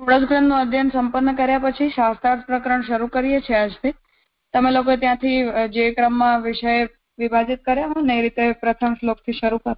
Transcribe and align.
ષોડશ 0.00 0.26
ગ્રંથનું 0.28 0.52
અધ્યયન 0.56 0.90
સંપન્ન 0.90 1.36
કર્યા 1.38 1.62
પછી 1.64 1.86
શાસ્ત્રાર્થ 1.94 2.44
પ્રકરણ 2.46 2.84
શરૂ 2.84 3.08
કરીએ 3.08 3.40
છીએ 3.40 3.56
આજથી. 3.58 3.92
તમે 4.54 4.70
લોકો 4.70 4.94
ત્યાંથી 5.02 5.40
જે 5.74 5.84
ક્રમમાં 5.96 6.44
વિષય 6.44 6.76
વિભાજિત 7.18 7.60
કર્યા 7.66 7.90
હોય 7.90 8.04
ને 8.06 8.16
એ 8.18 8.22
રીતે 8.24 8.46
પ્રથમ 8.62 8.94
શ્લોકથી 9.00 9.34
શરૂ 9.34 9.58
કરો. 9.58 9.74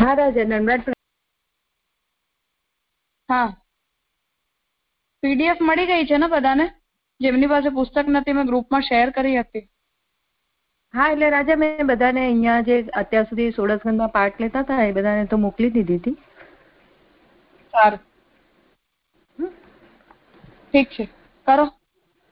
હા 0.00 0.14
રાજા 0.16 0.46
નમ્રત 0.46 0.90
હા. 3.28 3.46
પીડીએફ 5.22 5.62
મળી 5.62 5.86
ગઈ 5.86 6.10
છે 6.10 6.18
ને 6.18 6.32
બધાને? 6.34 6.66
જેમની 7.20 7.48
પાસે 7.48 7.74
પુસ્તક 7.78 8.06
નથી 8.08 8.34
મેં 8.34 8.46
ગ્રુપમાં 8.46 8.86
શેર 8.90 9.08
કરી 9.12 9.38
હતી. 9.38 9.64
હા 10.96 11.06
એટલે 11.12 11.28
રાજા 11.30 11.56
મેં 11.62 11.88
બધાને 11.88 12.20
અહીંયા 12.22 12.66
જે 12.66 12.76
અત્યાર 13.00 13.26
સુધી 13.30 13.48
સોળસખંડમાં 13.54 14.12
પાર્ટ 14.12 14.38
લેતા 14.42 14.62
હતા 14.66 14.84
એ 14.84 14.92
બધાને 14.98 15.26
તો 15.32 15.38
મોકલી 15.38 15.72
દીધી 15.74 15.98
હતી. 15.98 16.14
સારું. 17.74 18.00
ઠીક 20.68 20.88
છે. 20.90 21.04
કરો. 21.46 21.66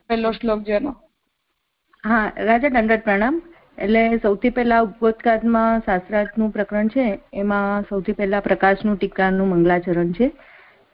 પહેલો 0.09 0.31
શ્લોક 0.37 0.63
જેનો 0.69 0.95
હા 2.03 2.23
રાજા 2.47 2.71
દંડત 2.71 3.03
પ્રણામ. 3.03 3.37
એટલે 3.77 4.01
સૌથી 4.23 4.53
પહેલા 4.57 4.81
ઉપબોધકારમાં 4.87 5.85
શાસ્ત્રાર્થનું 5.85 6.51
પ્રકરણ 6.51 6.89
છે 6.89 7.05
એમાં 7.35 7.87
સૌથી 7.89 8.17
પહેલા 8.19 8.41
પ્રકાશનું 8.41 8.97
ટીકાનું 8.97 9.53
મંગલાચરણ 9.53 10.11
છે. 10.13 10.27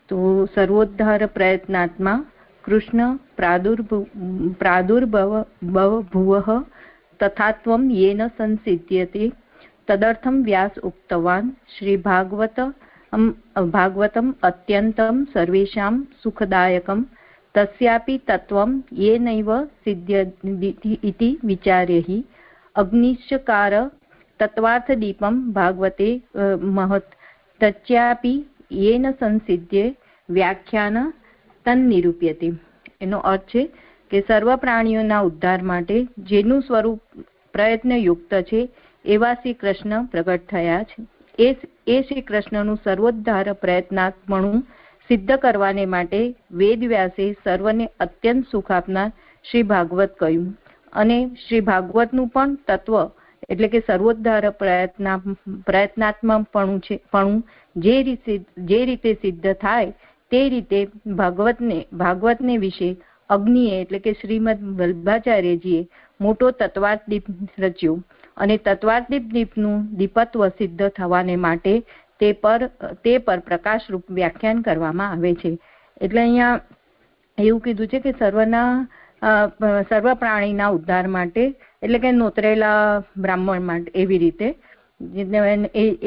તો 0.09 0.17
સર્વોદ્ધાર 0.55 1.21
પ્રયત્નાત્મા 1.35 2.19
કૃષ્ણ 2.63 3.17
પ્રાદુર્ભવ 3.37 4.01
પ્રાદુર્ભવ 4.59 5.91
ભુવઃ 6.13 6.49
તથાત્વं 7.20 7.88
येन 7.90 8.26
संसिद्ध्यते 8.38 9.28
तदर्थं 9.88 10.42
व्यास 10.42 10.78
उक्तवान् 10.82 11.50
श्रीभागवत 11.68 12.60
भागवतम् 13.72 14.32
अत्यन्तं 14.42 15.24
सर्वेषां 15.34 15.92
सुखदायकं 16.22 17.02
तस्यापि 17.54 18.18
तत्त्वं 18.28 18.78
येनैव 18.94 19.52
सिद्ध्यति 19.84 20.98
इति 21.02 21.36
विचार्य 21.44 21.98
हि 22.08 22.22
अग्निश्चकार 22.76 23.78
तत्त्वार्थदीपं 24.40 25.40
भागवते 25.52 26.10
महत् 26.72 27.14
तच्चापि 27.60 28.34
येन 28.74 29.12
संसिद्ध्ये 29.12 29.84
વ્યાખ્યાન 30.28 30.96
તન્નિરૂપ્યતે 31.66 32.48
એનો 33.00 33.18
અર્થ 33.22 33.46
છે 33.46 33.62
કે 34.11 34.19
સર્વ 34.21 34.49
પ્રાણીઓના 34.61 35.25
ઉદ્ધાર 35.27 35.59
માટે 35.63 35.97
જેનું 36.29 36.61
સ્વરૂપ 36.61 36.99
પ્રયત્નયુક્ત 37.53 38.33
છે, 38.49 38.61
એવા 39.05 39.35
શ્રી 39.35 39.59
કૃષ્ણ 39.61 40.07
પ્રગટ 40.11 40.47
થયા 40.49 40.83
છે. 40.83 41.05
એ 41.39 41.49
એ 41.87 41.97
શ્રી 42.01 42.25
કૃષ્ણનું 42.29 42.81
સર્વોદ્ધાર 42.83 43.53
પ્રયત્નાત્મણું 43.61 44.59
સિદ્ધ 45.09 45.31
કરવાને 45.37 45.85
માટે 45.85 46.19
વેદ 46.53 46.83
વ્યાસે 46.91 47.25
સર્વને 47.43 47.87
અત્યંત 47.99 48.51
સુખ 48.51 48.71
આપનાર 48.71 49.07
શ્રી 49.45 49.63
ભાગવત 49.63 50.19
કહ્યું. 50.19 50.49
અને 50.93 51.17
શ્રી 51.43 51.61
ભાગવતનું 51.61 52.31
પણ 52.35 52.57
તત્વ 52.67 52.95
એટલે 53.49 53.67
કે 53.67 53.81
સર્વોદ્ધાર 53.87 54.43
પ્રયત્ન 54.59 55.07
પ્રયત્નાત્મકપણું 55.67 56.81
છે, 56.81 56.95
પણ 57.13 57.43
જે 57.75 57.95
રીતે 58.03 58.33
જે 58.67 58.81
રીતે 58.85 59.11
સિદ્ધ 59.23 59.49
થાય 59.63 59.95
તે 60.31 60.43
રીતે 60.49 60.79
ભાગવતને 61.15 61.79
ભાગવતને 61.93 62.57
વિશે 62.57 62.89
અગ્નિએ 63.35 63.81
એટલે 63.81 63.99
કે 64.05 64.13
શ્રીમદ 64.21 64.61
વલ્ભાચાર્યજીએ 64.79 65.81
મોટો 66.19 66.51
તત્વાદીપ 66.61 67.25
રચ્યો 67.65 67.95
અને 68.37 68.55
તત્વાદીપ 68.67 69.25
દીપનું 69.35 69.77
દીપત્વ 69.99 70.47
સિદ્ધ 70.59 70.83
થવાને 70.97 71.35
માટે 71.45 71.73
તે 72.19 72.31
પર 72.43 72.61
તે 73.05 73.13
પર 73.27 73.39
પ્રકાશરૂપ 73.49 74.05
વ્યાખ્યાન 74.17 74.65
કરવામાં 74.67 75.13
આવે 75.13 75.31
છે. 75.41 75.51
એટલે 76.01 76.21
અહીંયા 76.23 76.59
એવું 77.37 77.61
કીધું 77.65 77.91
છે 77.91 77.99
કે 78.05 78.11
સર્વના 78.19 78.69
સર્વ 79.89 80.07
પ્રાણીના 80.21 80.73
ઉદ્ધાર 80.77 81.05
માટે, 81.15 81.43
એટલે 81.83 81.99
કે 82.03 82.11
નોતરેલા 82.19 82.83
બ્રાહ્મણ 83.23 83.65
માટે 83.69 83.89
એવી 84.03 84.21
રીતે 84.25 84.47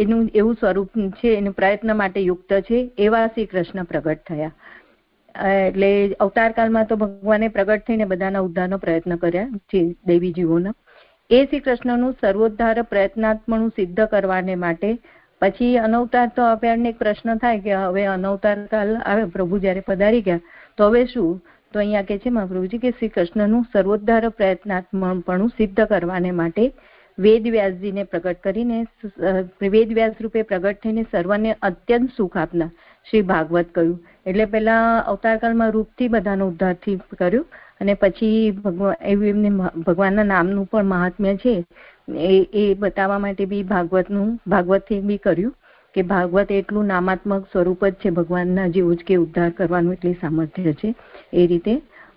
એનું 0.03 0.25
એવું 0.41 0.57
સ્વરૂપ 0.61 0.91
છે, 1.21 1.31
એનું 1.41 1.55
પ્રયત્ન 1.59 1.97
માટે 2.01 2.21
યુક્ત 2.21 2.53
છે, 2.69 2.79
એવા 3.07 3.27
શ્રી 3.29 3.51
કૃષ્ણ 3.53 3.91
પ્રગટ 3.91 4.25
થયા. 4.29 4.53
એટલે 5.35 6.15
અવતાર 6.21 6.53
કાળમાં 6.53 6.87
તો 6.87 6.97
ભગવાને 6.97 7.49
પ્રગટ 7.49 7.87
થઈને 7.87 8.07
બધાના 8.07 8.43
ઉદ્ધારનો 8.43 8.79
પ્રયત્ન 8.79 9.17
કર્યા 9.17 9.85
દેવી 10.07 10.33
જીવોના 10.33 10.75
એ 11.31 11.41
શ્રી 11.47 11.61
કૃષ્ણનું 11.61 12.17
સર્વોદ્ધાર 12.21 12.83
પ્રયત્નાત્મનું 12.85 13.71
સિદ્ધ 13.77 14.03
કરવાને 14.07 14.55
માટે 14.57 14.91
પછી 15.43 15.73
અનવતાર 15.79 16.29
તો 16.37 16.43
આપણને 16.43 16.91
એક 16.91 16.99
પ્રશ્ન 16.99 17.39
થાય 17.39 17.65
કે 17.65 17.75
હવે 17.77 18.05
અનવતાર 18.07 18.57
કાલ 18.67 18.95
આવે, 18.97 19.25
પ્રભુ 19.27 19.59
જયારે 19.59 19.83
પધારી 19.89 20.23
ગયા, 20.23 20.45
તો 20.77 20.89
હવે 20.89 21.03
શું? 21.07 21.43
તો 21.73 21.79
અહીંયા 21.79 22.09
કે 22.11 22.19
છે 22.19 22.31
મહાપ્રભુજી 22.31 22.83
કે 22.83 22.93
શ્રી 22.93 23.13
કૃષ્ણનું 23.17 23.69
સર્વોદ્ધાર 23.73 24.31
પ્રયત્નાત્મપણું 24.31 25.55
સિદ્ધ 25.57 25.81
કરવાને 25.93 26.31
માટે 26.33 26.65
વેદ 27.19 27.45
વ્યાસજીને 27.49 28.05
પ્રગટ 28.05 28.41
કરીને 28.43 28.79
વેદ 29.71 29.95
વ્યાસ 29.99 30.21
રૂપે 30.21 30.41
પ્રગટ 30.45 30.83
થઈને 30.83 31.03
સર્વને 31.11 31.57
અત્યંત 31.63 32.15
સુખ 32.17 32.37
આપનાર. 32.37 32.71
શ્રી 33.11 33.23
ભાગવત 33.23 33.67
કહ્યું. 33.75 33.99
એટલે 34.27 34.45
પેલા 34.45 34.99
અવતારકાળમાં 34.99 35.71
રૂપથી 35.71 36.09
બધાનો 36.09 36.49
ઉદ્ધારથી 36.49 36.97
કર્યું 37.19 37.47
અને 37.81 37.95
પછી 37.95 38.51
ભગવાન 38.51 38.95
એમને 39.03 39.51
ભગવાનના 39.87 40.23
નામનું 40.23 40.67
પણ 40.67 40.85
મહાત્મ્ય 40.85 41.37
છે. 41.37 41.55
એ 42.09 42.49
એ 42.53 42.65
બતાવવા 42.75 43.19
માટે 43.19 43.45
બી 43.45 43.63
ભાગવતનું, 43.63 44.41
ભાગવતથી 44.47 45.01
બી 45.01 45.17
કર્યું 45.17 45.55
કે 45.95 46.03
ભાગવત 46.03 46.53
એટલું 46.53 46.85
નામાત્મક 46.85 47.51
સ્વરૂપ 47.53 47.85
જ 47.85 47.93
છે 47.93 48.11
ભગવાનના 48.11 48.69
જેવું 48.69 48.97
જ 48.97 49.05
કે 49.07 49.17
ઉદ્ધાર 49.17 49.51
કરવાનું 49.51 49.93
એટલી 49.93 50.13
સામર્થ્ય 50.13 50.73
છે. 50.73 50.95
એ 51.33 51.47
રીતે 51.47 51.75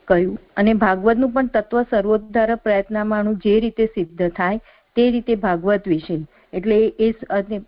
કહ્યું. 0.07 0.39
અને 0.57 0.73
ભાગવતનું 0.73 1.31
પણ 1.31 1.47
તત્વ 1.47 1.81
સર્વોદ્ધાર 1.81 2.55
પ્રયત્નમાંનું 2.55 3.37
જે 3.37 3.59
રીતે 3.59 3.85
સિદ્ધ 3.85 4.29
થાય 4.29 4.59
તે 4.95 5.11
રીતે 5.11 5.35
ભાગવત 5.35 5.87
વિશે. 5.87 6.17
એટલે 6.53 6.77
એ 6.99 7.11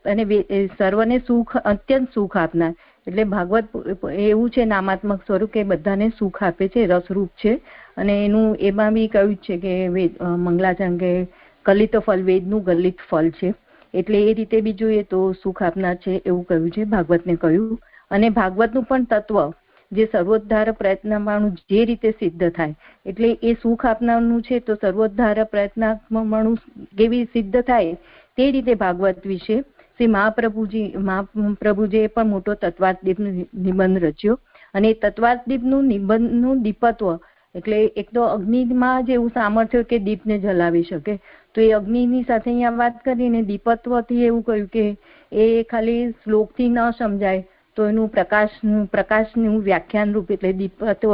અને 0.05 0.67
સર્વને 0.77 1.17
સુખ, 1.27 1.57
અત્યંત 1.57 2.07
સુખ 2.13 2.37
આપનાર. 2.37 2.73
એટલે 3.09 3.25
ભાગવત 3.25 3.67
એવું 4.23 4.51
છે 4.55 4.65
નામાત્મક 4.71 5.21
સ્વરૂપ 5.27 5.51
કે 5.53 5.63
બધાને 5.69 6.07
સુખ 6.17 6.41
આપે 6.43 6.65
છે, 6.73 6.87
રસરૂપ 6.87 7.31
છે. 7.43 7.53
અને 7.97 8.15
એનું, 8.17 8.47
એમાં 8.69 8.93
બી 8.95 9.07
કહ્યું 9.15 9.37
છે 9.45 9.57
કે 9.63 9.73
મંગલાચરણ 10.45 10.99
કે 10.99 11.11
કલિત 11.65 11.95
ફલ, 12.05 12.21
વેદનું 12.29 12.65
ગલિત 12.67 12.99
ફલ 13.09 13.31
છે. 13.39 13.53
એટલે 13.93 14.19
એ 14.23 14.33
રીતે 14.33 14.57
બી 14.65 14.77
જોઈએ 14.81 15.03
તો 15.13 15.21
સુખ 15.43 15.61
આપનાર 15.61 15.95
છે 16.03 16.13
એવું 16.19 16.43
કહ્યું 16.45 16.69
છે, 16.71 16.85
ભાગવતને 16.93 17.35
કહ્યું. 17.37 17.79
અને 18.11 18.27
ભાગવતનું 18.31 18.85
પણ 18.89 19.09
તત્વ, 19.11 19.47
જે 19.91 20.05
સર્વોદ્ધાર 20.11 20.67
પ્રયત્નમાણું 20.79 21.57
જે 21.69 21.81
રીતે 21.89 22.09
સિદ્ધ 22.19 22.45
થાય, 22.57 22.75
એટલે 23.05 23.29
એ 23.41 23.55
સુખ 23.63 23.85
આપનારનું 23.85 24.45
છે 24.47 24.59
તો 24.59 24.77
સર્વોદ્ધાર 24.83 25.45
પ્રયત્નાત્મકનું 25.53 26.57
કેવી 26.97 27.25
સિદ્ધ 27.33 27.59
થાય, 27.69 27.97
તે 28.37 28.51
રીતે 28.51 28.73
ભાગવત 28.75 29.25
વિશે 29.25 29.55
શ્રી 29.99 30.07
મહાપ્રભુજી, 30.07 30.93
મહાપ્રભુજીએ 30.97 32.07
પણ 32.07 32.29
મોટો 32.33 32.53
તત્વાદીપ 32.55 33.17
નિબંધ 33.65 34.03
રચ્યો. 34.03 34.35
અને 34.73 34.93
તત્વાદીપનું 34.93 35.89
નિબંધનું 35.91 36.61
દીપત્વ, 36.63 37.09
એટલે 37.55 37.79
એક 38.01 38.13
તો 38.13 38.23
અગ્નિમાં 38.35 39.05
જ 39.05 39.17
એવું 39.17 39.35
સામર્થ્ય 39.37 39.83
કે 39.83 39.99
દીપને 40.07 40.39
જલાવી 40.39 40.83
શકે. 40.83 41.19
તો 41.53 41.61
એ 41.61 41.69
અગ્નિની 41.73 42.23
સાથે 42.23 42.49
અહીંયા 42.51 42.79
વાત 42.81 43.03
કરીને 43.03 43.39
દીપત્વથી 43.51 44.25
એવું 44.29 44.43
કહ્યું 44.43 44.67
કે 44.75 44.85
એ 45.43 45.63
ખાલી 45.71 46.01
શ્લોકથી 46.23 46.69
ન 46.69 46.81
સમજાય, 46.97 47.45
તો 47.77 47.91
એનું 47.91 48.09
પ્રકાશનું 48.17 48.89
પ્રકાશનું 48.95 49.61
વ્યાખ્યાન 49.69 50.13
રૂપ 50.13 50.31
એટલે 50.31 50.57
દીપત્વ 50.63 51.11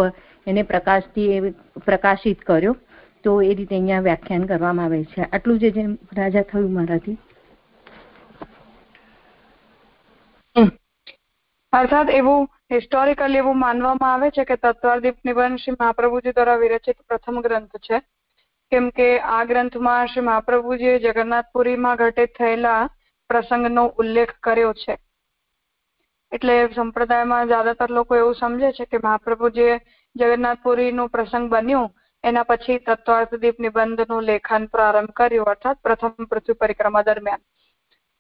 એને 0.48 0.64
પ્રકાશથી 0.64 1.30
એ 1.38 1.54
પ્રકાશિત 1.86 2.50
કર્યો. 2.50 2.76
તો 3.24 3.42
એ 3.42 3.54
રીતે 3.54 3.76
અહીંયા 3.76 4.08
વ્યાખ્યાન 4.10 4.52
કરવામાં 4.52 4.86
આવે 4.86 5.06
છે. 5.14 5.22
આટલું 5.24 5.58
જે 5.62 5.72
જેમ 5.72 5.96
રાજા 6.18 6.50
થયું 6.52 6.74
મારાથી. 6.74 7.18
અર્થાત 10.56 12.10
એવું 12.10 12.48
હિસ્ટોરિકલી 12.72 13.38
એવું 13.38 13.58
માનવામાં 13.60 14.14
આવે 14.14 14.30
છે 14.30 14.44
કે 14.44 14.56
તત્વાદીપ 14.56 15.18
નિબંધ 15.26 15.60
શ્રી 15.60 15.78
મહાપ્રભુજી 15.80 16.32
દ્વારા 16.32 16.56
વિરચિત 16.56 17.00
પ્રથમ 17.08 17.40
ગ્રંથ 17.42 17.76
છે. 17.78 18.00
કેમ 18.72 18.90
કે 18.90 19.08
આ 19.20 19.44
ગ્રંથમાં 19.44 20.08
શ્રી 20.08 20.22
મહાપ્રભુજીએ 20.22 20.94
જગન્નાથપુરીમાં 21.00 21.98
ઘટિત 21.98 22.38
થયેલા 22.38 22.82
પ્રસંગનો 23.30 23.84
ઉલ્લેખ 23.98 24.34
કર્યો 24.40 24.72
છે. 24.74 24.96
એટલે 26.32 26.56
સંપ્રદાયમાં 26.76 27.48
જ્યાદાતર 27.48 27.90
લોકો 27.90 28.16
એવું 28.16 28.36
સમજે 28.36 28.72
છે 28.72 28.86
કે 28.86 28.98
મહાપ્રભુજીએ 28.98 29.76
જગન્નાથપુરીનું 30.16 31.10
પ્રસંગ 31.10 31.50
બન્યું, 31.50 31.90
એના 32.24 32.44
પછી 32.44 32.78
તત્વાર્થદીપ 32.78 33.60
નિબંધનું 33.60 34.24
લેખન 34.24 34.66
પ્રારંભ 34.66 35.12
કર્યું, 35.12 35.48
અર્થાત 35.48 35.78
પ્રથમ 35.84 36.26
પૃથ્વી 36.26 36.54
પરિક્રમા 36.54 37.02
દરમિયાન. 37.02 37.44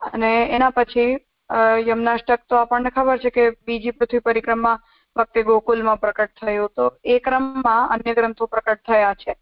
અને 0.01 0.31
એના 0.51 0.69
પછી 0.69 1.24
યમનાષ્ટક 1.49 2.45
તો 2.49 2.55
આપણને 2.55 2.91
ખબર 2.91 3.17
છે 3.17 3.29
કે 3.29 3.43
બીજી 3.65 3.91
પૃથ્વી 3.91 4.19
પરિક્રમા 4.19 4.77
વખતે 5.15 5.43
ગોકુલમાં 5.43 5.99
પ્રકટ 5.99 6.39
થયું. 6.41 6.69
તો 6.75 6.91
એ 7.03 7.19
ક્રમમાં 7.19 7.89
અન્ય 7.89 8.13
ગ્રંથો 8.13 8.47
પ્રકટ 8.47 8.83
થયા 8.85 9.13
છે. 9.15 9.35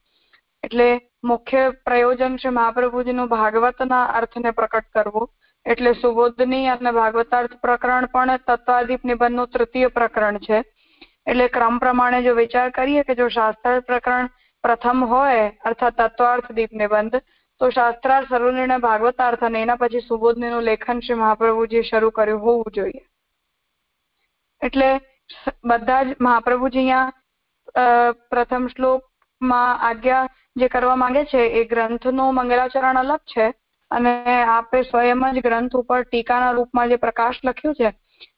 એટલે 0.63 0.89
મુખ્ય 1.23 1.71
પ્રયોજન 1.85 2.37
છે 2.37 2.49
મહાપ્રભુજીનું 2.49 3.29
ભાગવતના 3.29 4.03
અર્થને 4.19 4.51
પ્રકટ 4.51 4.91
કરવું. 4.93 5.27
એટલે 5.65 5.93
સુબોધની 5.93 6.69
અને 6.69 6.91
ભાગવતાર્થ 6.91 7.55
પ્રકરણ 7.61 8.07
પણ 8.07 8.39
તત્વાદીપ 8.47 9.03
નિબંધનું 9.03 9.47
તૃતીય 9.47 9.89
પ્રકરણ 9.89 10.39
છે. 10.39 10.63
એટલે 11.27 11.47
ક્રમ 11.47 11.79
પ્રમાણે 11.79 12.23
જો 12.23 12.33
વિચાર 12.35 12.71
કરીએ 12.71 13.03
કે 13.03 13.15
જો 13.15 13.29
શાસ્ત્ર 13.29 13.81
પ્રકરણ 13.81 14.27
પ્રથમ 14.63 15.05
હોય, 15.05 15.51
અર્થાત 15.65 15.95
તત્વાર્થ 15.97 16.51
દીપ 16.51 16.71
નિબંધ 16.73 17.21
તો 17.61 17.69
શાસ્ત્રાર્થ 17.69 18.29
સર્વનિર્ણય 18.29 18.77
ભાગવતાર્થ 18.79 19.43
અને 19.43 19.59
એના 19.61 19.77
પછી 19.77 20.03
સુબોધનીનું 20.03 20.63
લેખન 20.63 21.01
શ્રી 21.01 21.17
મહાપ્રભુજી 21.17 21.83
શરૂ 21.83 22.11
કર્યું 22.11 22.41
હોવું 22.41 22.73
જોઈએ. 22.73 23.03
એટલે 24.61 24.89
બધા 25.63 26.03
જ 26.03 26.15
મહાપ્રભુજી 26.19 26.83
અહીંયા 26.83 28.13
પ્રથમ 28.31 28.65
શ્લોકમાં 28.67 29.81
આજ્ઞા 29.81 30.23
જે 30.55 30.69
કરવા 30.69 30.95
માંગે 30.95 31.23
છે 31.25 31.43
એ 31.59 31.65
ગ્રંથનું 31.65 32.35
મંગલાચરણ 32.35 32.97
અલગ 32.97 33.21
છે 33.27 33.45
અને 33.91 34.13
આપે 34.47 34.79
સ્વયં 34.83 35.23
જ 35.35 35.41
ગ્રંથ 35.41 35.75
ઉપર 35.75 36.01
ટીકાના 36.03 36.51
રૂપમાં 36.53 36.89
જે 36.89 36.97
પ્રકાશ 36.97 37.39
લખ્યું 37.43 37.75
છે 37.75 37.93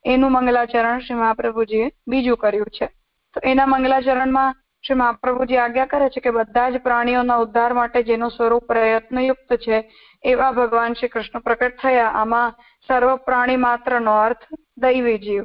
એનું 0.05 0.31
મંગલાચરણ 0.31 1.01
શ્રી 1.01 1.19
મહાપ્રભુજીએ 1.19 1.89
બીજું 2.07 2.37
કર્યું 2.37 2.71
છે. 2.71 2.87
તો 3.35 3.39
એના 3.45 3.67
મંગલાચરણમાં 3.67 4.55
શ્રી 4.87 4.95
મહાપ્રભુજી 4.95 5.57
આજ્ઞા 5.57 5.85
કરે 5.85 6.09
છે 6.09 6.19
કે 6.19 6.31
બધા 6.31 6.69
જ 6.69 6.77
પ્રાણીઓના 6.77 7.35
ઉદ્ધાર 7.35 7.73
માટે 7.73 8.03
જેનું 8.03 8.31
સ્વરૂપ 8.31 8.65
પ્રયત્નયુક્ત 8.65 9.55
છે, 9.55 9.91
એવા 10.23 10.51
ભગવાન 10.51 10.93
શ્રી 10.93 11.07
કૃષ્ણ 11.07 11.39
પ્રકટ 11.39 11.77
થયા. 11.81 12.05
આમાં 12.05 12.53
સર્વ 12.87 13.15
પ્રાણી 13.15 13.55
માત્રનો 13.55 14.17
અર્થ 14.21 14.37
દૈવી 14.77 15.17
જીવ. 15.17 15.43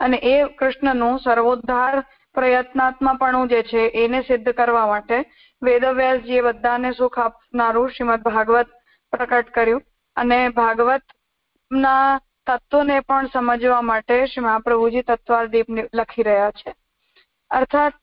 અને 0.00 0.16
એ 0.16 0.44
કૃષ્ણનું 0.44 1.18
સર્વોદ્ધાર 1.18 2.04
પ્રયત્નાત્માપણું 2.34 3.48
જે 3.48 3.62
છે, 3.62 3.78
એને 3.78 4.20
સિદ્ધ 4.20 4.50
કરવા 4.50 4.86
માટે 4.86 5.24
વેદવ્યાસજીએ 5.62 6.40
બધાને 6.40 6.92
સુખ 6.92 7.18
આપનારું 7.18 7.90
શ્રીમદ 7.90 8.20
ભાગવત 8.20 8.66
પ્રકટ 9.10 9.50
કર્યું. 9.50 9.82
અને 10.16 10.48
ભાગવત 10.48 11.02
ના 11.72 12.20
તત્વને 12.46 13.00
પણ 13.00 13.26
સમજવા 13.26 13.80
માટે 13.80 14.26
શ્રી 14.26 14.44
મહાપ્રભુજી 14.44 15.02
તત્વાદીપ 15.02 15.66
લખી 15.94 16.22
રહ્યા 16.22 16.50
છે. 16.50 16.74
અર્થાત 17.50 17.94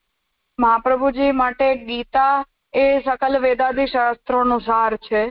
મહાપ્રભુજી 0.58 1.32
માટે 1.34 1.68
ગીતા 1.84 2.44
એ 2.74 2.86
સકલ 3.00 3.38
વેદાદી 3.42 3.86
શાસ્ત્રોનું 3.86 4.60
સાર 4.62 4.96
છે. 4.98 5.22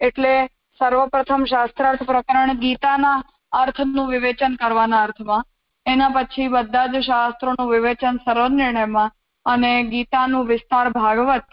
એટલે 0.00 0.34
સર્વપ્રથમ 0.80 1.46
શાસ્ત્રાર્થ 1.46 2.04
પ્રકરણ 2.04 2.60
ગીતાના 2.60 3.24
અર્થનું 3.52 4.12
વિવેચન 4.12 4.56
કરવાના 4.56 5.02
અર્થમાં. 5.06 5.44
એના 5.86 6.12
પછી 6.12 6.48
બધા 6.50 6.86
જ 6.88 7.02
શાસ્ત્રોનું 7.02 7.72
વિવેચન 7.72 8.22
સર્વનિર્ણયમાં 8.24 9.14
અને 9.46 9.72
ગીતાનું 9.90 10.48
વિસ્તાર 10.48 10.86
ભાગવત. 10.92 11.44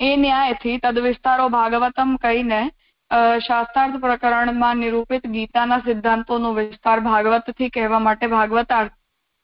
એ 0.00 0.10
ન્યાયથી 0.18 0.78
તદ 0.78 1.02
વિસ્તારો 1.02 1.48
ભાગવતમ 1.50 2.12
કહીને 2.18 2.60
શાસ્ત્રાર્થ 3.40 3.98
પ્રકરણમાં 3.98 4.80
નિરૂપિત 4.80 5.24
ગીતાના 5.28 5.84
સિદ્ધાંતોનો 5.86 6.50
વિસ્તાર 6.54 6.98
ભાગવતથી 7.00 7.70
કહેવા 7.70 8.00
માટે 8.00 8.26
ભાગવતાર્થ 8.28 8.94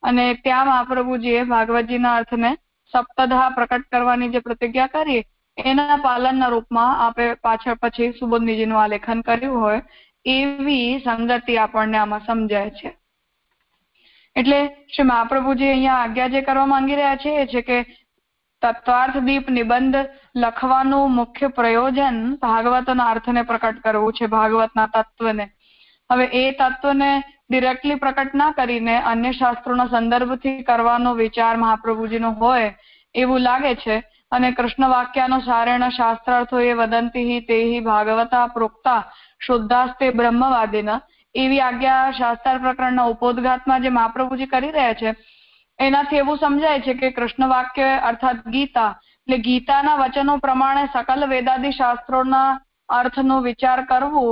અને 0.06 0.24
ત્યાં 0.44 0.66
મહાપ્રભુજીએ 0.66 1.44
ભાગવતજીના 1.44 2.16
અર્થને 2.16 2.50
સપ્તધા 2.92 3.48
પ્રકટ 3.50 3.88
કરવાની 3.92 4.28
જે 4.28 4.40
પ્રતિજ્ઞા 4.40 4.88
કરી, 4.88 5.22
એના 5.58 5.96
પાલનના 5.98 6.50
રૂપમાં 6.50 7.00
આપે 7.00 7.26
પાછળ 7.42 7.80
પછી 7.82 8.12
સુબોધનીજીનું 8.18 8.82
આલેખન 8.82 9.22
કર્યું 9.22 9.60
હોય, 9.60 9.82
એવી 10.26 11.00
સંગતિ 11.00 11.58
આપણને 11.58 11.98
આમાં 11.98 12.26
સમજાય 12.26 12.70
છે. 12.70 12.96
એટલે 14.36 14.58
શ્રી 14.94 15.04
મહાપ્રભુજી 15.04 15.70
અહીંયા 15.70 16.00
આજ્ઞા 16.00 16.28
જે 16.28 16.42
કરવા 16.42 16.66
માંગી 16.66 16.96
રહ્યા 16.96 17.16
છે, 17.16 17.32
એ 17.42 17.46
છે 17.46 17.62
કે 17.62 17.78
તત્વાર્થ 18.62 19.18
દીપ 19.24 19.48
નિબંધ 19.50 19.98
લખવાનું 20.36 21.14
મુખ્ય 21.14 21.48
પ્રયોજન 21.48 22.18
ભાગવતના 22.40 23.10
અર્થને 23.10 23.42
પ્રકટ 23.42 23.82
કરવું 23.82 24.12
છે, 24.12 24.26
ભાગવતના 24.26 24.86
તત્વને. 24.94 25.46
હવે 26.10 26.26
એ 26.32 26.44
તત્વને 26.54 27.10
ડિરેક્ટલી 27.50 27.96
પ્રકટ 27.96 28.34
ના 28.34 28.52
કરીને 28.52 28.96
અન્ય 29.04 29.32
શાસ્ત્રોના 29.32 29.88
સંદર્ભથી 29.88 30.64
કરવાનો 30.64 31.14
વિચાર 31.14 31.56
મહાપ્રભુજીનો 31.56 32.34
હોય 32.34 32.74
એવું 33.14 33.42
લાગે 33.42 33.74
છે 33.76 33.96
અને 34.32 34.52
કૃષ્ણ 34.52 34.90
વાક્યનો 34.90 35.40
સારેણ 35.40 35.90
શાસ્ત્રાર્થો 35.90 36.60
એ 36.60 36.74
વદંતી 36.74 37.40
તે 37.42 37.58
ભાગવતા 37.82 38.48
પ્રોક્તા 38.48 39.00
શુદ્ધાસ્તે 39.40 40.12
બ્રહ્મવાદીના 40.12 41.00
એવી 41.34 41.60
આજ્ઞા 41.60 42.12
શાસ્ત્ર 42.12 42.58
પ્રકરણના 42.60 43.08
ઉપોદઘાતમાં 43.08 43.82
જે 43.82 43.90
મહાપ્રભુજી 43.90 44.46
કરી 44.46 44.72
રહ્યા 44.72 44.94
છે, 44.94 45.14
એનાથી 45.78 46.18
એવું 46.18 46.38
સમજાય 46.38 46.80
છે 46.80 46.94
કે 46.94 47.10
કૃષ્ણ 47.12 47.48
વાક્ય 47.48 47.90
અર્થાત 48.02 48.46
ગીતા 48.48 48.90
એટલે 48.92 49.38
ગીતાના 49.40 49.98
વચનો 49.98 50.38
પ્રમાણે 50.38 50.88
સકલ 50.94 51.28
વેદાદી 51.28 51.72
શાસ્ત્રોના 51.72 52.58
અર્થનો 52.88 53.40
વિચાર 53.42 53.80
કરવો 53.86 54.24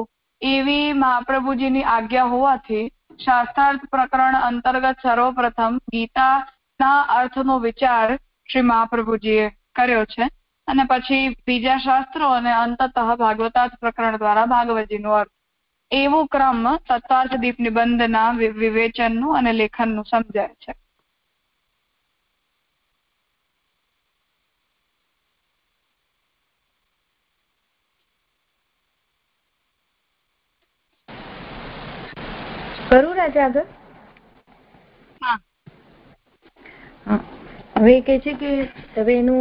એવી 0.42 0.92
મહાપ્રભુજીની 0.92 1.82
આજ્ઞા 1.82 2.24
હોવાથી 2.24 2.84
શાસ્ત્રાર્થ 3.24 3.84
પ્રકરણ 3.90 4.34
અંતર્ગત 4.34 4.98
સર્વપ્રથમ 5.02 5.76
ગીતાના 5.92 7.00
અર્થનો 7.18 7.58
વિચાર 7.58 8.16
શ્રી 8.50 8.62
મહાપ્રભુજીએ 8.62 9.46
કર્યો 9.74 10.04
છે. 10.04 10.28
અને 10.68 10.84
પછી 10.84 11.28
બીજા 11.46 11.78
શાસ્ત્રો 11.78 12.28
અને 12.28 12.52
અંતતઃ 12.52 13.00
ભાગવતાર્થ 13.16 13.76
પ્રકરણ 13.80 14.16
દ્વારા 14.16 14.46
ભાગવતજીનો 14.46 15.12
અર્થ. 15.12 15.32
એવો 15.90 16.26
ક્રમ 16.26 16.62
તત્વાર્થ 16.88 17.36
દીપ 17.36 17.58
નિબંધના 17.58 18.30
વિવેચનનું 18.32 19.36
અને 19.36 19.52
લેખનનું 19.52 20.04
સમજાય 20.04 20.48
છે. 20.48 20.72
કરું 32.94 33.14
રાજા 33.16 33.44
આગળ? 33.44 33.66
હવે 37.76 37.94
કે 38.08 38.18
છે 38.24 38.32
કે 38.42 38.50
હવે 38.96 39.14
એનું 39.20 39.40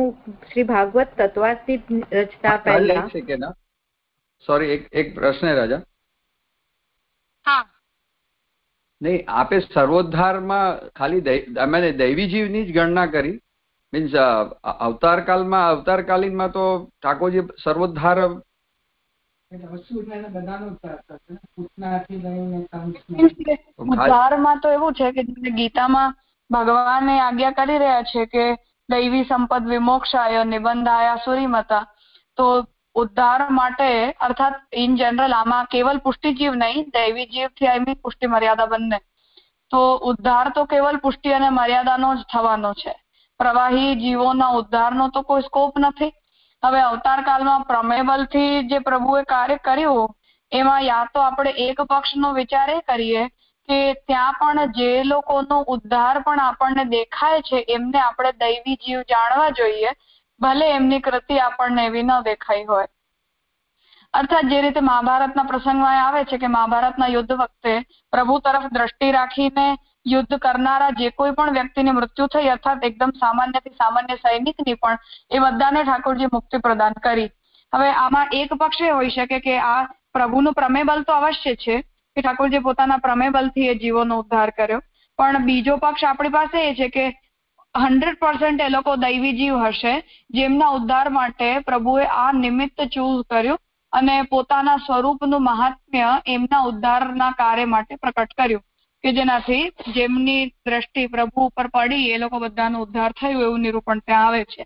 શ્રી 0.52 0.70
ભાગવત 0.70 1.12
તત્વાર્થિત 1.18 1.92
રચતા 2.14 2.56
પહેલા 2.68 3.52
સોરી 4.48 4.72
એક 4.76 4.88
એક 5.02 5.14
પ્રશ્ન 5.18 5.54
રાજા. 5.60 5.82
નહીં 9.02 9.30
આપે 9.42 9.56
સર્વોદ્ધારમાં 9.60 10.90
ખાલી 11.00 11.22
દૈવી 12.02 12.28
જીવની 12.34 12.66
જ 12.66 12.76
ગણના 12.78 13.08
કરી. 13.18 13.38
મીન્સ 13.94 14.14
અવતારકાલમાં 14.88 15.70
અવતારકાલીનમાં 15.70 16.52
તો 16.58 16.66
ઠાકોરજી 17.04 17.46
સર્વોદ્ધાર 17.64 18.18
ઉદ્ધારમાં 23.78 24.62
તો 24.62 24.70
એવું 24.70 24.94
છે 24.94 25.12
કે 25.12 25.24
ગીતામાં 25.52 26.14
ભગવાને 26.50 27.22
આજ્ઞા 27.22 27.52
કરી 27.52 27.78
રહ્યા 27.78 28.04
છે 28.04 28.26
કે 28.26 28.46
દૈવી 28.90 29.24
સંપદ 29.24 29.64
વિમોક્ષાય 29.66 30.44
નિબંધાયા 30.44 31.18
સુરીમતા 31.18 31.86
તો 32.38 32.66
ઉદ્ધાર 32.96 33.50
માટે 33.50 34.14
અર્થાત 34.20 34.56
ઇન 34.72 34.98
જનરલ 34.98 35.34
આમાં 35.34 35.68
કેવલ 35.68 36.00
પુષ્ટિ 36.00 36.36
જીવ 36.36 36.54
નહીં 36.54 36.86
દૈવી 36.94 37.26
જીવથી 37.26 37.68
આઈ 37.68 37.96
પુષ્ટિ 37.96 38.28
મર્યાદા 38.28 38.68
બંને. 38.68 39.00
તો 39.72 40.00
ઉદ્ધાર 40.04 40.52
તો 40.52 40.66
કેવલ 40.66 40.98
પુષ્ટિ 40.98 41.34
અને 41.34 41.50
મર્યાદાનો 41.50 42.16
જ 42.16 42.26
થવાનો 42.34 42.74
છે. 42.74 42.94
પ્રવાહી 43.40 43.96
જીવોના 43.96 44.50
ઉદ્ધારનો 44.50 45.10
તો 45.10 45.24
કોઈ 45.24 45.42
સ્કોપ 45.42 45.80
નથી. 45.80 46.12
હવે 46.64 46.82
અવતાર 46.82 47.24
કાળમાં 47.24 47.66
પ્રમેબલથી 47.66 48.68
જે 48.70 48.80
પ્રભુએ 48.80 49.24
કાર્ય 49.26 49.64
કર્યું, 49.64 50.14
એમાં 50.52 50.84
યા 50.84 51.10
તો 51.14 51.20
આપણે 51.20 51.54
એક 51.58 51.82
પક્ષનો 51.90 52.34
વિચાર 52.34 52.70
એ 52.70 52.80
કરીએ 52.82 53.24
કે 53.70 53.80
ત્યાં 54.08 54.40
પણ 54.40 54.74
જે 54.74 54.90
લોકોનો 55.04 55.60
ઉદ્ધાર 55.68 56.24
પણ 56.24 56.40
આપણને 56.40 56.86
દેખાય 56.86 57.42
છે, 57.42 57.64
એમને 57.68 58.00
આપણે 58.00 58.32
દૈવી 58.40 58.78
જીવ 58.78 59.06
જાણવા 59.10 59.52
જોઈએ, 59.52 59.94
ભલે 60.42 60.68
એમની 60.70 61.00
કૃતિ 61.00 61.40
આપણને 61.40 61.86
એવી 61.86 62.04
ન 62.04 62.14
દેખાઈ 62.24 62.66
હોય. 62.66 62.88
અર્થાત 64.14 64.50
જે 64.50 64.62
રીતે 64.62 64.82
મહાભારતના 64.82 65.44
પ્રસંગમાં 65.44 66.00
આવે 66.02 66.26
છે 66.26 66.38
કે 66.38 66.48
મહાભારતના 66.48 67.08
યુદ્ધ 67.08 67.34
વખતે 67.34 67.74
પ્રભુ 68.14 68.40
તરફ 68.40 68.68
દ્રષ્ટિ 68.72 69.12
રાખીને 69.12 69.68
યુદ્ધ 70.06 70.36
કરનારા 70.40 70.92
જે 71.00 71.10
કોઈ 71.12 71.34
પણ 71.38 71.58
વ્યક્તિને 71.58 71.92
મૃત્યુ 71.92 72.28
થઈ 72.28 72.50
અર્થાત 72.50 72.86
એકદમ 72.90 73.14
સામાન્યથી 73.20 73.76
સામાન્ય 73.78 74.18
સૈનિકની 74.18 74.76
પણ, 74.76 74.98
એ 75.32 75.40
બધાને 75.40 75.82
ઠાકોરજી 75.84 76.32
મુક્તિ 76.34 76.60
પ્રદાન 76.60 77.00
કરી. 77.04 77.30
હવે 77.74 77.90
આમાં 77.96 78.34
એક 78.34 78.56
પક્ષ 78.56 78.82
એ 78.82 78.92
હોઈ 78.92 79.14
શકે 79.16 79.40
કે 79.40 79.58
આ 79.64 79.82
પ્રભુનું 80.14 80.54
પ્રમેય 80.54 80.86
બલ 80.86 81.04
તો 81.04 81.20
અવશ્ય 81.20 81.56
છે 81.56 81.76
કે 81.82 82.22
ઠાકોરજી 82.22 82.66
પોતાના 82.68 83.04
પ્રમેય 83.06 83.36
બલથી 83.38 83.70
એ 83.70 83.76
જીવોનો 83.76 84.20
ઉદ્ધાર 84.24 84.50
કર્યો. 84.52 84.82
પણ 85.20 85.46
બીજો 85.46 85.78
પક્ષ 85.78 86.04
આપણી 86.04 86.36
પાસે 86.38 86.58
એ 86.62 86.74
છે 86.76 86.90
કે 86.90 87.06
હંડ્રેડ 87.76 88.20
પર્સન્ટ 88.20 88.62
એ 88.62 88.70
લોકો 88.70 88.96
દૈવી 88.98 89.38
જીવ 89.38 89.56
હશે, 89.62 89.94
જેમના 90.30 90.74
ઉદ્ધાર 90.78 91.08
માટે 91.10 91.48
પ્રભુએ 91.70 92.06
આ 92.18 92.32
નિમિત્ત 92.34 92.84
ચૂઝ 92.94 93.24
કર્યું 93.30 93.64
અને 93.94 94.16
પોતાના 94.26 94.84
સ્વરૂપનું 94.86 95.44
મહાત્મ્ય 95.44 96.12
એમના 96.36 96.62
ઉદ્ધારના 96.70 97.32
કાર્ય 97.40 97.72
માટે 97.74 97.96
પ્રકટ 97.96 98.38
કર્યું. 98.38 98.64
કે 99.04 99.12
જેનાથી 99.12 99.64
જેમની 99.96 100.44
દ્રષ્ટિ 100.66 101.08
પ્રભુ 101.08 101.48
ઉપર 101.48 101.68
પડી, 101.70 102.12
એ 102.14 102.18
લોકો 102.18 102.40
બધાનો 102.40 102.84
ઉદ્ધાર 102.86 103.12
થયું 103.14 103.42
એવું 103.42 103.62
નિરૂપણ 103.62 104.02
ત્યાં 104.02 104.28
આવે 104.28 104.46
છે. 104.46 104.64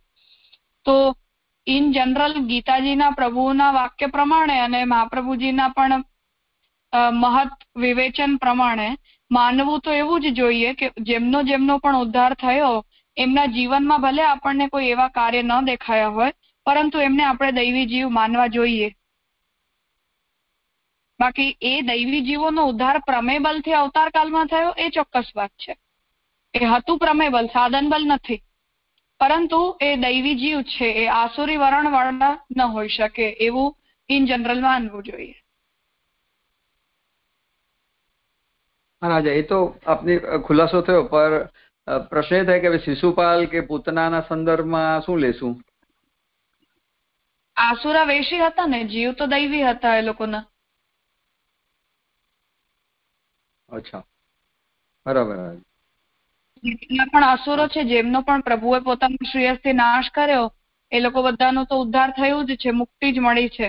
તો 0.86 0.96
ઇન 1.68 1.88
જનરલ 1.94 2.36
ગીતાજીના 2.46 3.12
પ્રભુના 3.12 3.72
વાક્ય 3.74 4.08
પ્રમાણે 4.08 4.60
અને 4.60 4.82
મહાપ્રભુજીના 4.86 5.70
પણ 5.70 6.04
મહત 7.14 7.66
વિવેચન 7.76 8.38
પ્રમાણે 8.38 8.88
માનવું 9.32 9.82
તો 9.82 9.92
એવું 9.94 10.22
જ 10.22 10.34
જોઈએ 10.34 10.76
કે 10.76 10.92
જેમનો 11.04 11.42
જેમનો 11.44 11.80
પણ 11.80 12.00
ઉદ્ધાર 12.02 12.36
થયો, 12.36 12.76
એમના 13.18 13.48
જીવનમાં 13.48 14.02
ભલે 14.02 14.24
આપણને 14.26 14.70
કોઈ 14.70 14.92
એવા 14.92 15.10
કાર્ય 15.10 15.44
ન 15.44 15.66
દેખાયા 15.66 16.12
હોય, 16.12 16.32
પરંતુ 16.66 16.98
એમને 17.00 17.24
આપણે 17.24 17.52
દૈવી 17.52 17.86
જીવ 17.86 18.10
માનવા 18.12 18.48
જોઈએ. 18.50 18.90
બાકી 21.20 21.58
એ 21.62 21.82
દૈવી 21.82 22.22
જીવોનો 22.22 22.68
ઉદ્ધાર 22.68 23.02
પ્રમેબલથી 23.06 23.74
અવતાર 23.74 24.10
કાળમાં 24.12 24.48
થયો 24.48 24.74
એ 24.78 24.90
ચોક્કસ 24.90 25.32
વાત 25.36 25.52
છે. 25.58 25.74
એ 26.54 26.66
હતું 26.66 27.00
પ્રમેબલ 27.00 27.48
સાધનબલ 27.48 28.06
નથી. 28.08 28.44
પરંતુ 29.22 29.78
એ 29.82 29.96
દૈવી 29.96 30.36
જીવ 30.36 30.62
છે 30.64 30.88
એ 31.04 31.08
આસુરી 31.10 31.58
વરણ 31.58 31.92
વાળા 31.92 32.34
ન 32.56 32.62
હોઈ 32.62 32.90
શકે 32.90 33.28
એવું 33.40 33.76
ઇન 34.10 34.28
જનરલ 34.28 34.62
માનવું 34.62 35.04
જોઈએ. 35.04 35.36
રાજા 39.02 39.34
એ 39.34 39.44
તો 39.44 39.60
આપની 39.86 40.20
ખુલાસો 40.46 40.82
થયો 40.82 41.04
પર 41.04 41.34
પ્રશ્ન 42.10 42.36
એ 42.36 42.46
થાય 42.46 42.60
કે 42.60 42.80
શિશુપાલ 42.80 43.48
કે 43.48 43.62
પૂતનાના 43.62 44.22
સંદર્ભમાં 44.22 45.02
શું 45.02 45.20
લેશું? 45.20 45.54
આસુરા 47.56 48.06
વેશી 48.06 48.42
હતા 48.42 48.68
ને 48.68 48.84
જીવ 48.84 49.14
તો 49.14 49.28
દૈવી 49.28 49.64
હતા 49.64 49.98
એ 49.98 50.02
લોકોના. 50.02 50.44
અચ્છા. 53.70 54.04
બરાબર 55.06 55.58
જેટલા 56.64 57.06
પણ 57.06 57.24
અસુરો 57.24 57.68
છે, 57.68 57.84
જેમનો 57.84 58.22
પણ 58.22 58.42
પ્રભુએ 58.42 58.80
પોતાના 58.80 59.30
શ્રેયસથી 59.32 59.74
નાશ 59.74 60.10
કર્યો, 60.10 60.54
એ 60.92 61.00
લોકો 61.00 61.24
બધાનો 61.24 61.64
તો 61.64 61.82
ઉદ્ધાર 61.82 62.10
થયું 62.12 62.46
જ 62.46 62.56
છે, 62.56 62.72
મુક્તિ 62.72 63.12
જ 63.12 63.20
મળી 63.20 63.50
છે. 63.50 63.68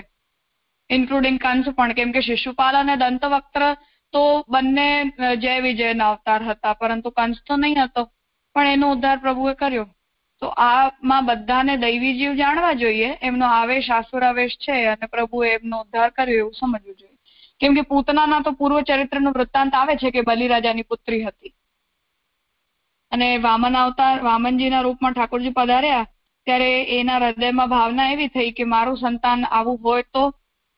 ઇન્ક્લુડિંગ 0.89 1.39
કંસ 1.39 1.67
પણ, 1.75 1.93
કેમ 1.93 2.11
કે 2.11 2.21
શિશુપાલ 2.21 2.75
અને 2.75 2.95
દંતવક્ત્ર 2.95 3.75
તો 4.13 4.45
બંને 4.49 5.11
જય 5.35 5.59
વિજયના 5.59 6.09
અવતાર 6.09 6.43
હતા, 6.43 6.73
પરંતુ 6.73 7.09
કંસ 7.09 7.37
તો 7.47 7.55
નહીં 7.55 7.83
હતો. 7.83 8.11
પણ 8.55 8.67
એનો 8.67 8.91
ઉદ્ધાર 8.91 9.17
પ્રભુએ 9.17 9.53
કર્યો. 9.53 9.85
તો 10.41 10.47
આમાં 10.47 11.25
બધાને 11.25 11.77
દૈવી 11.77 12.17
જીવ 12.17 12.33
જાણવા 12.33 12.73
જોઈએ, 12.73 13.17
એમનો 13.21 13.45
આવેશ, 13.45 13.91
આસુરાવેશ 13.91 14.57
છે, 14.57 14.85
અને 14.85 15.05
પ્રભુએ 15.05 15.53
એમનો 15.53 15.81
ઉદ્ધાર 15.81 16.09
કર્યો, 16.09 16.37
એવું 16.37 16.53
સમજવું 16.53 16.95
જોઈએ. 16.95 17.08
કેમ 17.61 17.75
કે 17.75 17.83
પૂતનાના 17.83 18.43
તો 18.43 18.51
પૂર્વ 18.53 18.77
ચરિત્રનો 18.83 19.31
વૃત્તાંત 19.31 19.73
આવે 19.75 19.93
છે 19.97 20.11
કે 20.11 20.21
બલિરાજાની 20.23 20.89
પુત્રી 20.91 21.23
હતી. 21.23 21.53
અને 23.11 23.29
વામન 23.39 23.75
અવતાર 23.77 24.17
વામનજીના 24.23 24.83
રૂપમાં 24.83 25.13
ઠાકોરજી 25.13 25.53
પધાર્યા, 25.53 26.09
ત્યારે 26.47 26.69
એના 26.97 27.19
હૃદયમાં 27.21 27.69
ભાવના 27.69 28.11
એવી 28.11 28.29
થઈ 28.35 28.51
કે 28.51 28.65
મારું 28.65 28.97
સંતાન 28.97 29.47
આવું 29.49 29.79
હોય 29.83 30.05
તો 30.13 30.23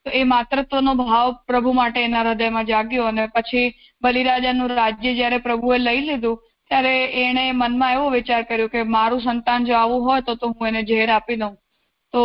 એ 0.05 0.23
માતૃત્વનો 0.25 0.93
ભાવ 0.95 1.27
પ્રભુ 1.47 1.73
માટે 1.73 1.99
એના 2.01 2.23
હૃદયમાં 2.23 2.69
જાગ્યો 2.69 3.07
અને 3.07 3.25
પછી 3.35 3.67
બલિરાજાનું 4.01 4.73
રાજ્ય 4.79 5.17
જ્યારે 5.19 5.45
પ્રભુએ 5.47 5.77
લઈ 5.79 6.01
લીધું, 6.07 6.37
ત્યારે 6.71 6.95
એણે 7.23 7.43
મનમાં 7.53 7.93
એવો 7.95 8.07
વિચાર 8.11 8.43
કર્યો 8.43 8.73
કે 8.75 8.83
મારું 8.95 9.21
સંતાન 9.21 9.65
જો 9.65 9.73
આવું 9.77 10.05
હોય 10.07 10.21
તો 10.23 10.53
હું 10.53 10.67
એને 10.69 10.81
ઝેર 10.85 11.09
આપી 11.11 11.37
દઉં. 11.37 11.53
તો 12.13 12.21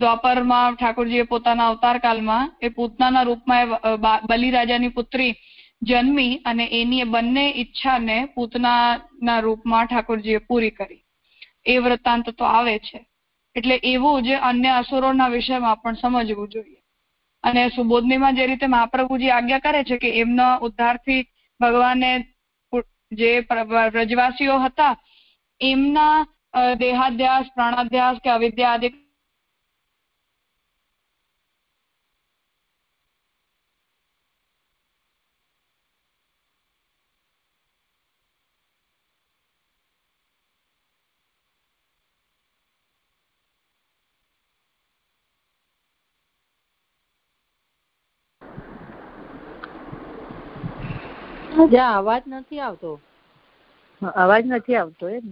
દ્વાપરમાં 0.00 0.76
ઠાકોરજીએ 0.76 1.24
પોતાના 1.26 1.68
અવતાર 1.68 1.98
કાળમાં 2.00 2.50
એ 2.62 2.70
પૂતનાના 2.70 3.24
રૂપમાં 3.24 3.68
બલિરાજાની 4.28 4.90
પુત્રી 4.90 5.32
જન્મી 5.82 6.40
અને 6.44 6.64
એની 6.72 7.04
બંને 7.06 7.44
ઈચ્છાને 7.52 8.16
પૂતનાના 8.34 9.40
રૂપમાં 9.40 9.88
ઠાકોરજીએ 9.88 10.40
પૂરી 10.40 10.70
કરી. 10.72 11.00
એ 11.66 11.78
વૃત્તાંત 11.78 12.26
તો 12.36 12.44
આવે 12.46 12.78
છે. 12.80 13.00
એટલે 13.56 13.76
એવું 13.84 14.24
જ 14.24 14.38
અન્ય 14.42 14.76
અસુરોના 14.76 15.30
વિષયમાં 15.30 15.80
પણ 15.82 15.96
સમજવું 15.96 16.50
જોઈએ. 16.50 16.78
અને 17.44 17.62
સુબોધનીમાં 17.70 18.36
જે 18.36 18.46
રીતે 18.46 18.66
મહાપ્રભુજી 18.66 19.30
આજ્ઞા 19.30 19.60
કરે 19.60 19.84
છે 19.84 19.98
કે 19.98 20.10
એમના 20.20 20.58
ઉદ્ધારથી 20.58 21.22
ભગવાને 21.60 22.10
જે 23.12 23.30
વ્રજવાસીઓ 23.90 24.58
હતા, 24.58 24.94
એમના 25.60 26.26
દેહાધ્યાસ 26.54 27.52
પ્રાણાધ્યાસ 27.54 28.18
કે 28.22 28.30
અવિદ્યા 28.30 28.72
આદિ 28.72 28.88
જા 51.70 51.90
અવાજ 51.96 52.22
નથી 52.28 52.60
આવતો. 52.60 52.90
અવાજ 54.02 54.42
નથી 54.46 54.76
આવતો 54.76 55.04
એમ. 55.10 55.26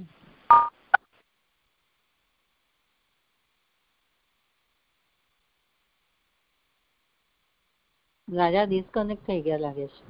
રાજા 8.32 8.64
ડિસ્કનેક્ટ 8.64 9.26
થઈ 9.26 9.42
ગયા 9.42 9.58
લાગે 9.58 9.86
છે. 9.86 10.02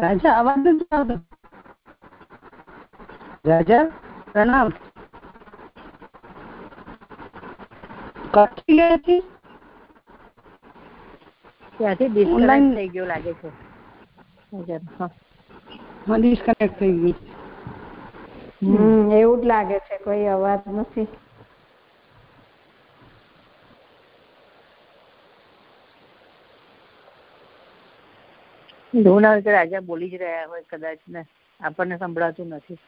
રાજા 0.00 0.34
અવાજ 0.34 0.58
નથી 0.66 0.88
આવતો. 0.92 1.16
રાજા 3.46 3.84
પ્રણામ. 4.32 4.72
ત્યાંથી 11.74 12.08
ડિસ્કનેક્ટ 12.10 12.68
થઈ 12.70 12.88
ગયો 12.90 13.06
લાગે 13.06 13.32
છે. 13.36 13.48
હા 16.06 16.18
ડિસ્કનેક્ટ 16.18 16.78
થઈ 16.78 16.94
ગયું. 16.96 17.18
હમ 18.62 18.78
એવું 19.14 19.40
જ 19.40 19.46
લાગે 19.46 19.78
છે 19.82 19.96
કોઈ 20.00 20.26
અવાજ 20.28 20.60
નથી. 20.74 21.08
એવું 29.00 29.22
ના 29.22 29.34
રાજા 29.48 29.82
બોલી 29.82 30.10
જ 30.10 30.20
રહ્યા 30.20 30.48
હોય 30.48 30.64
કદાચ 30.68 31.00
ને. 31.08 31.22
આપણને 31.60 31.98
સંભળાતું 31.98 32.54
નથી. 32.54 32.78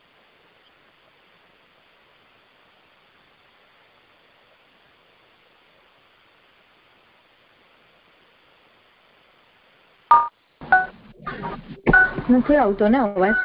નથી 12.31 12.59
આવતો 12.59 12.85
ને 12.89 12.99
અવાજ 13.01 13.37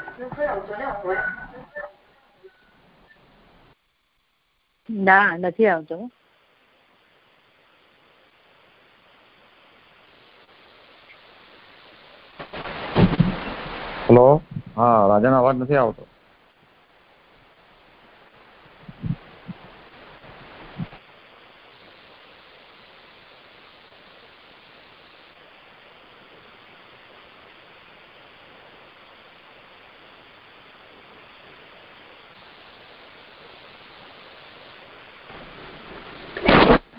ના 4.89 5.29
નથી 5.39 5.67
આવતો 5.67 5.95
હેલો 14.05 14.25
હા 14.75 15.07
રાજાનો 15.09 15.37
અવાજ 15.37 15.55
નથી 15.57 15.77
આવતો 15.77 16.03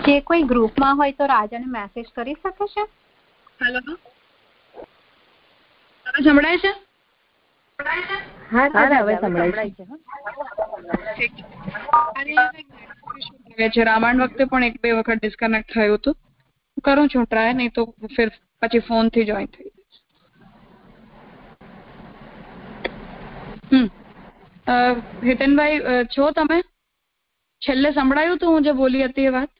જે 0.00 0.15
કોઈ 0.26 0.42
ગ્રુપમાં 0.42 0.97
હોય 0.97 1.12
તો 1.12 1.26
રાજાને 1.26 1.66
મેસેજ 1.68 2.06
કરી 2.14 2.35
શકે 2.35 2.66
છે? 2.66 2.87
હેલો 3.61 3.80
સંભળાય 6.25 6.59
છે? 6.59 6.75
હા 8.52 8.68
હવે 8.97 9.16
સંભળાય 9.16 9.71
છે. 13.71 13.85
રામાયણ 13.85 14.23
વખતે 14.23 14.45
પણ 14.45 14.64
એક 14.64 14.80
બે 14.83 14.92
વખત 14.92 15.18
ડિસ્કનેક્ટ 15.18 15.75
થયું 15.75 15.97
હતું. 15.97 16.14
કરું 16.85 17.09
છું 17.09 17.25
ટ્રાય 17.25 17.52
નહીં 17.52 17.73
તો 17.73 17.95
ફિર 18.16 18.30
પછી 18.62 18.80
ફોનથી 18.80 19.25
જોઈન 19.25 19.49
થઈ 19.49 19.71
હમ. 23.73 23.88
હિતેનભાઈ 25.25 26.06
છો 26.16 26.33
તમે? 26.33 26.62
છેલ્લે 27.62 27.92
સંભળાયું 27.92 28.38
તું 28.38 28.49
હું 28.50 28.62
જે 28.62 28.73
બોલી 28.73 29.04
હતી 29.04 29.25
એ 29.25 29.30
વાત? 29.30 29.50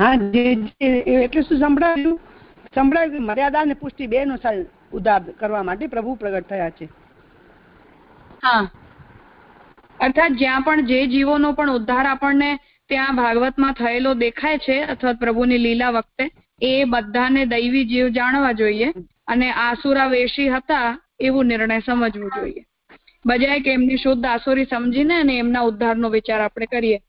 એટલે 0.00 1.42
શું 1.42 1.58
સંભળાયું? 1.58 2.20
સંભળાયું 2.74 3.26
મર્યાદા 3.26 3.60
અને 3.60 3.74
પુષ્ટિ 3.74 4.06
બે 4.06 4.24
નો 4.24 4.36
ઉદાર 4.92 5.22
કરવા 5.22 5.62
માટે 5.62 5.86
પ્રભુ 5.86 6.14
પ્રગટ 6.14 6.48
થયા 6.48 6.70
છે. 6.70 6.88
હા. 8.44 8.70
અર્થાત 10.00 10.32
જ્યાં 10.32 10.62
પણ 10.62 10.86
જે 10.86 11.06
જીવોનો 11.06 11.52
પણ 11.52 11.70
ઉદ્ધાર 11.70 12.06
આપણને 12.06 12.58
ત્યાં 12.88 13.16
ભાગવતમાં 13.16 13.72
થયેલો 13.72 14.14
દેખાય 14.14 14.58
છે, 14.58 14.82
અથવા 14.82 15.12
પ્રભુની 15.12 15.58
લીલા 15.58 15.90
વખતે, 15.90 16.30
એ 16.62 16.84
બધાને 16.84 17.46
દૈવી 17.46 17.84
જીવ 17.84 18.08
જાણવા 18.08 18.52
જોઈએ 18.52 18.92
અને 19.26 19.50
આસુરા 19.50 20.06
વેશી 20.06 20.48
હતા 20.48 21.00
એવું 21.20 21.46
નિર્ણય 21.46 21.78
સમજવું 21.78 22.30
જોઈએ. 22.36 22.64
બજાય 23.26 23.60
કે 23.60 23.72
એમની 23.72 23.96
શુદ્ધ 23.96 24.26
આસુરી 24.26 24.64
સમજીને 24.64 25.14
અને 25.14 25.38
એમના 25.38 25.60
ઉદ્ધારનો 25.60 26.10
વિચાર 26.10 26.40
આપણે 26.40 26.66
કરીએ. 26.66 27.00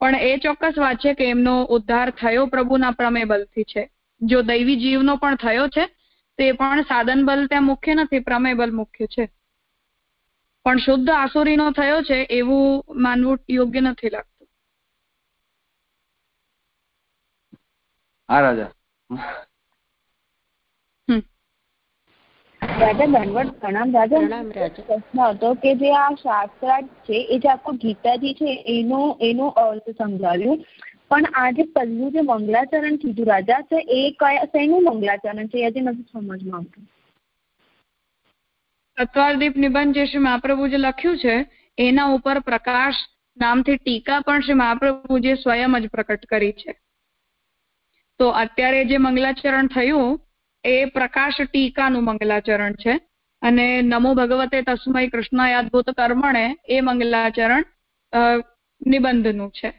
પણ 0.00 0.14
એ 0.14 0.36
ચોક્કસ 0.36 0.78
વાત 0.78 0.96
છે 0.96 1.14
કે 1.14 1.30
એમનો 1.30 1.64
ઉદ્ધાર 1.64 2.10
થયો 2.10 2.46
પ્રભુના 2.46 2.90
પ્રમેય 2.90 3.24
બલથી 3.24 3.64
છે. 3.64 3.90
જો 4.20 4.42
દૈવી 4.42 4.76
જીવનો 4.76 5.16
પણ 5.16 5.36
થયો 5.36 5.68
છે, 5.68 5.86
તે 6.38 6.52
પણ 6.52 6.82
સાધન 6.82 7.26
બલ 7.26 7.46
ત્યાં 7.46 7.62
મુખ્ય 7.62 7.94
નથી 7.94 8.18
પ્રમેય 8.18 8.54
બલ 8.54 8.70
મુખ્ય 8.70 9.06
છે. 9.06 9.30
પણ 10.64 10.76
શુદ્ધ 10.76 11.10
આસુરીનો 11.10 11.70
થયો 11.70 12.02
છે, 12.02 12.14
એવું 12.14 12.84
માનવું 12.94 13.38
યોગ્ય 13.50 13.80
નથી 13.80 14.10
લાગતું. 14.10 14.48
હા, 18.28 18.40
રાજા. 18.40 18.70
રાજા 22.66 23.06
દંડવત 23.06 23.50
પ્રણામ 23.60 23.94
રાજા. 23.96 24.42
પ્રશ્ન 24.86 25.20
હતો 25.20 25.54
કે 25.54 25.74
જે 25.74 25.90
આ 25.92 26.08
શાસ્ત્રાર્થ 26.14 26.90
છે 27.06 27.16
એ 27.34 27.38
જે 27.38 27.48
આખું 27.48 27.76
ગીતાજી 27.76 28.34
છે 28.34 28.50
એનો 28.74 29.00
એનો 29.20 29.46
અર્થ 29.64 29.90
સમજાવ્યું. 29.90 30.64
પણ 31.08 31.24
આ 31.34 31.50
જે 31.50 31.62
પહેલું 31.62 32.12
જે 32.12 32.20
મંગલાચરણ 32.20 32.96
કીધું 32.96 33.26
રાજા 33.26 33.60
છે 33.60 33.78
એ 33.98 34.00
કયા 34.10 34.44
શેનું 34.44 34.84
મંગલાચરણ 34.84 35.46
છે 35.46 35.58
એ 35.58 35.66
હજી 35.66 35.80
નથી 35.80 36.06
સમજમાં 36.12 36.60
આવતું. 36.60 36.84
નિબંધ 39.56 39.94
જે 39.94 40.06
શ્રી 40.06 40.18
મહાપ્રભુજે 40.18 40.76
લખ્યું 40.76 41.18
છે 41.18 41.36
એના 41.78 42.08
ઉપર 42.14 42.38
પ્રકાશ 42.40 43.00
નામથી 43.36 43.76
ટીકા 43.76 44.20
પણ 44.20 44.40
શ્રી 44.40 44.54
મહાપ્રભુજીએ 44.54 45.34
સ્વયં 45.34 45.80
જ 45.80 45.88
પ્રકટ 45.88 46.26
કરી 46.26 46.52
છે. 46.52 46.78
તો 48.20 48.26
અત્યારે 48.28 48.84
જે 48.84 48.96
મંગલાચરણ 48.98 49.66
થયું 49.66 50.20
એ 50.66 50.84
પ્રકાશ 50.84 51.40
ટીકાનું 51.42 52.04
મંગલાચરણ 52.04 52.74
છે. 52.74 52.94
અને 53.42 53.66
નમો 53.82 54.14
ભગવતે 54.14 54.62
તસ્મય 54.62 55.08
કૃષ્ણયાદભૂત 55.08 55.90
કર્મણે 55.90 56.44
એ 56.68 56.80
મંગલાચરણ 56.80 57.64
નિબંધનું 58.86 59.50
છે. 59.50 59.72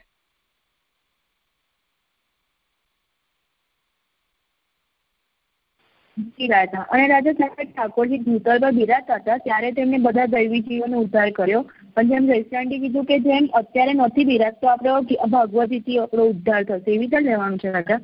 રાજા. 6.48 6.84
અને 6.90 7.08
રાજા 7.08 7.32
જ્યારે 7.32 7.64
ઠાકોરજી 7.64 8.18
ભૂતળ 8.18 8.58
પર 8.58 8.70
બિરાજતા 8.70 9.14
હતા 9.14 9.36
ત્યારે 9.38 9.72
તેમને 9.72 9.98
બધા 9.98 10.26
દૈવી 10.26 10.60
જીવોનો 10.60 10.98
ઉદ્ધાર 10.98 11.30
કર્યો. 11.30 11.60
પણ 11.94 12.08
જેમ 12.08 12.26
જયશ્રાંતિ 12.26 12.78
કીધું 12.78 13.04
કે 13.04 13.18
જેમ 13.18 13.46
અત્યારે 13.54 13.94
નથી 13.94 14.24
બિરાજતો 14.24 14.68
આપણો 14.68 15.00
ભગવતીથી 15.30 15.98
આપણો 15.98 16.24
ઉદ્ધાર 16.24 16.62
થશે. 16.64 16.90
એવી 16.90 16.98
રીતે 16.98 17.20
લેવાનું 17.20 17.58
છે 17.58 17.70
રાજા? 17.70 18.00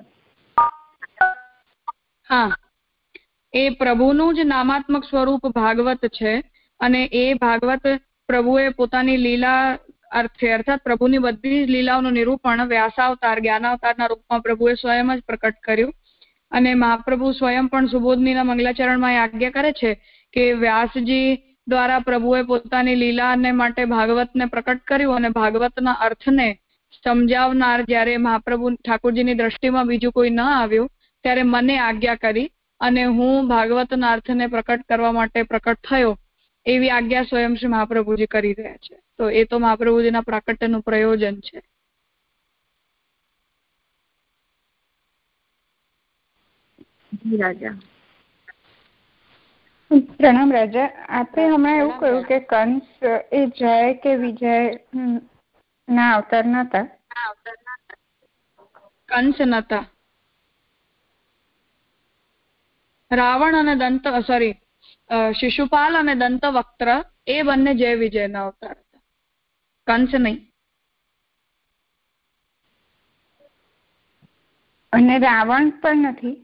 હા. 2.30 2.52
એ 3.54 3.64
પ્રભુનું 3.70 4.36
જ 4.36 4.44
નામાત્મક 4.44 5.04
સ્વરૂપ 5.04 5.44
ભાગવત 5.54 6.06
છે 6.10 6.32
અને 6.80 7.02
એ 7.14 7.24
ભાગવત 7.34 7.84
પ્રભુએ 8.28 8.64
પોતાની 8.70 9.16
લીલા 9.16 9.78
અર્થે 10.12 10.46
અર્થાત 10.52 10.82
પ્રભુની 10.84 11.18
બધી 11.18 11.60
જ 11.60 11.70
લીલાઓનું 11.70 12.12
નિરૂપણ 12.12 12.64
વ્યાસાવતાર, 12.66 13.36
જ્ઞાનાવતારના 13.40 14.08
રૂપમાં 14.08 14.42
પ્રભુએ 14.42 14.74
સ્વયં 14.74 15.12
જ 15.12 15.22
પ્રકટ 15.26 15.60
કર્યું. 15.62 15.92
અને 16.52 16.70
મહાપ્રભુ 16.74 17.32
સ્વયં 17.32 17.68
પણ 17.68 17.86
સુબોધનીના 17.86 18.44
મંગલાચરણમાં 18.44 19.18
આજ્ઞા 19.18 19.50
કરે 19.50 19.72
છે 19.72 19.90
કે 20.34 20.42
વ્યાસજી 20.54 21.28
દ્વારા 21.66 22.00
પ્રભુએ 22.00 22.42
પોતાની 22.42 22.94
લીલાને 22.94 23.50
માટે 23.52 23.82
ભાગવતને 23.84 24.46
પ્રકટ 24.46 24.82
કર્યું 24.86 25.16
અને 25.16 25.30
ભાગવતના 25.30 25.96
અર્થને 26.00 26.48
સમજાવનાર 27.04 27.78
જ્યારે 27.82 28.18
મહાપ્રભુ 28.18 28.74
ઠાકોરજીની 28.76 29.34
દ્રષ્ટિમાં 29.34 29.86
બીજું 29.86 30.12
કોઈ 30.12 30.30
ન 30.30 30.40
આવ્યું, 30.40 30.92
ત્યારે 31.24 31.42
મને 31.44 31.78
આજ્ઞા 31.78 32.16
કરી 32.16 32.48
અને 32.84 33.04
હું 33.10 33.48
ભાગવતના 33.48 34.12
અર્થને 34.12 34.46
પ્રકટ 34.48 34.82
કરવા 34.88 35.12
માટે 35.12 35.44
પ્રકટ 35.44 35.80
થયો 35.84 36.12
એવી 36.66 36.90
આજ્ઞા 36.90 37.24
સ્વયં 37.24 37.56
શ્રી 37.56 37.68
મહાપ્રભુજી 37.68 38.26
કરી 38.28 38.54
રહ્યા 38.54 38.82
છે. 38.84 38.94
તો 39.16 39.24
એ 39.32 39.44
તો 39.46 39.56
મહાપ્રભુજીના 39.58 40.22
પ્રાકટ્યનું 40.22 40.82
પ્રયોજન 40.82 41.36
છે. 41.42 41.58
રાજા. 47.38 47.74
પ્રણામ 50.12 50.52
રાજા. 50.52 50.88
આપે 51.10 51.46
હમણાં 51.46 51.78
એવું 51.78 51.98
કહ્યું 51.98 52.24
કે 52.24 52.38
કંસ 52.42 52.86
એ 53.32 53.42
જય 53.56 53.72
કે 54.02 54.16
વિજય 54.16 54.54
ના 55.88 56.10
અવતાર 56.16 56.44
નતા. 56.46 56.86
કંસ 59.08 59.38
નતા. 59.48 59.84
રાવણ 63.16 63.56
અને 63.56 63.74
દંત 63.74 64.08
સોરી 64.26 64.54
શિશુપાલ 65.40 65.98
અને 65.98 66.14
દંત 66.14 66.44
વક્ત્ર 66.56 66.88
એ 67.26 67.42
બંને 67.42 67.74
જય 67.74 67.94
વિજયના 67.94 68.46
અવતાર 68.46 68.76
હતા. 68.78 69.00
કંસ 69.86 70.14
નહીં? 70.14 70.40
અને 74.92 75.18
રાવણ 75.18 75.70
પણ 75.82 76.02
નથી? 76.08 76.36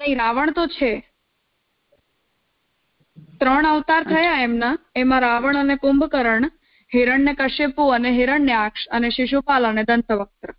નહીં 0.00 0.18
રાવણ 0.18 0.52
તો 0.52 0.66
છે. 0.66 0.92
ત્રણ 3.40 3.66
અવતાર 3.66 4.04
થયા 4.04 4.40
એમના. 4.42 4.78
એમાં 4.96 5.20
રાવણ 5.20 5.56
અને 5.56 5.76
કુંભકર્ણ 5.76 6.50
હિરણ્ય 6.90 7.34
કશ્યપુ 7.34 7.88
અને 7.88 8.10
હિરણ્યાક્ષ 8.10 8.88
અને 8.90 9.10
શિશુપાલ 9.10 9.66
અને 9.66 9.84
દંતવક્ત્ર. 9.84 10.54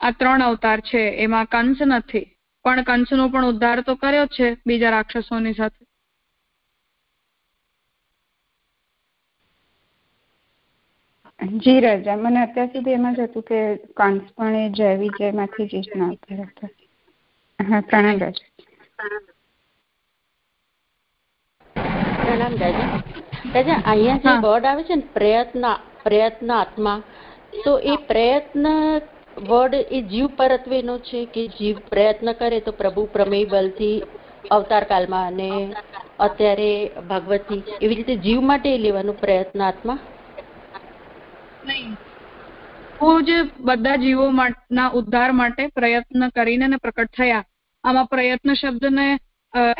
આ 0.00 0.12
ત્રણ 0.14 0.42
અવતાર 0.42 0.80
છે 0.82 1.02
એમાં 1.24 1.46
કંસ 1.48 1.80
નથી 1.88 2.26
પણ 2.64 2.84
કંસનો 2.88 3.24
પણ 3.28 3.48
ઉદ્ધાર 3.48 3.78
તો 3.84 3.92
કર્યો 3.96 4.26
છે 4.28 4.46
બીજા 4.66 4.90
રાક્ષસોની 4.90 5.54
સાથે. 5.54 5.82
જી 11.60 11.80
રાજા 11.80 12.16
મને 12.18 12.40
અત્યાર 12.42 12.70
સુધી 12.72 12.94
એમ 12.94 13.06
જ 13.10 13.26
હતું 13.26 13.44
કે 13.44 13.58
કંસ 13.98 14.26
પણ 14.36 14.56
એ 14.56 14.64
જય 14.70 14.88
વિજયમાંથી 14.96 15.68
જ 15.68 15.76
આવતા 16.00 16.40
હતા. 16.42 16.70
હા 17.58 17.82
પ્રણામ 17.84 18.18
રાજા. 18.18 18.48
પ્રણામ 22.22 22.54
રાજા 22.56 22.88
રાજા 23.54 23.78
અહીંયા 23.84 24.34
જે 24.34 24.42
વર્ડ 24.44 24.66
આવે 24.66 24.82
છે 24.84 24.96
ને 24.96 25.06
પ્રયત્ન 25.14 25.64
પ્રયત્ન 26.04 26.50
આત્મા 26.52 26.98
તો 27.64 27.72
એ 27.92 27.96
પ્રયત્ન 28.08 28.66
વર્ડ 29.36 29.74
એ 29.74 30.02
જીવ 30.02 30.26
પરત્વેનો 30.36 30.98
છે 30.98 31.24
કે 31.26 31.46
જીવ 31.48 31.76
પ્રયત્ન 31.90 32.32
કરે 32.32 32.60
તો 32.60 32.72
પ્રભુ 32.72 33.06
પ્રમેય 33.06 33.44
બલથી 33.44 34.02
અવતાર 34.50 34.84
કાલમાં 34.84 35.26
અને 35.26 35.74
અત્યારે 36.18 36.70
ભગવતી 37.08 37.62
એવી 37.82 37.94
રીતે 37.94 38.16
જીવ 38.16 38.40
માટે 38.40 38.78
લેવાનો 38.78 39.12
પ્રયત્ન 39.12 39.62
આત્મા? 39.62 39.98
હું 43.02 43.24
જે 43.24 43.36
બધા 43.60 43.96
જીવો 43.96 44.30
ના 44.70 44.88
ઉદ્ધાર 44.88 45.32
માટે 45.32 45.66
પ્રયત્ન 45.66 46.28
કરીને 46.28 46.76
પ્રકટ 46.76 47.10
થયા. 47.16 47.44
આમાં 47.84 48.06
પ્રયત્ન 48.06 48.54
શબ્દને 48.54 49.06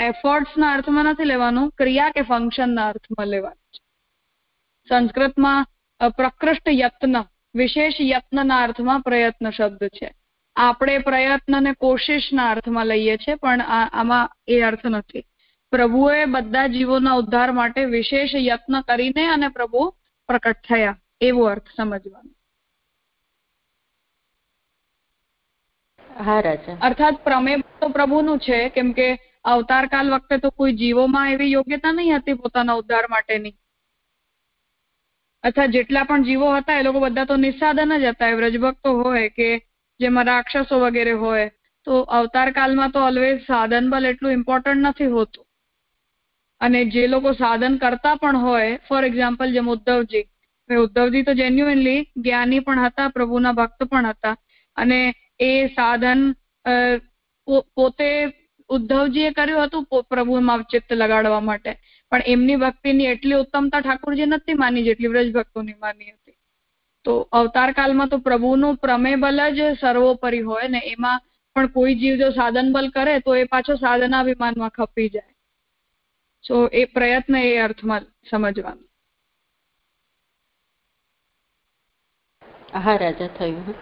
એફર્ટ્સ 0.01 0.57
ના 0.59 0.75
અર્થમાં 0.75 1.05
નથી 1.05 1.25
લેવાનું, 1.25 1.71
ક્રિયા 1.71 2.11
કે 2.11 2.23
ફંક્શન 2.23 2.71
ના 2.71 2.89
અર્થમાં 2.89 3.27
લેવાનું 3.27 3.67
છે. 3.75 3.81
સંસ્કૃતમાં 4.89 5.67
પ્રકૃષ્ટ 6.17 6.69
યત્ન. 6.75 7.17
વિશેષ 7.55 8.01
યત્નના 8.01 8.63
અર્થમાં 8.63 9.01
પ્રયત્ન 9.03 9.51
શબ્દ 9.51 9.89
છે. 9.89 10.11
આપણે 10.57 10.99
પ્રયત્ન 10.99 11.63
ને 11.63 11.73
કોશિશના 11.75 12.51
અર્થમાં 12.51 12.87
લઈએ 12.87 13.17
છીએ 13.17 13.35
પણ 13.35 13.61
આમાં 13.93 14.31
એ 14.49 14.61
અર્થ 14.61 14.87
નથી. 14.87 15.25
પ્રભુએ 15.73 16.25
બધા 16.25 16.67
જીવોના 16.67 17.15
ઉદ્ધાર 17.15 17.53
માટે 17.53 17.85
વિશેષ 17.85 18.35
યત્ન 18.35 18.81
કરીને 18.81 19.27
અને 19.27 19.49
પ્રભુ 19.49 19.83
પ્રકટ 20.29 20.61
થયા. 20.69 20.99
એવો 21.21 21.45
અર્થ 21.45 21.69
સમજવાનો. 21.77 22.33
અર્થાત 26.83 27.25
પ્રમેય 27.25 27.57
તો 27.81 27.89
પ્રભુનું 27.89 28.39
છે 28.39 28.69
કેમ 28.69 28.93
કે 28.93 29.09
અવતારકાલ 29.45 30.13
વખતે 30.15 30.39
તો 30.39 30.51
કોઈ 30.51 30.73
જીવોમાં 30.73 31.33
એવી 31.33 31.53
યોગ્યતા 31.53 31.93
નહીં 31.93 32.17
હતી 32.17 32.35
પોતાના 32.35 32.73
ઉદ્ધાર 32.73 33.07
માટેની. 33.11 33.55
અથવા 35.45 35.67
જેટલા 35.69 36.05
પણ 36.05 36.25
જીવો 36.25 36.49
હતા, 36.57 36.79
એ 36.79 36.83
લોકો 36.83 37.01
બધા 37.01 37.25
તો 37.25 37.37
નિસાદન 37.39 37.97
જ 37.99 38.05
હતા. 38.07 38.29
એ 38.29 38.35
વ્રજભક્તો 38.35 38.91
હોય 38.99 39.29
કે 39.31 39.49
જેમાં 40.01 40.27
રાક્ષસો 40.27 40.81
વગેરે 40.81 41.15
હોય, 41.23 41.47
તો 41.87 42.01
અવતાર 42.19 42.49
કાલમાં 42.53 42.91
તો 42.91 43.01
ઓલવેઝ 43.03 43.47
સાધન 43.47 43.91
બલ 43.91 44.05
એટલું 44.07 44.33
ઇમ્પોર્ટન્ટ 44.33 44.87
નથી 44.89 45.13
હોતું. 45.15 45.45
અને 46.61 46.81
જે 46.87 47.07
લોકો 47.07 47.33
સાધન 47.35 47.79
કરતા 47.79 48.17
પણ 48.17 48.37
હોય 48.39 48.77
ફોર 48.89 49.03
એક્ઝામ્પલ 49.05 49.53
જેમ 49.53 49.69
ઉદ્ધવજી. 49.69 50.27
ઉદ્ધવજી 50.71 51.23
તો 51.23 51.33
જેન્યુઅનલી 51.35 52.01
જ્ઞાની 52.17 52.61
પણ 52.61 52.85
હતા, 52.85 53.09
પ્રભુના 53.09 53.53
ભક્ત 53.53 53.89
પણ 53.91 54.07
હતા. 54.07 54.37
અને 54.77 54.99
એ 55.41 55.51
સાધન 55.69 56.21
પોતે 57.77 58.11
ઉદ્ધવજીએ 58.71 59.31
કર્યું 59.31 59.65
હતું 59.65 60.05
પ્રભુમાં 60.11 60.63
ચિત્ત 60.73 60.93
લગાડવા 60.93 61.41
માટે. 61.41 61.73
પણ 62.13 62.23
એમની 62.27 62.57
ભક્તિની 62.57 63.07
એટલી 63.07 63.37
ઉત્તમતા 63.37 63.81
ઠાકોરજી 63.81 64.29
નથી 64.29 64.55
માની 64.55 64.85
જેટલી 64.85 65.09
વ્રજ 65.09 65.33
ભક્તોની 65.33 65.77
માની 65.79 66.11
હતી. 66.11 66.37
તો 67.05 67.13
અવતાર 67.33 67.71
કાલમાં 67.73 68.09
તો 68.09 68.19
પ્રભુનું 68.21 68.79
પ્રમેય 68.79 69.19
બલ 69.19 69.41
જ 69.57 69.69
સર્વોપરી 69.77 70.43
હોય 70.43 70.69
ને 70.69 70.81
એમાં 70.87 71.21
પણ 71.57 71.69
કોઈ 71.73 71.95
જીવ 71.95 72.15
જો 72.21 72.29
સાધન 72.33 72.73
બલ 72.73 72.89
કરે 72.91 73.15
તો 73.21 73.35
એ 73.35 73.45
પાછો 73.47 73.77
સાધનાભિમાનમાં 73.77 74.71
ખપી 74.71 75.09
જાય. 75.11 75.33
સો 76.45 76.57
એ 76.73 76.83
પ્રયત્ન 76.89 77.35
એ 77.37 77.59
અર્થમાં 77.61 78.05
સમજવાનું. 78.31 78.87
હા 82.79 82.97
રાજા 82.99 83.31
થયું 83.39 83.75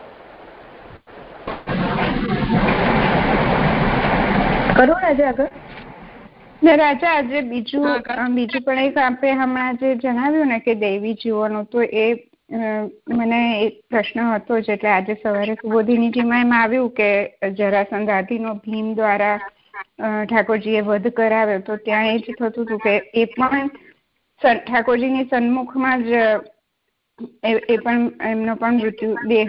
કરો 4.77 4.95
રાજા 4.97 5.29
આગળ. 5.29 5.51
ને 6.63 6.77
રાજા 6.77 7.13
આજે 7.13 7.43
બીજું 7.43 8.03
બીજું 8.31 8.63
પણ 8.63 8.79
એક 8.81 8.97
આપે 8.99 9.33
હમણાં 9.33 9.79
જે 9.79 9.95
જણાવ્યું 9.97 10.49
ને 10.49 10.61
કે 10.61 10.75
દૈવી 10.77 11.15
જીવોનું 11.17 11.67
તો 11.67 11.83
એ 11.83 12.07
મને 13.11 13.39
એક 13.59 13.77
પ્રશ્ન 13.89 14.21
હતો 14.27 14.59
જ 14.61 14.73
એટલે 14.73 14.91
આજે 14.91 15.17
સવારે 15.17 15.57
સુબોધિનીજીમાં 15.57 16.43
એમ 16.43 16.53
આવ્યું 16.53 16.91
કે 16.93 17.09
જરાસંધ 17.55 18.11
આદિનો 18.11 18.55
ભીમ 18.57 18.95
દ્વારા 18.95 19.39
ઠાકોરજીએ 20.25 20.83
વધ 20.83 21.13
કરાવ્યો 21.13 21.63
તો 21.63 21.77
ત્યાં 21.81 22.07
એ 22.09 22.19
જ 22.19 22.35
થતું 22.35 22.51
હતું 22.65 22.81
કે 22.81 22.95
એ 23.15 23.27
પણ 23.29 23.71
ઠાકોરજીની 24.43 25.29
સન્મુખમાં 25.31 26.05
જ 26.05 26.25
એ 27.69 27.79
પણ 27.79 28.03
એમનો 28.25 28.57
પણ 28.57 28.77
મૃત્યુ 28.77 29.15
દેહ 29.25 29.47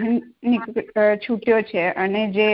છૂટ્યો 1.18 1.62
છે. 1.64 1.92
અને 1.96 2.22
જે 2.30 2.48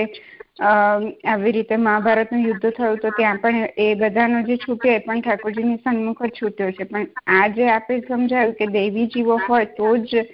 આવી 0.58 1.52
રીતે 1.52 1.76
મહાભારતનું 1.78 2.44
યુદ્ધ 2.44 2.66
થયું 2.70 2.98
તો 2.98 3.10
ત્યાં 3.10 3.40
પણ 3.40 3.68
એ 3.76 3.94
બધાનો 3.94 4.42
જે 4.42 4.56
છૂટ્યો 4.56 4.94
એ 4.94 5.00
પણ 5.00 5.20
ઠાકોરજીની 5.20 5.82
સન્મુખ 5.84 6.22
જ 6.22 6.32
છૂટ્યો 6.32 6.72
છે. 6.72 6.84
પણ 6.84 7.06
આ 7.26 7.48
જે 7.48 7.70
આપણે 7.70 8.00
સમજાયું 8.02 8.54
કે 8.54 8.66
દૈવી 8.68 9.06
જીવો 9.06 9.38
હોય 9.48 9.66
તો 9.66 9.96
જ 9.98 10.24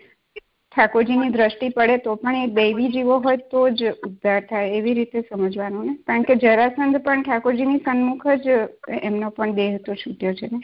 ઠાકોરજીની 0.72 1.30
દ્રષ્ટિ 1.30 1.70
પડે 1.70 1.98
તો 1.98 2.16
પણ 2.16 2.37
એ 2.42 2.46
દૈવી 2.50 2.88
જીવો 2.88 3.18
હોય 3.18 3.38
તો 3.50 3.64
જ 3.70 3.92
ઉદ્ધાર 4.02 4.46
થાય 4.46 4.74
એવી 4.74 4.94
રીતે 4.94 5.18
સમજવાનું 5.22 5.87
ને? 5.87 5.96
કારણ 6.06 6.24
કે 6.24 6.37
જરાસંધ 6.37 6.98
પણ 7.00 7.22
ઠાકોરજીની 7.22 7.80
સન્મુખ 7.80 8.26
જ 8.38 8.46
એમનો 9.02 9.30
પણ 9.30 9.54
દેહ 9.54 9.78
તો 9.80 9.94
છૂટ્યો 9.94 10.35
છે 10.35 10.46
ને? 10.46 10.61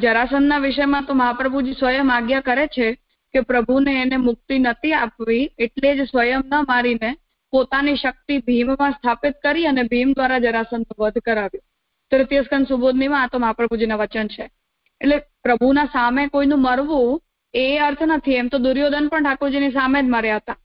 જરાસંધના 0.00 0.58
વિષયમાં 0.58 1.06
તો 1.06 1.14
મહાપ્રભુજી 1.14 1.74
સ્વયં 1.74 2.10
આજ્ઞા 2.10 2.42
કરે 2.42 2.68
છે 2.68 2.86
કે 3.34 3.40
પ્રભુને 3.40 3.92
એને 4.02 4.16
મુક્તિ 4.16 4.58
નથી 4.58 4.92
આપવી 4.92 5.44
એટલે 5.58 5.96
જ 5.96 6.08
સ્વયં 6.10 6.42
ન 6.46 6.64
મારીને 6.68 7.10
પોતાની 7.52 7.96
શક્તિ 7.96 8.38
ભીમમાં 8.38 8.92
સ્થાપિત 8.92 9.34
કરી 9.42 9.66
અને 9.66 9.82
ભીમ 9.82 10.12
દ્વારા 10.12 10.38
જરાસંધ 10.38 10.98
વધ 10.98 11.18
કરાવ્યો. 11.18 11.64
તૃતીય 12.10 12.42
સ્કંદ 12.42 12.66
સુબોધનીમાં 12.68 13.22
આ 13.22 13.26
તો 13.26 13.38
મહાપ્રભુજીના 13.38 13.96
વચન 13.96 14.26
છે. 14.26 14.50
એટલે 15.00 15.18
પ્રભુના 15.18 15.84
સામે 15.84 16.26
કોઈનું 16.28 16.62
મરવું 16.62 17.22
એ 17.54 17.78
અર્થ 17.78 18.02
નથી. 18.02 18.34
એમ 18.34 18.48
તો 18.48 18.58
દુર્યોધન 18.58 19.08
પણ 19.08 19.22
ઠાકોરજીની 19.22 19.70
સામે 19.70 20.02
જ 20.02 20.04
મર્યા 20.04 20.36
હતા. 20.36 20.56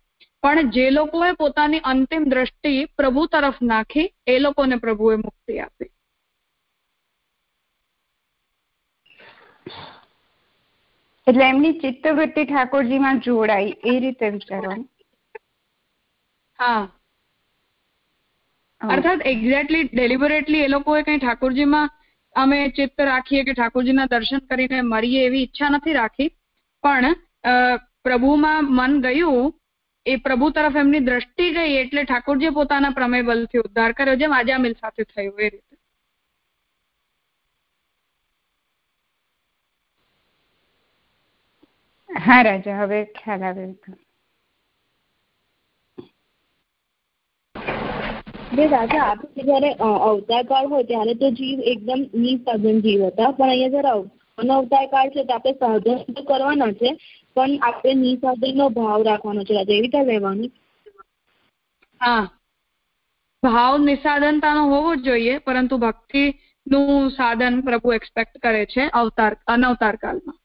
પણ 0.41 0.69
જે 0.69 0.89
લોકોએ 0.89 1.32
પોતાની 1.32 1.79
અંતિમ 1.84 2.23
દ્રષ્ટિ 2.23 2.86
પ્રભુ 2.86 3.25
તરફ 3.25 3.62
નાખી, 3.62 4.13
એ 4.27 4.39
લોકોને 4.39 4.75
પ્રભુએ 4.75 5.15
મુક્તિ 5.15 5.60
આપી. 5.60 5.91
એટલે 11.30 11.46
એમની 11.48 11.74
ચિત્તવૃત્તિ 11.82 12.46
ઠાકોરજીમાં 12.46 13.20
જોડાઈ 13.26 13.76
એ 13.92 14.00
રીતે 14.00 14.30
વિચારવાનું 14.30 14.88
હા. 16.60 16.82
અર્થાત 18.82 19.22
એક્ઝેક્ટલી 19.32 19.89
ડેલિબરેટલી 19.89 20.63
એ 20.65 20.74
લોકોએ 20.76 21.04
કઈ 21.04 21.20
ઠાકોરજીમાં 21.20 21.94
અમે 22.36 22.60
ચિત્ત 22.72 23.06
રાખીએ 23.10 23.44
કે 23.44 23.54
ઠાકોરજીના 23.54 24.10
દર્શન 24.13 24.44
કરીને 24.50 24.82
મરીએ 24.89 25.22
એવી 25.28 25.46
ઈચ્છા 25.46 25.72
નથી 25.72 25.98
રાખી. 26.00 26.30
પણ 26.84 27.15
પ્રભુમાં 28.06 28.70
મન 28.72 28.94
ગયું 29.02 29.54
એ 30.06 30.18
પ્રભુ 30.20 30.52
તરફ 30.52 30.78
એમની 30.84 31.06
દ્રષ્ટિ 31.08 31.48
ગઈ 31.56 31.80
એટલે 31.80 32.06
ઠાકોરજી 32.06 32.56
પોતાના 32.58 32.98
પ્રમેય 33.00 33.28
બલથી 33.30 33.65
ઉદ્ધાર 33.65 33.92
કર્યો 33.94 34.22
જેમ 34.22 34.34
આજામિલ 34.34 34.76
સાથે 34.76 35.04
થયું 35.06 35.39
એ 35.39 35.50
રીતે. 35.50 35.68
હા 42.10 42.38
રાજા 42.43 42.78
હવે 42.80 43.00
ખ્યાલ 43.13 43.43
આવે 43.45 43.65
જે 48.52 48.65
રાજા 48.67 49.04
આપણે 49.06 49.43
જયારે 49.43 49.69
અવતાર 50.06 50.43
કાળ 50.48 50.67
હોય 50.69 50.86
ત્યારે 50.86 51.13
તો 51.17 51.32
જીવ 51.34 51.60
એકદમ 51.67 52.02
નિસર્જન 52.17 52.56
જીવ 52.82 53.02
હતા. 53.08 53.30
પણ 53.34 53.50
અહીંયા 53.50 53.74
જયારે 53.76 53.93
અનવતાર 54.38 54.86
કાળ 54.89 55.10
છે 55.12 55.24
તો 55.24 55.34
આપણે 55.36 55.54
સાધન 55.60 56.15
તો 56.15 56.26
કરવાના 56.26 56.72
છે 56.76 56.89
પણ 57.36 57.54
આપણે 57.63 57.93
નિસાધન 58.02 58.54
નો 58.58 58.67
ભાવ 58.74 59.00
રાખવાનો 59.04 59.41
છે. 59.43 59.54
રાજા 59.54 59.74
એવી 59.74 59.84
રીતે 59.84 60.02
લેવાનું 60.06 60.52
હા. 62.02 62.26
ભાવ 63.43 63.76
નિસાધનતાનો 63.82 64.63
હોવો 64.67 64.91
જ 64.95 65.06
જોઈએ 65.06 65.36
પરંતુ 65.41 65.80
ભક્તિ 65.80 66.24
નું 66.67 66.89
સાધન 67.13 67.62
પ્રભુ 67.63 67.93
એક્સપેક્ટ 67.93 68.41
કરે 68.41 68.63
છે 68.67 68.84
અવતાર 68.95 69.34
અનવતાર 69.48 69.95
કાળમાં 70.00 70.38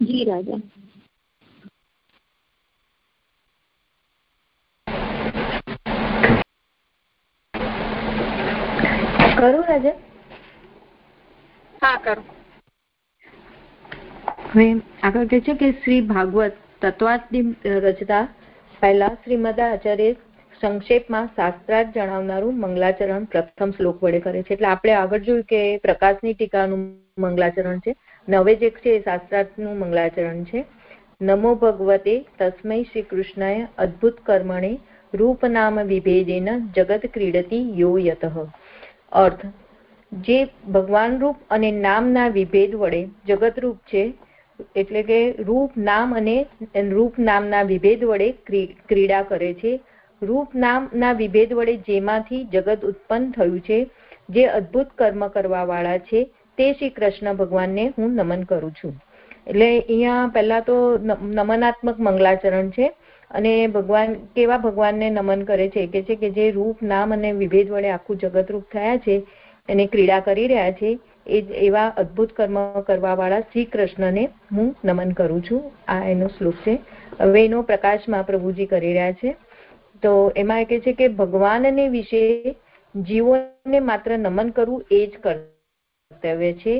જી 0.00 0.24
રાજા. 0.24 0.60
કરું 9.36 9.64
રાજા. 9.68 9.92
હા 11.82 11.96
કરું. 11.96 12.24
હવે 14.52 14.66
આગળ 15.02 15.26
કે 15.26 15.40
છે 15.40 15.54
કે 15.54 15.70
શ્રી 15.72 16.00
ભાગવત 16.00 16.52
તત્વાત્મ 16.82 17.50
રચતા 17.66 18.22
પહેલા 18.82 19.14
શ્રીમદ 19.24 19.60
આચાર્ય 19.60 20.14
સંક્ષેપમાં 20.60 21.28
શાસ્ત્રાર્થ 21.36 21.94
જણાવનારું 21.94 22.60
મંગલાચરણ 22.60 23.24
પ્રથમ 23.24 23.70
શ્લોક 23.70 24.02
વડે 24.02 24.20
કરે 24.20 24.42
છે. 24.42 24.54
એટલે 24.54 24.66
આપણે 24.66 24.92
આગળ 24.92 25.18
જોયું 25.18 25.44
કે 25.44 25.60
પ્રકાશની 25.78 26.34
ટીકાનું 26.34 26.82
મંગલાચરણ 27.18 27.78
છે. 27.78 27.96
નવે 28.28 28.54
જે 28.54 28.70
છે 28.72 28.90
એ 28.90 29.00
શાસ્ત્રાર્થનું 29.00 29.78
મંગલાચરણ 29.78 30.44
છે. 30.44 30.64
નમો 31.20 31.50
ભગવતે 31.54 32.14
તસ્મૈ 32.38 32.82
શ્રી 32.82 33.02
કૃષ્ણાય 33.02 33.68
અદ્ભુત 33.78 34.20
કર્મણે 34.22 34.70
રૂપ 35.12 35.44
નામ 35.48 35.80
વિભેદેન 35.84 36.48
જગત 36.76 37.10
ક્રીડતી 37.14 37.62
યો 37.78 37.92
અર્થ, 39.14 39.44
જે 40.12 40.38
ભગવાન 40.72 41.18
રૂપ 41.20 41.36
અને 41.50 41.70
નામના 41.78 42.28
વિભેદ 42.28 42.74
વડે 42.74 43.00
જગતરૂપ 43.28 43.78
છે, 43.86 44.04
એટલે 44.74 45.02
કે 45.02 45.18
રૂપ 45.40 45.76
નામ 45.78 46.14
અને 46.14 46.36
રૂપ 46.90 47.18
નામના 47.20 47.62
વિભેદ 47.62 48.04
વડે 48.04 48.28
ક્રીડા 48.88 49.22
કરે 49.22 49.52
છે, 49.54 49.72
રૂપ 50.22 50.54
નામના 50.56 51.12
વિભેદ 51.12 51.52
વડે 51.52 51.76
જેમાંથી 51.88 52.42
જગત 52.52 52.80
ઉત્પન્ન 52.84 53.30
થયું 53.30 53.60
છે, 53.60 53.78
જે 54.28 54.44
અદ્ભુત 54.52 54.96
કર્મ 54.98 55.28
કરવા 55.28 55.64
વાળા 55.64 55.98
છે 55.98 56.24
તે 56.58 56.72
શ્રી 56.72 56.88
કૃષ્ણ 56.88 57.34
ભગવાનને 57.34 57.92
હું 57.98 58.14
નમન 58.14 58.42
કરું 58.42 58.72
છું. 58.72 59.00
એટલે 59.46 59.78
અહીંયા 59.78 60.30
પહેલા 60.34 60.60
તો 60.60 60.98
નમનાત્મક 61.22 62.00
મંગલાચરણ 62.00 62.70
છે 62.70 62.92
અને 63.30 63.66
ભગવાન, 63.66 64.14
કેવા 64.14 64.58
ભગવાનને 64.58 65.10
નમન 65.10 65.42
કરે 65.42 65.68
છે? 65.68 65.86
કે 65.86 66.02
છે 66.02 66.14
કે 66.14 66.30
જે 66.30 66.50
રૂપ, 66.50 66.82
નામ 66.82 67.12
અને 67.12 67.32
વિભેદ 67.32 67.70
વડે 67.70 67.90
આખું 67.90 68.16
જગતરૂપ 68.16 68.64
થયા 68.72 68.96
છે, 68.96 69.26
એને 69.68 69.86
ક્રીડા 69.86 70.20
કરી 70.20 70.46
રહ્યા 70.46 70.70
છે, 70.72 70.98
એ 71.26 71.40
એવા 71.40 71.88
અદ્ભુત 71.88 72.32
કર્મ 72.32 72.80
કરવા 72.80 73.14
વાળા 73.14 73.40
શ્રી 73.40 73.64
કૃષ્ણને 73.64 74.28
હું 74.52 74.76
નમન 74.84 75.12
કરું 75.12 75.42
છું. 75.42 75.72
આ 75.88 76.08
એનો 76.08 76.26
શ્લોક 76.26 76.54
છે. 76.54 76.78
હવે 77.20 77.44
એનો 77.44 77.62
પ્રકાશમાં 77.62 78.26
પ્રભુજી 78.26 78.66
કરી 78.66 78.92
રહ્યા 78.92 79.12
છે. 79.12 79.36
તો 80.02 80.32
એમાં 80.36 80.64
કે 80.64 80.80
છે 80.80 80.92
કે 80.92 81.08
ભગવાનને 81.08 81.88
વિશે 81.88 82.54
જીવોને 82.96 83.80
માત્ર 83.80 84.18
નમન 84.18 84.48
કરવું 84.48 84.84
એ 84.90 85.06
જ 85.06 85.20
કરવું 85.22 85.53
કર્તવ્ય 86.14 86.52
છે. 86.54 86.74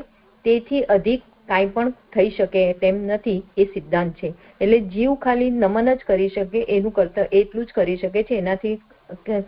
તેથી 0.45 0.83
અધિક 0.95 1.23
કાંઈ 1.49 1.67
પણ 1.75 1.91
થઈ 2.15 2.31
શકે 2.31 2.63
તેમ 2.83 2.97
નથી 3.07 3.43
એ 3.59 3.65
સિદ્ધાંત 3.65 4.13
છે. 4.15 4.33
એટલે 4.61 4.79
જીવ 4.93 5.15
ખાલી 5.23 5.51
નમન 5.53 5.95
જ 5.95 6.01
કરી 6.07 6.29
શકે 6.29 6.61
એનું 6.69 6.93
કર્તવ્ય, 6.93 7.29
એટલું 7.33 7.67
જ 7.67 7.73
કરી 7.75 7.97
શકે 7.97 8.23
છે. 8.23 8.35
એનાથી 8.35 8.75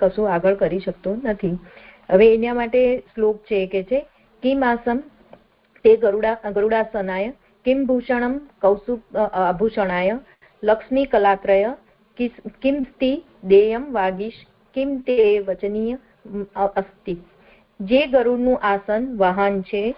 કશું 0.00 0.30
આગળ 0.30 0.54
કરી 0.54 0.80
શકતો 0.80 1.16
નથી. 1.24 1.54
હવે 2.10 2.26
એના 2.34 2.54
માટે 2.54 2.80
શ્લોક 3.14 3.36
છે 3.44 3.66
કે 3.66 3.82
છે, 3.82 4.00
કિમ 4.42 4.64
આસમ 4.64 4.98
તે 5.84 5.96
ગરુડા, 5.96 6.50
ગરુડાસનાય, 6.50 7.32
કિમ 7.66 7.78
ભૂષણમ 7.86 8.34
કૌસુક 8.62 9.16
આભૂષણાય 9.16 10.18
લક્ષ્મી 10.62 11.06
કલાત્રય 11.06 11.72
કિમ 12.62 12.76
સ્તિ 12.82 13.10
દેયમ 13.44 13.88
વાગીશ, 13.92 14.38
કિમ 14.74 14.98
તે 15.00 15.16
વચનીય 15.40 15.96
અસ્તિ. 16.56 17.16
જે 17.80 18.06
ગરુડનું 18.06 18.58
આસન 18.62 19.16
વાહન 19.16 19.62
છે, 19.62 19.94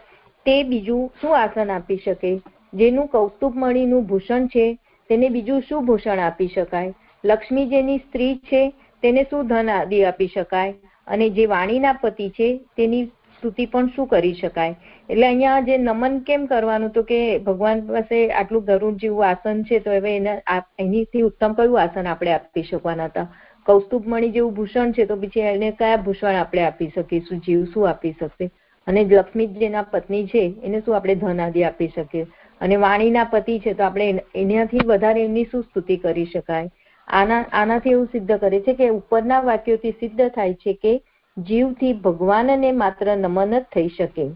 તે 0.46 0.62
બીજું 0.62 1.10
શું 1.20 1.38
આસન 1.38 1.70
આપી 1.70 1.96
શકે? 1.96 2.40
જેનું 2.74 3.08
કૌસ્તુભમણીનું 3.08 4.06
ભૂષણ 4.06 4.46
છે, 4.46 4.78
તેને 5.08 5.28
બીજું 5.28 5.60
શું 5.60 5.86
ભૂષણ 5.86 6.18
આપી 6.18 6.48
શકાય? 6.48 6.92
લક્ષ્મી 7.24 7.66
જેની 7.66 7.98
સ્ત્રી 7.98 8.36
છે, 8.36 8.72
તેને 9.02 9.24
શું 9.24 9.48
ધન 9.48 9.70
આદિ 9.70 10.04
આપી 10.04 10.26
શકાય? 10.26 10.74
અને 11.06 11.30
જે 11.30 11.46
વાણીના 11.46 11.92
પતિ 11.92 12.28
છે, 12.28 12.60
તેની 12.76 13.04
સ્તુતિ 13.04 13.66
પણ 13.66 13.86
શું 13.86 14.06
કરી 14.06 14.34
શકાય? 14.34 14.74
એટલે 15.08 15.26
અહીંયા 15.26 15.60
જે 15.60 15.78
નમન 15.78 16.18
કેમ 16.18 16.46
કરવાનું? 16.46 16.90
તો 16.90 17.02
કે 17.02 17.38
ભગવાન 17.38 17.80
પાસે 17.80 18.30
આટલું 18.30 18.64
ગરુડ 18.64 18.96
જેવું 18.96 19.26
આસન 19.26 19.62
છે, 19.62 19.78
તો 19.78 19.90
હવે 19.90 20.16
એના 20.16 20.62
એનીથી 20.78 21.22
ઉત્તમ 21.22 21.52
કયું 21.52 21.80
આસન 21.80 22.06
આપણે 22.06 22.32
આપી 22.32 22.62
શકવાના 22.62 23.04
હતા? 23.04 23.26
કૌસ્તુભમણી 23.68 24.32
જેવું 24.32 24.54
ભૂષણ 24.54 24.92
છે 24.92 25.06
તો 25.06 25.16
પછી 25.16 25.40
એને 25.40 25.70
કયા 25.70 25.96
ભૂષણ 25.96 26.34
આપણે 26.34 26.62
આપી 26.62 26.90
શકીશું? 26.90 27.40
જીવ 27.40 27.64
શું 27.64 27.88
આપી 27.88 28.12
શકશે? 28.12 28.50
અને 28.86 29.04
લક્ષ્મી 29.04 29.46
જેના 29.46 29.82
પત્ની 29.82 30.26
છે, 30.26 30.54
એને 30.62 30.80
શું 30.80 30.96
આપણે 30.96 31.14
ધન 31.14 31.40
આદિ 31.40 31.64
આપી 31.64 31.88
શકીએ? 31.88 32.26
અને 32.60 32.76
વાણીના 32.76 33.24
પતિ 33.24 33.58
છે, 33.58 33.74
તો 33.74 33.84
આપણે 33.84 34.24
એનાથી 34.34 34.86
વધારે 34.86 35.24
એમની 35.24 35.44
શું 35.44 35.62
સ્તુતિ 35.62 35.96
કરી 35.96 36.24
શકાય? 36.24 36.70
આના 37.08 37.44
આનાથી 37.52 37.90
એવું 37.90 38.08
સિદ્ધ 38.12 38.32
કરે 38.38 38.60
છે 38.60 38.72
કે 38.72 38.88
ઉપરના 38.88 39.40
વાક્યોથી 39.40 39.90
સિદ્ધ 39.90 40.28
થાય 40.28 40.54
છે 40.54 40.72
કે 40.72 41.00
જીવથી 41.36 41.92
ભગવાનને 41.92 42.72
માત્ર 42.72 43.16
નમન 43.16 43.58
જ 43.58 43.62
થઈ 43.74 43.88
શકે. 43.88 44.30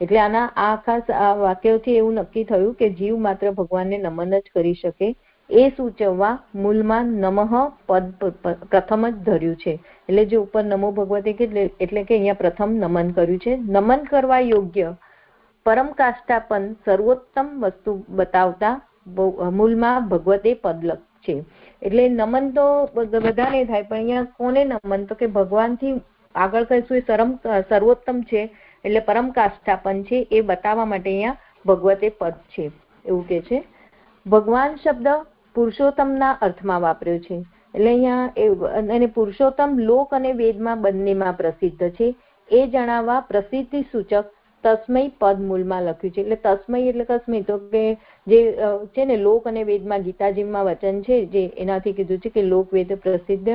એટલે 0.00 0.18
આના 0.18 0.50
આ 0.56 0.76
ખાસ 0.76 1.10
આ 1.10 1.34
વાક્યોથી 1.34 1.96
એવું 1.96 2.14
નક્કી 2.14 2.44
થયું 2.44 2.74
કે 2.74 2.90
જીવ 2.90 3.18
માત્ર 3.18 3.50
ભગવાનને 3.50 3.98
નમન 3.98 4.30
જ 4.30 4.42
કરી 4.54 4.74
શકે. 4.74 5.14
એ 5.50 5.62
સૂચવવા 5.76 6.32
મૂલમાં 6.62 7.12
નમઃ 7.20 7.52
પદ 7.88 8.32
પ્રથમ 8.70 9.04
જ 9.06 9.14
ધર્યું 9.26 9.56
છે. 9.56 9.72
એટલે 10.08 10.24
જે 10.30 10.36
ઉપર 10.36 10.64
નમો 10.64 10.88
ભગવતે 10.98 11.30
એટલે 11.84 12.02
કે 12.08 12.14
અહીંયા 12.16 12.40
પ્રથમ 12.42 12.74
નમન 12.82 13.12
કર્યું 13.16 13.40
છે. 13.44 13.52
નમન 13.56 14.04
કરવા 14.10 14.40
યોગ્ય 14.52 14.90
પરમ 15.66 15.88
કાષ્ટાપન 16.00 16.66
સર્વોત્તમ 16.84 17.48
વસ્તુ 17.62 17.94
બતાવતા 18.18 18.74
મૂલમાં 19.58 20.08
ભગવતે 20.10 20.52
પદ 20.64 20.98
છે. 21.24 21.36
એટલે 21.82 22.04
નમન 22.08 22.52
તો 22.52 22.66
બધાને 22.94 23.64
થાય, 23.66 23.84
પણ 23.84 23.96
અહીંયા 23.96 24.30
કોને 24.38 24.60
નમન? 24.64 25.06
તો 25.08 25.14
કે 25.14 25.26
ભગવાનથી 25.38 25.94
આગળ 26.34 26.68
કહીશું 26.70 27.00
એ 27.00 27.02
સરમ 27.08 27.30
સર્વોત્તમ 27.70 28.20
છે, 28.30 28.42
એટલે 28.84 29.00
પરમ 29.08 29.32
કાષ્ટાપન 29.38 30.04
છે, 30.08 30.18
એ 30.30 30.42
બતાવવા 30.42 30.88
માટે 30.92 31.10
અહીંયા 31.10 31.38
ભગવતે 31.66 32.08
પદ 32.20 32.36
છે. 32.52 32.70
એવું 33.04 33.26
કે 33.28 33.40
છે. 33.48 33.58
ભગવાન 34.26 34.78
શબ્દ 34.84 35.08
પુરુષોત્તમના 35.54 36.32
અર્થમાં 36.46 36.82
વાપર્યો 36.86 37.20
છે. 37.26 37.36
એટલે 37.74 37.90
અહીંયા 37.92 38.96
અને 38.96 39.08
પુરુષોત્તમ 39.18 39.78
લોક 39.90 40.16
અને 40.18 40.32
વેદમાં 40.40 40.82
બંનેમાં 40.82 41.38
પ્રસિદ્ધ 41.40 41.86
છે. 41.96 42.08
એ 42.48 42.66
જણાવવા 42.74 43.22
પ્રસિદ્ધિ 43.30 43.80
સૂચક 43.92 44.34
તસ્મય 44.64 45.10
પદ 45.20 45.44
મૂળમાં 45.48 45.84
લખ્યું 45.88 46.14
છે. 46.14 46.22
એટલે 46.22 46.36
તસ્મય 46.44 46.78
એટલે 46.92 47.04
તસ્મય 47.10 47.44
તો 47.50 47.56
કે 47.72 47.82
જે 48.26 48.38
છે 48.94 49.04
ને, 49.04 49.16
લોક 49.26 49.46
અને 49.50 49.62
વેદમાં 49.70 50.06
ગીતાજીમાં 50.06 50.66
વચન 50.68 50.98
છે, 51.06 51.18
જે 51.34 51.42
એનાથી 51.64 51.94
કીધું 51.98 52.22
છે 52.24 52.30
કે 52.36 52.42
લોક 52.52 52.72
વેદ 52.76 52.94
પ્રસિદ્ધ 53.04 53.50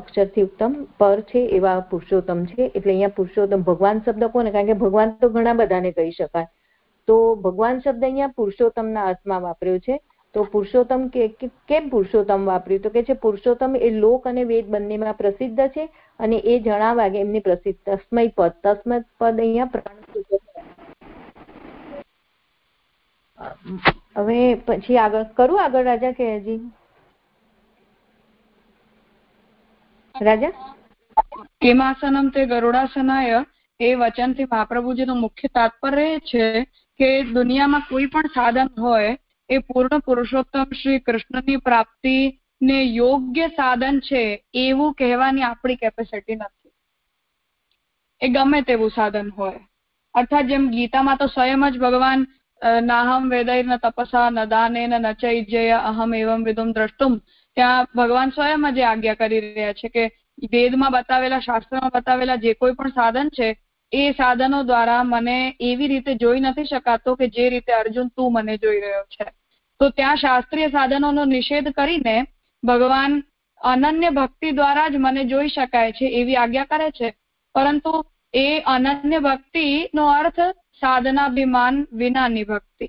અક્ષરથી 0.00 0.46
ઉત્તમ 0.48 0.76
પર 1.00 1.22
છે 1.30 1.42
એવા 1.58 1.76
પુરુષોત્તમ 1.92 2.46
છે. 2.50 2.70
એટલે 2.74 2.92
અહીંયા 2.92 3.16
પુરુષોત્તમ 3.18 3.64
ભગવાન 3.70 4.02
શબ્દ 4.04 4.30
કોને? 4.36 4.50
કારણ 4.56 4.70
કે 4.72 4.80
ભગવાન 4.84 5.16
તો 5.20 5.32
ઘણા 5.36 5.58
બધાને 5.60 5.90
કહી 5.98 6.16
શકાય. 6.18 6.48
તો 7.08 7.16
ભગવાન 7.46 7.80
શબ્દ 7.84 8.10
અહીંયા 8.10 8.36
પુરુષોત્તમના 8.40 9.06
અર્થમાં 9.12 9.42
વાપર્યો 9.46 9.80
છે. 9.86 9.96
તો 10.34 10.44
પુરુષોત્તમ 10.44 11.02
કે 11.08 11.28
કેમ 11.68 11.90
પુરુષોત્તમ 11.90 12.46
વાપર્યું? 12.46 12.82
તો 12.82 12.90
કે 12.90 13.02
છે, 13.02 13.14
પુરુષોત્તમ 13.14 13.76
એ 13.76 13.90
લોક 13.90 14.26
અને 14.26 14.42
વેદ 14.44 14.66
બંનેમાં 14.66 15.16
પ્રસિદ્ધ 15.16 15.62
છે 15.68 15.88
અને 16.20 16.36
એ 16.36 16.58
જણાવવા 16.60 17.08
કે 17.08 17.20
એમની 17.20 17.40
પ્રસિદ્ધ 17.40 17.80
તસ્મય 17.86 18.34
પદ. 18.36 18.52
તસ્મય 18.64 18.98
પદ 19.18 19.36
અહીંયા 19.40 19.72
પ્રાણ 19.74 19.98
હવે 24.16 24.38
પછી 24.66 24.98
આગળ 24.98 25.24
કરું 25.36 25.60
આગળ 25.62 25.84
રાજા 25.84 26.12
કે 26.12 26.30
હજી? 26.36 26.60
રાજા? 30.14 30.52
કેમાસનમ 31.60 32.30
તે 32.30 32.46
ગરુડાસનાય 32.46 33.42
એ 33.80 33.90
વચનથી 33.94 34.46
મહાપ્રભુજીનું 34.52 35.20
મુખ્ય 35.20 35.48
તાત્પર્ય 35.54 36.24
છે 36.30 36.46
કે 37.00 37.08
દુનિયામાં 37.34 37.86
કોઈ 37.90 38.06
પણ 38.06 38.34
સાધન 38.34 38.70
હોય 38.78 39.12
એ 39.54 39.58
પૂર્ણ 39.68 40.04
પુરુષોત્તમ 40.06 40.78
શ્રી 40.80 41.00
કૃષ્ણની 41.00 41.62
પ્રાપ્તિ 41.66 42.16
ને 42.62 42.78
યોગ્ય 42.82 43.48
સાધન 43.48 44.00
છે 44.00 44.22
એવું 44.54 44.94
કહેવાની 44.94 45.42
આપણી 45.42 45.76
કેપેસિટી 45.76 46.36
નથી. 46.36 46.72
એ 48.20 48.28
ગમે 48.28 48.62
તેવું 48.62 48.90
સાધન 48.90 49.28
હોય. 49.38 49.60
અર્થાત 50.14 50.46
જેમ 50.46 50.70
ગીતામાં 50.70 51.18
તો 51.18 51.26
સ્વયં 51.26 51.70
જ 51.70 51.78
ભગવાન 51.78 52.26
નાહમ 52.82 53.30
વેદય 53.30 53.62
ન 53.62 53.76
તપસા, 53.76 54.30
ન 54.30 54.44
દાને 54.48 54.82
ન 54.86 55.12
ચૈજય 55.22 55.80
અહમ 55.90 56.14
એવમ 56.14 56.44
વિદુમ 56.44 56.72
દ્રષ્ટુમ. 56.72 57.18
ત્યાં 57.56 57.88
ભગવાન 57.96 58.30
સ્વયં 58.30 58.74
જ 58.74 58.80
આજ્ઞા 58.82 59.14
કરી 59.14 59.40
રહ્યા 59.40 59.72
છે 59.72 59.88
કે 59.88 60.04
વેદમાં 60.52 60.92
બતાવેલા, 60.92 61.40
શાસ્ત્રમાં 61.40 61.94
બતાવેલા 61.94 62.36
જે 62.36 62.54
કોઈ 62.54 62.74
પણ 62.74 62.88
સાધન 62.90 63.28
છે, 63.28 63.48
એ 63.92 64.12
સાધનો 64.12 64.62
દ્વારા 64.62 65.02
મને 65.04 65.38
એવી 65.60 65.88
રીતે 65.88 66.12
જોઈ 66.14 66.40
નથી 66.40 66.64
શકાતો 66.64 67.14
કે 67.14 67.26
જે 67.28 67.48
રીતે 67.48 67.72
અર્જુન 67.72 68.08
તું 68.16 68.32
મને 68.32 68.54
જોઈ 68.58 68.80
રહ્યો 68.80 69.04
છે. 69.14 69.26
તો 69.84 69.90
ત્યાં 69.90 70.16
શાસ્ત્રીય 70.16 70.68
સાધનોનો 70.68 71.24
નિષેધ 71.24 71.68
કરીને 71.68 72.16
ભગવાન 72.62 73.22
અનન્ય 73.60 74.10
ભક્તિ 74.10 74.50
દ્વારા 74.50 74.88
જ 74.88 74.96
મને 74.96 75.24
જોઈ 75.24 75.48
શકાય 75.48 75.92
છે 75.92 76.06
એવી 76.20 76.36
આજ્ઞા 76.36 76.64
કરે 76.64 76.90
છે. 76.90 77.08
પરંતુ 77.54 77.92
એ 78.34 78.60
અનન્ય 78.66 79.18
ભક્તિ 79.18 79.90
નો 79.94 80.06
અર્થ 80.06 80.40
સાધનાભિમાન 80.80 81.82
વિનાની 81.92 82.44
ભક્તિ. 82.44 82.88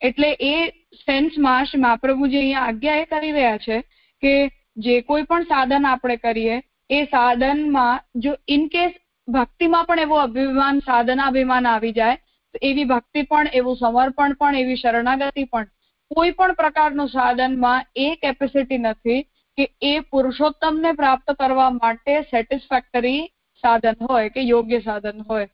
એટલે 0.00 0.30
એ 0.32 0.54
સેન્સમાં 0.94 1.64
શ્રી 1.64 1.80
મહાપ્રભુજી 1.80 2.38
અહીંયા 2.38 2.60
આજ્ઞા 2.60 2.94
એ 2.94 3.04
કરી 3.04 3.32
રહ્યા 3.32 3.58
છે 3.58 3.80
કે 4.22 4.34
જે 4.76 5.00
કોઈ 5.00 5.22
પણ 5.22 5.42
સાધન 5.42 5.86
આપણે 5.86 6.16
કરીએ, 6.16 6.62
એ 6.90 7.04
સાધનમાં 7.04 8.00
જો 8.14 8.34
ઇન 8.48 8.66
કેસ 8.68 8.92
ભક્તિમાં 9.28 9.84
પણ 9.84 9.98
એવો 9.98 10.16
અભિમાન, 10.16 10.78
સાધનાભિમાન 10.78 11.66
આવી 11.66 11.92
જાય 11.92 12.18
એવી 12.62 12.84
ભક્તિ 12.84 13.22
પણ, 13.22 13.46
એવું 13.52 13.76
સમર્પણ 13.76 14.32
પણ, 14.32 14.54
એવી 14.54 14.76
શરણાગતિ 14.76 15.44
પણ. 15.44 15.66
કોઈ 16.10 16.30
પણ 16.30 16.52
પ્રકારનું 16.52 17.08
સાધનમાં 17.08 17.84
એ 17.96 18.14
કેપેસિટી 18.14 18.78
નથી 18.78 19.22
કે 19.58 19.68
એ 19.82 20.00
પુરુષોત્તમને 20.00 20.92
પ્રાપ્ત 20.92 21.32
કરવા 21.32 21.70
માટે 21.70 22.22
સેટિસ્ફેક્ટરી 22.22 23.28
સાધન 23.64 23.94
હોય 24.10 24.28
કે 24.28 24.40
યોગ્ય 24.40 24.80
સાધન 24.80 25.22
હોય. 25.30 25.48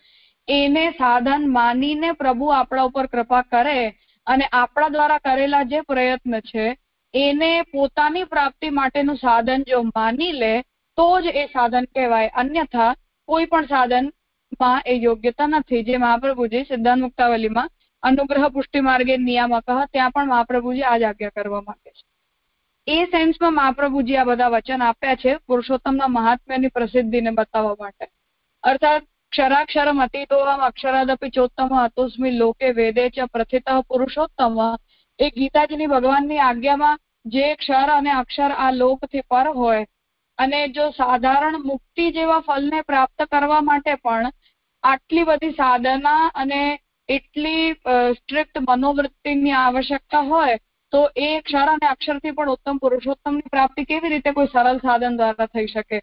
એને 0.49 0.91
સાધન 0.91 1.51
માનીને 1.51 2.13
પ્રભુ 2.13 2.47
આપણા 2.47 2.83
ઉપર 2.83 3.07
કૃપા 3.07 3.43
કરે 3.43 3.95
અને 4.27 4.49
આપણા 4.53 4.89
દ્વારા 4.89 5.19
કરેલા 5.19 5.63
જે 5.63 5.81
પ્રયત્ન 5.81 6.41
છે, 6.41 6.77
એને 7.15 7.63
પોતાની 7.63 8.25
પ્રાપ્તિ 8.25 8.71
માટેનું 8.71 9.17
સાધન 9.17 9.63
જો 9.63 9.83
માની 9.83 10.33
લે, 10.33 10.63
તો 10.97 11.21
જ 11.21 11.27
એ 11.27 11.47
સાધન 11.47 11.85
કહેવાય. 11.85 12.29
અન્યથા 12.35 12.95
કોઈ 13.29 13.45
પણ 13.45 13.65
સાધન 13.65 14.13
માં 14.61 14.83
એ 14.85 14.95
યોગ્યતા 14.97 15.49
નથી. 15.49 15.83
જે 15.83 15.99
મહાપ્રભુજી 15.99 16.65
સિદ્ધાંત 16.65 17.03
મુક્તાવલીમાં 17.03 17.69
અનુગ્રહ 18.03 18.49
પુષ્ટિ 18.51 18.81
માર્ગે 18.81 19.17
નિયામક 19.19 19.65
ત્યાં 19.89 20.13
પણ 20.13 20.29
મહાપ્રભુજી 20.29 20.85
આ 20.85 20.93
આજ્ઞા 20.93 21.31
કરવા 21.31 21.63
માંગે 21.63 21.91
છે. 21.91 22.05
એ 22.87 23.07
સેન્સમાં 23.07 23.55
મહાપ્રભુજી 23.55 24.17
આ 24.17 24.25
બધા 24.25 24.51
વચન 24.51 24.83
આપ્યા 24.83 25.17
છે 25.17 25.37
પુરુષોત્તમના 25.47 26.09
મહાત્મ્યની 26.11 26.71
પ્રસિદ્ધિને 26.71 27.33
બતાવવા 27.33 27.77
માટે. 27.79 28.07
અર્થાત 28.65 29.03
ક્ષરાક્ષરમ 29.33 29.99
અતિતોહમ 30.01 30.61
અક્ષરાદપી 30.63 31.31
ચોત્તમ 31.31 31.75
અતુસ્મી 31.79 32.39
લોકે 32.39 32.69
વેદે 32.73 33.11
ચ 33.11 33.27
પ્રથિત 33.33 33.67
પુરુષોત્તમ. 33.89 34.57
એ 35.19 35.27
ગીતાજીની 35.31 35.87
ભગવાનની 35.87 36.41
આજ્ઞામાં 36.41 36.99
જે 37.27 37.47
ક્ષર 37.57 37.91
અને 37.91 38.11
અક્ષર 38.13 38.53
આ 38.57 38.71
લોકથી 38.73 39.29
પર 39.31 39.47
હોય 39.55 39.85
અને 40.39 40.59
જો 40.69 40.85
સાધારણ 40.91 41.63
મુક્તિ 41.65 42.05
જેવા 42.13 42.41
ફલને 42.41 42.83
પ્રાપ્ત 42.83 43.25
કરવા 43.31 43.61
માટે 43.61 43.95
પણ 43.97 44.33
આટલી 44.87 45.25
બધી 45.25 45.55
સાધના 45.55 46.31
અને 46.37 46.61
એટલી 47.09 47.65
સ્ટ્રિક્ટ 48.15 48.61
મનોવૃત્તિની 48.63 49.55
આવશ્યકતા 49.55 50.25
હોય, 50.25 50.59
તો 50.93 51.01
એ 51.19 51.31
ક્ષર 51.43 51.69
અને 51.69 51.87
અક્ષરથી 51.89 52.33
પણ 52.33 52.53
ઉત્તમ 52.53 52.79
પુરુષોત્તમની 52.79 53.53
પ્રાપ્તિ 53.53 53.87
કેવી 53.87 54.11
રીતે 54.11 54.33
કોઈ 54.33 54.53
સરળ 54.53 54.81
સાધન 54.81 55.19
દ્વારા 55.19 55.49
થઈ 55.49 55.69
શકે? 55.69 56.01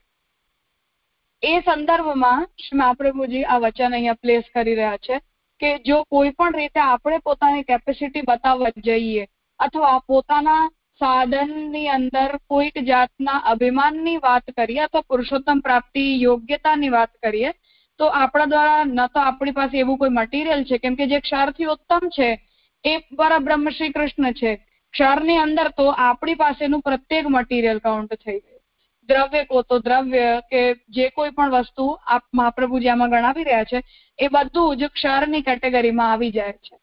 એ 1.44 1.54
સંદર્ભમાં 1.62 2.46
મહાપ્રભુજી 2.74 3.46
આ 3.48 3.60
વચન 3.62 3.94
અહીંયા 3.94 4.22
પ્લેસ 4.22 4.46
કરી 4.54 4.76
રહ્યા 4.76 5.00
છે 5.00 5.20
કે 5.62 5.72
જો 5.86 5.98
કોઈ 6.10 6.32
પણ 6.34 6.56
રીતે 6.56 6.80
આપણે 6.82 7.20
પોતાની 7.22 7.66
કેપેસિટી 7.66 8.24
બતાવવા 8.24 8.72
જઈએ 8.86 9.26
અથવા 9.60 9.98
પોતાના 10.08 10.62
સાધનની 11.02 11.90
અંદર 11.90 12.38
કોઈક 12.48 12.80
જાતના 12.86 13.40
અભિમાનની 13.52 14.18
વાત 14.20 14.56
કરીએ 14.56 14.82
અથવા 14.84 15.08
પુરુષોત્તમ 15.08 15.62
પ્રાપ્તિ 15.62 16.06
યોગ્યતાની 16.22 16.92
વાત 16.92 17.14
કરીએ 17.22 17.52
તો 17.98 18.06
આપણા 18.06 18.46
દ્વારા 18.46 18.84
ન 18.84 19.08
તો 19.08 19.20
આપણી 19.20 19.52
પાસે 19.52 19.80
એવું 19.80 19.98
કોઈ 19.98 20.10
મટીરિયલ 20.10 20.64
છે, 20.64 20.78
કેમ 20.78 20.96
કે 20.96 21.08
જે 21.08 21.20
ક્ષારથી 21.20 21.66
ઉત્તમ 21.66 22.10
છે, 22.10 22.42
એ 22.84 22.98
બ્રહ્મ 23.16 23.70
શ્રી 23.70 23.90
કૃષ્ણ 23.90 24.32
છે. 24.32 24.56
ક્ષારની 24.94 25.38
અંદર 25.38 25.68
તો 25.68 25.90
આપણી 25.90 26.36
પાસેનું 26.36 26.82
પ્રત્યેક 26.82 27.26
મટીરિયલ 27.28 27.80
કાઉન્ટ 27.80 28.14
થઈ 28.16 28.40
ગયું. 28.40 28.62
દ્રવ્ય 29.08 29.46
કો 29.46 29.62
તો 29.62 29.80
દ્રવ્ય 29.80 30.42
કે 30.52 30.76
જે 30.90 31.10
કોઈ 31.10 31.30
પણ 31.30 31.52
વસ્તુ 31.52 32.00
આપ 32.08 32.24
મહાપ્રભુજી 32.34 32.90
આમાં 32.90 33.10
ગણાવી 33.10 33.44
રહ્યા 33.44 33.64
છે, 33.64 33.84
એ 34.20 34.28
બધું 34.28 34.78
જ 34.78 34.88
ક્ષારની 34.88 35.42
કેટેગરીમાં 35.42 36.12
આવી 36.12 36.32
જાય 36.32 36.52
છે. 36.52 36.76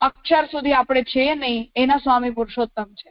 અક્ષર 0.00 0.46
સુધી 0.46 0.72
આપણે 0.72 1.02
છે 1.02 1.34
નહીં, 1.34 1.70
એના 1.76 1.96
સ્વામી 1.96 2.30
પુરુષોત્તમ 2.30 2.84
છે. 2.84 3.10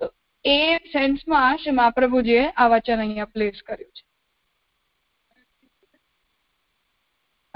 તો 0.00 0.12
એ 0.44 0.76
સેન્સમાં 0.76 1.56
શ્રી 1.56 1.70
મહાપ્રભુજીએ 1.70 2.52
આ 2.56 2.68
વચન 2.68 2.98
અહીંયા 2.98 3.24
પ્લેસ 3.24 3.62
કર્યું 3.66 3.90
છે. 3.90 4.07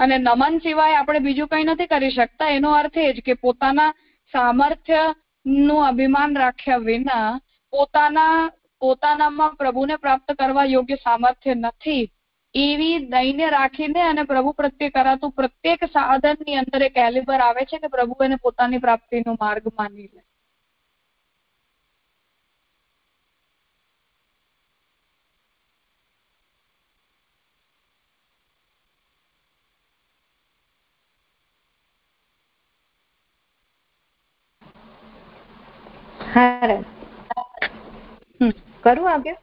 અને 0.03 0.17
નમન 0.17 0.57
સિવાય 0.57 0.97
આપણે 0.97 1.19
બીજું 1.19 1.47
કંઈ 1.47 1.63
નથી 1.63 1.91
કરી 1.93 2.15
શકતા. 2.17 2.49
એનો 2.49 2.71
અર્થ 2.71 2.97
એ 2.97 3.13
જ 3.13 3.21
કે 3.21 3.33
પોતાના 3.43 3.91
સામર્થ્યનું 4.33 5.85
અભિમાન 5.87 6.35
રાખ્યા 6.35 6.85
વિના 6.87 7.29
પોતાના 7.73 8.49
પોતાનામાં 8.81 9.55
પ્રભુને 9.55 9.95
પ્રાપ્ત 9.97 10.35
કરવા 10.39 10.65
યોગ્ય 10.65 10.95
સામર્થ્ય 10.95 11.55
નથી. 11.55 12.03
એવી 12.55 12.97
દઈને 13.05 13.47
રાખીને 13.49 14.01
અને 14.01 14.23
પ્રભુ 14.23 14.51
પ્રત્યે 14.53 14.89
કરાતું 14.89 15.31
પ્રત્યેક 15.31 15.85
સાધનની 15.93 16.59
અંદર 16.61 16.83
એક 16.87 16.97
એલિબર 17.05 17.39
આવે 17.41 17.63
છે 17.65 17.79
કે 17.79 17.87
પ્રભુ 17.87 18.23
એને 18.25 18.37
પોતાની 18.43 18.83
પ્રાપ્તિનો 18.85 19.33
માર્ગ 19.41 19.71
માની 19.79 20.09
લે. 20.13 20.21
હા 36.33 36.75
કરું 38.83 39.07
આગળ 39.07 39.37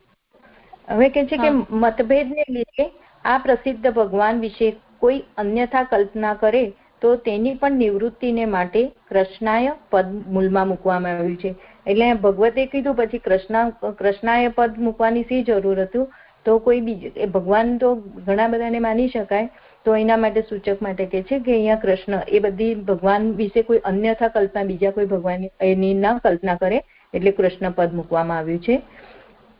હવે 0.88 1.08
કે 1.10 1.24
છે 1.26 1.38
કે 1.38 1.50
મતભેદને 1.78 2.44
લીધે 2.48 2.86
આ 3.24 3.38
પ્રસિદ્ધ 3.40 3.88
ભગવાન 3.92 4.40
વિશે 4.40 4.68
કોઈ 5.00 5.18
અન્યથા 5.36 5.84
કલ્પના 5.86 6.34
કરે 6.36 6.62
તો 7.02 7.16
તેની 7.22 7.56
પણ 7.56 7.78
નિવૃત્તિને 7.78 8.46
માટે 8.48 8.80
કૃષ્ણાય 9.08 9.76
પદ 9.88 10.06
મૂલમાં 10.28 10.68
મૂકવામાં 10.68 11.16
આવ્યું 11.16 11.38
છે. 11.38 11.50
એટલે 11.86 12.08
ભગવતે 12.18 12.66
કીધું 12.68 12.96
પછી 12.96 13.20
કૃષ્ણ 13.20 13.70
કૃષ્ણાય 13.94 14.50
પદ 14.52 14.78
મૂકવાની 14.78 15.24
શી 15.24 15.44
જરૂર 15.44 15.78
હતું? 15.80 16.06
તો 16.46 16.58
કોઈ 16.60 16.80
બીજું 16.82 17.32
ભગવાન 17.32 17.72
તો 17.78 17.88
ઘણા 18.20 18.48
બધાને 18.48 18.80
માની 18.80 19.08
શકાય 19.10 19.48
તો 19.86 19.96
એના 19.96 20.16
માટે 20.16 20.42
સૂચક 20.48 20.82
માટે 20.82 21.04
કે 21.12 21.22
છે 21.28 21.40
કે 21.44 21.52
અહીંયા 21.52 21.82
કૃષ્ણ 21.84 22.16
એ 22.28 22.40
બધી 22.40 22.74
ભગવાન 22.88 23.28
વિશે 23.36 23.62
કોઈ 23.62 23.80
અન્યથા 23.90 24.28
કલ્પના, 24.28 24.64
બીજા 24.64 24.92
કોઈ 24.92 25.06
ભગવાન 25.06 25.46
એની 25.60 25.94
ના 25.94 26.18
કલ્પના 26.18 26.56
કરે 26.56 26.80
એટલે 27.14 27.32
કૃષ્ણ 27.32 27.76
પદ 27.78 27.92
મૂકવામાં 27.92 28.38
આવ્યું 28.38 28.64
છે. 28.66 28.80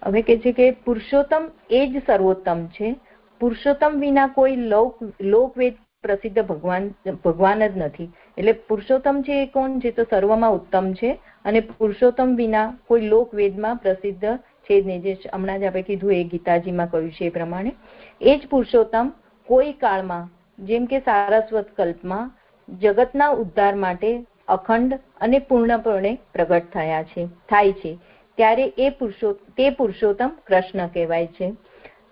હવે 0.02 0.22
કે 0.22 0.38
છે 0.38 0.52
કે 0.52 0.66
પુરુષોત્તમ 0.84 1.46
એ 1.70 1.86
જ 1.86 2.02
સર્વોત્તમ 2.06 2.66
છે. 2.76 2.96
પુરુષોત્તમ 3.40 4.00
વિના 4.00 4.28
કોઈ 4.28 4.56
લોક, 4.72 4.98
લોકવેદ 5.20 5.80
પ્રસિદ્ધ 6.02 6.42
ભગવાન 6.50 6.84
ભગવાન 7.24 7.64
જ 7.64 7.72
નથી. 7.76 8.10
એટલે 8.38 8.52
પુરુષોત્તમ 8.68 9.22
છે 9.22 9.42
એ 9.42 9.46
કોણ? 9.46 9.80
જે 9.80 9.92
તો 9.92 10.04
સર્વમાં 10.10 10.54
ઉત્તમ 10.58 10.92
છે 10.92 11.10
અને 11.44 11.60
પુરુષોત્તમ 11.60 12.36
વિના 12.36 12.66
કોઈ 12.88 13.08
લોકવેદમાં 13.08 13.78
પ્રસિદ્ધ 13.78 14.28
છે 14.66 14.82
નહીં. 14.82 15.02
જે 15.02 15.16
હમણાં 15.32 15.60
જ 15.60 15.64
આપણે 15.64 15.82
કીધું 15.82 16.12
એ 16.12 16.24
ગીતાજીમાં 16.24 16.90
કહ્યું 16.90 17.10
છે 17.10 17.26
એ 17.26 17.30
પ્રમાણે. 17.30 17.72
એ 18.20 18.38
જ 18.38 18.48
પુરુષોત્તમ 18.48 19.12
કોઈ 19.50 19.72
કાળમાં, 19.72 20.28
જેમ 20.58 20.84
કે 20.86 20.98
સારસ્વત 20.98 21.70
કલ્પમાં 21.76 22.30
જગતના 22.68 23.28
ઉદ્ધાર 23.28 23.74
માટે 23.74 24.10
અખંડ 24.48 24.98
અને 25.20 25.38
પૂર્ણપણે 25.38 26.12
પ્રગટ 26.34 26.68
થયા 26.74 27.02
છે, 27.02 27.26
થાય 27.50 27.72
છે. 27.72 27.98
ત્યારે 28.38 28.66
એ 28.78 28.90
પુરુષો, 28.90 29.32
તે 29.56 29.70
પુરુષોત્તમ 29.70 30.30
કૃષ્ણ 30.46 30.86
કહેવાય 30.86 31.26
છે. 31.26 31.48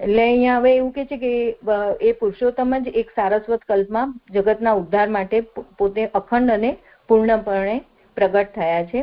એટલે 0.00 0.22
અહીંયા 0.22 0.56
હવે 0.56 0.76
એવું 0.76 0.92
કે 0.92 1.04
છે 1.04 1.16
કે 1.16 1.30
એ 2.00 2.12
પુરુષોત્તમ 2.12 2.74
જ 2.78 2.88
એક 2.94 3.10
સારસ્વત 3.10 3.60
કલ્પમાં 3.68 4.14
જગતના 4.30 4.72
ઉદ્ધાર 4.72 5.08
માટે 5.08 5.40
પોતે 5.78 6.06
અખંડ 6.14 6.50
અને 6.50 6.76
પૂર્ણપણે 7.08 7.80
પ્રગટ 8.16 8.54
થયા 8.54 8.84
છે. 8.84 9.02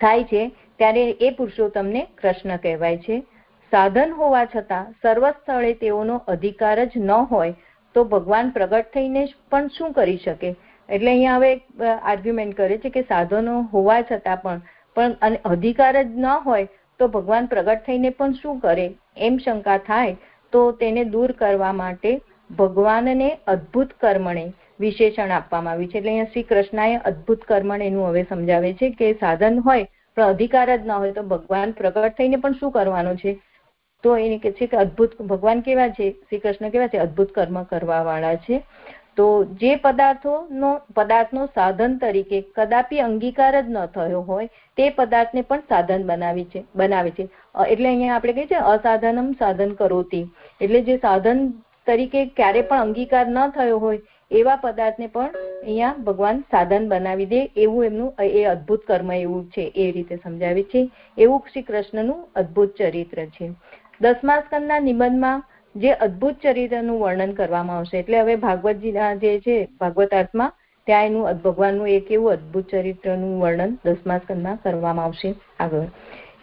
થાય 0.00 0.24
છે. 0.24 0.48
ત્યારે 0.78 1.10
એ 1.10 1.30
પુરુષોત્તમને 1.30 2.06
કૃષ્ણ 2.22 2.56
કહેવાય 2.56 2.98
છે. 2.98 3.16
સાધન 3.72 4.10
હોવા 4.16 4.46
છતાં 4.46 4.90
સર્વ 5.02 5.24
સ્થળે 5.28 5.72
તેઓનો 5.82 6.16
અધિકાર 6.28 6.78
જ 6.84 7.00
ન 7.00 7.12
હોય 7.30 7.54
તો 7.94 8.04
ભગવાન 8.06 8.52
પ્રગટ 8.52 8.92
થઈને 8.94 9.22
પણ 9.50 9.70
શું 9.76 9.94
કરી 9.94 10.18
શકે? 10.18 10.50
એટલે 10.88 11.10
અહીંયા 11.12 11.38
હવે 11.38 11.50
આર્ગ્યુમેન્ટ 12.04 12.56
કરે 12.56 12.78
છે 12.78 12.90
કે 12.90 13.02
સાધનો 13.04 13.54
હોવા 13.72 14.00
છતાં 14.02 14.42
પણ 14.42 14.60
પણ 14.96 15.14
અને 15.20 15.38
અધિકાર 15.52 15.94
જ 15.94 16.10
ન 16.16 16.26
હોય 16.46 16.68
તો 17.00 17.08
ભગવાન 17.08 17.48
પ્રગટ 17.52 17.86
થઈને 17.86 18.10
પણ 18.10 18.34
શું 18.40 18.60
કરે? 18.60 18.86
એમ 19.18 19.38
શંકા 19.38 19.78
થાય 19.86 20.18
તો 20.52 20.64
તેને 20.80 21.04
દૂર 21.06 21.30
કરવા 21.38 21.72
માટે 21.74 22.10
ભગવાનને 22.50 23.30
અદ્ભુત 23.46 23.94
કર્મણે 24.00 24.44
વિશેષણ 24.80 25.32
આપવામાં 25.32 25.72
આવ્યું 25.72 25.92
છે. 25.92 25.98
એટલે 25.98 26.10
અહીંયા 26.10 26.32
શ્રી 26.32 26.48
કૃષ્ણએ 26.50 27.00
અદ્ભુત 27.10 27.48
કર્મણ 27.48 27.86
એનું 27.88 28.10
હવે 28.10 28.26
સમજાવે 28.28 28.68
છે 28.74 28.92
કે 28.98 29.08
સાધન 29.20 29.62
હોય 29.68 29.88
પણ 30.16 30.34
અધિકાર 30.34 30.68
જ 30.68 30.82
ન 30.82 30.92
હોય 30.96 31.16
તો 31.18 31.24
ભગવાન 31.32 31.74
પ્રગટ 31.80 32.16
થઈને 32.18 32.38
પણ 32.38 32.58
શું 32.60 32.74
કરવાનું 32.76 33.22
છે? 33.22 33.34
તો 34.02 34.16
એને 34.16 34.38
કે 34.38 34.52
છે 34.52 34.66
કે 34.66 34.76
અદ્ભુત, 34.76 35.20
ભગવાન 35.22 35.60
કેવા 35.60 35.88
છે? 35.88 36.10
શ્રી 36.12 36.38
કૃષ્ણ 36.38 36.68
કેવા 36.68 36.86
છે? 36.86 36.98
અદ્ભુત 36.98 37.32
કર્મ 37.32 37.62
કરવા 37.62 38.02
વાળા 38.02 38.34
છે. 38.36 38.62
તો 39.16 39.44
જે 39.44 39.76
પદાર્થોનો, 39.76 40.80
પદાર્થનો 40.94 41.46
સાધન 41.46 41.98
તરીકે 41.98 42.40
કદાપી 42.56 43.00
અંગીકાર 43.00 43.60
જ 43.60 43.64
ન 43.68 43.86
થયો 43.86 44.20
હોય, 44.20 44.48
તે 44.76 44.90
પદાર્થને 44.90 45.42
પણ 45.42 45.58
સાધન 45.58 46.06
બનાવી 46.06 46.44
છે, 46.44 46.64
બનાવે 46.76 47.10
છે. 47.10 47.28
એટલે 47.68 47.88
અહીંયા 47.88 48.14
આપણે 48.14 48.32
કહીએ 48.32 48.46
છીએ 48.46 48.58
અસાધનમ 48.58 49.32
સાધન 49.32 49.74
કરોતી. 49.74 50.24
એટલે 50.60 50.80
જે 50.80 50.96
સાધન 50.96 51.52
તરીકે 51.86 52.24
ક્યારે 52.26 52.62
પણ 52.62 52.80
અંગીકાર 52.80 53.26
ન 53.26 53.48
થયો 53.50 53.78
હોય, 53.78 54.00
એવા 54.30 54.56
પદાર્થને 54.56 55.06
પણ 55.06 55.30
અહીંયા 55.62 55.94
ભગવાન 56.04 56.40
સાધન 56.40 56.88
બનાવી 56.88 57.26
દે. 57.26 57.50
એવું 57.56 57.84
એમનું, 57.84 58.14
એ 58.22 58.44
અદ્ભુત 58.44 58.84
કર્મ 58.86 59.12
એવું 59.12 59.50
છે, 59.50 59.72
એ 59.76 59.90
રીતે 59.92 60.16
સમજાવે 60.16 60.62
છે. 60.62 60.90
એવું 61.18 61.44
શ્રી 61.52 61.62
કૃષ્ણનું 61.62 62.28
અદ્ભુત 62.36 62.74
ચરિત્ર 62.76 63.26
છે. 63.26 63.52
દસમા 64.02 64.40
સ્કંદના 64.40 64.80
નિબંધમાં 64.80 65.42
જે 65.74 65.90
અદ્ભુત 66.06 66.36
ચરિત્રનું 66.42 66.98
વર્ણન 67.02 67.32
કરવામાં 67.32 67.78
આવશે. 67.78 67.96
એટલે 67.98 68.18
હવે 68.20 68.34
ભાગવતજીના 68.44 69.10
જે 69.22 69.32
છે 69.44 69.56
ભાગવતાર્થમાં 69.80 70.54
ત્યાં 70.86 71.06
એનું 71.06 71.42
ભગવાનનું 71.44 71.92
એક 71.96 72.10
એવું 72.10 72.32
અદ્ભુત 72.32 72.72
ચરિત્રનું 72.72 73.36
વર્ણન 73.42 73.76
દસમા 73.84 74.18
સ્કંદમાં 74.18 74.58
કરવામાં 74.64 75.06
આવશે 75.06 75.30
આગળ. 75.60 75.86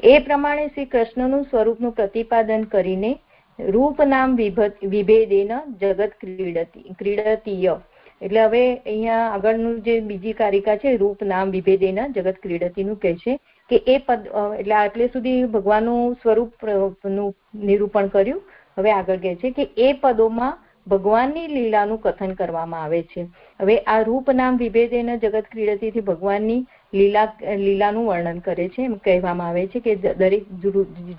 એ 0.03 0.13
પ્રમાણે 0.19 0.65
શ્રી 0.67 0.85
કૃષ્ણનું 0.85 1.43
સ્વરૂપનું 1.51 1.95
પ્રતિપાદન 1.99 2.63
કરીને 2.73 3.11
રૂપ 3.59 4.01
નામ 4.05 4.37
વિભેદેન 4.37 5.53
જગત 5.81 6.11
ક્રીડતી, 6.21 6.95
ક્રીડતીય. 6.99 7.75
એટલે 8.21 8.41
હવે 8.45 8.63
અહીંયા 8.75 9.29
આગળનું 9.35 9.77
જે 9.81 9.99
બીજી 10.01 10.33
કારિકા 10.33 10.77
છે, 10.77 10.97
રૂપ 10.97 11.19
નામ 11.23 11.51
વિભેદેન 11.51 11.99
જગત 12.15 12.37
ક્રીડતીનું 12.43 13.01
કહે 13.03 13.13
છે. 13.15 13.39
કે 13.69 13.77
એ 13.87 13.97
પદ 13.97 14.21
એટલે 14.59 14.75
આટલે 14.75 15.05
સુધી 15.07 15.43
ભગવાનનું 15.55 16.17
સ્વરૂપનું 16.23 17.35
નિરૂપણ 17.67 18.07
કર્યું. 18.07 18.41
હવે 18.77 18.91
આગળ 18.91 19.17
કહે 19.17 19.35
છે 19.35 19.51
કે 19.51 19.65
એ 19.77 19.93
પદોમાં 20.01 20.57
ભગવાનની 20.87 21.47
લીલાનું 21.47 22.01
કથન 22.01 22.31
કરવામાં 22.33 22.83
આવે 22.83 23.01
છે. 23.03 23.25
હવે 23.59 23.75
આ 23.77 24.01
રૂપ 24.01 24.31
નામ 24.31 24.57
વિભેદેન 24.57 25.09
જગત 25.17 25.45
ક્રીડતીથી 25.51 26.01
ભગવાનની 26.01 26.61
લીલા, 26.93 27.27
લીલાનું 27.57 28.07
વર્ણન 28.07 28.39
કરે 28.39 28.69
છે. 28.69 28.81
એમ 28.83 28.95
કહેવામાં 29.05 29.49
આવે 29.49 29.67
છે 29.67 29.79
કે 29.79 29.95
દરેક 30.21 30.45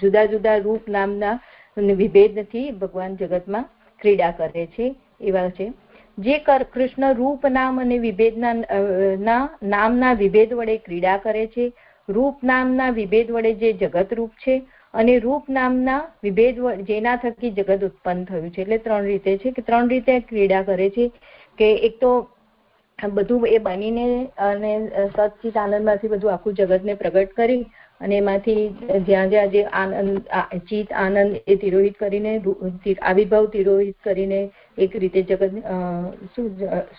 જુદા 0.01 0.25
જુદા 0.25 0.57
રૂપ 0.57 0.89
નામના 0.89 1.37
વિભેદથી 2.01 2.67
ભગવાન 2.81 3.15
જગતમાં 3.17 3.69
ક્રીડા 4.01 4.33
કરે 4.41 4.67
છે. 4.75 4.87
એવા 5.21 5.51
છે. 5.51 5.69
જે 6.19 6.39
કૃષ્ણ 6.47 7.15
રૂપ 7.15 7.47
નામ 7.49 7.81
અને 7.81 7.97
વિભેદના 7.99 9.39
નામના 9.63 10.13
વિભેદ 10.15 10.51
વડે 10.55 10.77
ક્રીડા 10.89 11.19
કરે 11.19 11.47
છે. 11.47 11.73
રૂપ 12.11 12.43
નામના 12.45 12.91
વિભેદ 12.93 13.31
વડે 13.31 13.53
જે 13.57 13.73
જગત 13.75 14.13
રૂપ 14.15 14.33
છે 14.39 14.57
અને 14.95 15.15
રૂપ 15.21 15.49
નામના 15.51 16.01
વિભેદ 16.23 16.61
જેના 16.85 17.17
થકી 17.19 17.53
જગત 17.53 17.83
ઉત્પન્ન 17.85 18.25
થયું 18.25 18.51
છે. 18.51 18.63
એટલે 18.63 18.79
ત્રણ 18.81 19.05
રીતે 19.05 19.33
છે 19.39 19.53
કે 19.53 19.63
ત્રણ 19.63 19.89
રીતે 19.89 20.15
ક્રીડા 20.29 20.63
કરે 20.65 20.91
છે 20.91 21.11
કે 21.59 21.69
એક 21.89 22.01
તો 22.01 22.13
બધું 22.99 23.47
એ 23.49 23.59
બનીને 23.61 24.07
અને 24.39 24.73
સચિત 25.11 25.57
આનંદમાંથી 25.57 26.09
બધું 26.09 26.33
આખું 26.33 26.57
જગતને 26.57 26.97
પ્રગટ 26.97 27.37
કરી 27.37 27.63
અને 28.01 28.15
એમાંથી 28.17 28.63
જ્યાં 29.07 29.31
જ્યાં 29.33 29.51
જે 29.55 29.63
આનંદ 29.73 30.31
ચિત્ત, 30.69 30.93
આનંદ 30.95 31.37
એ 31.47 31.57
તિરોહિત 31.57 31.97
કરીને 31.99 32.33
આવિર્ભાવ 33.03 33.51
તિરોહિત 33.53 33.97
કરીને 34.05 34.41
એક 34.79 34.95
રીતે 35.03 35.21
જગત 35.23 35.53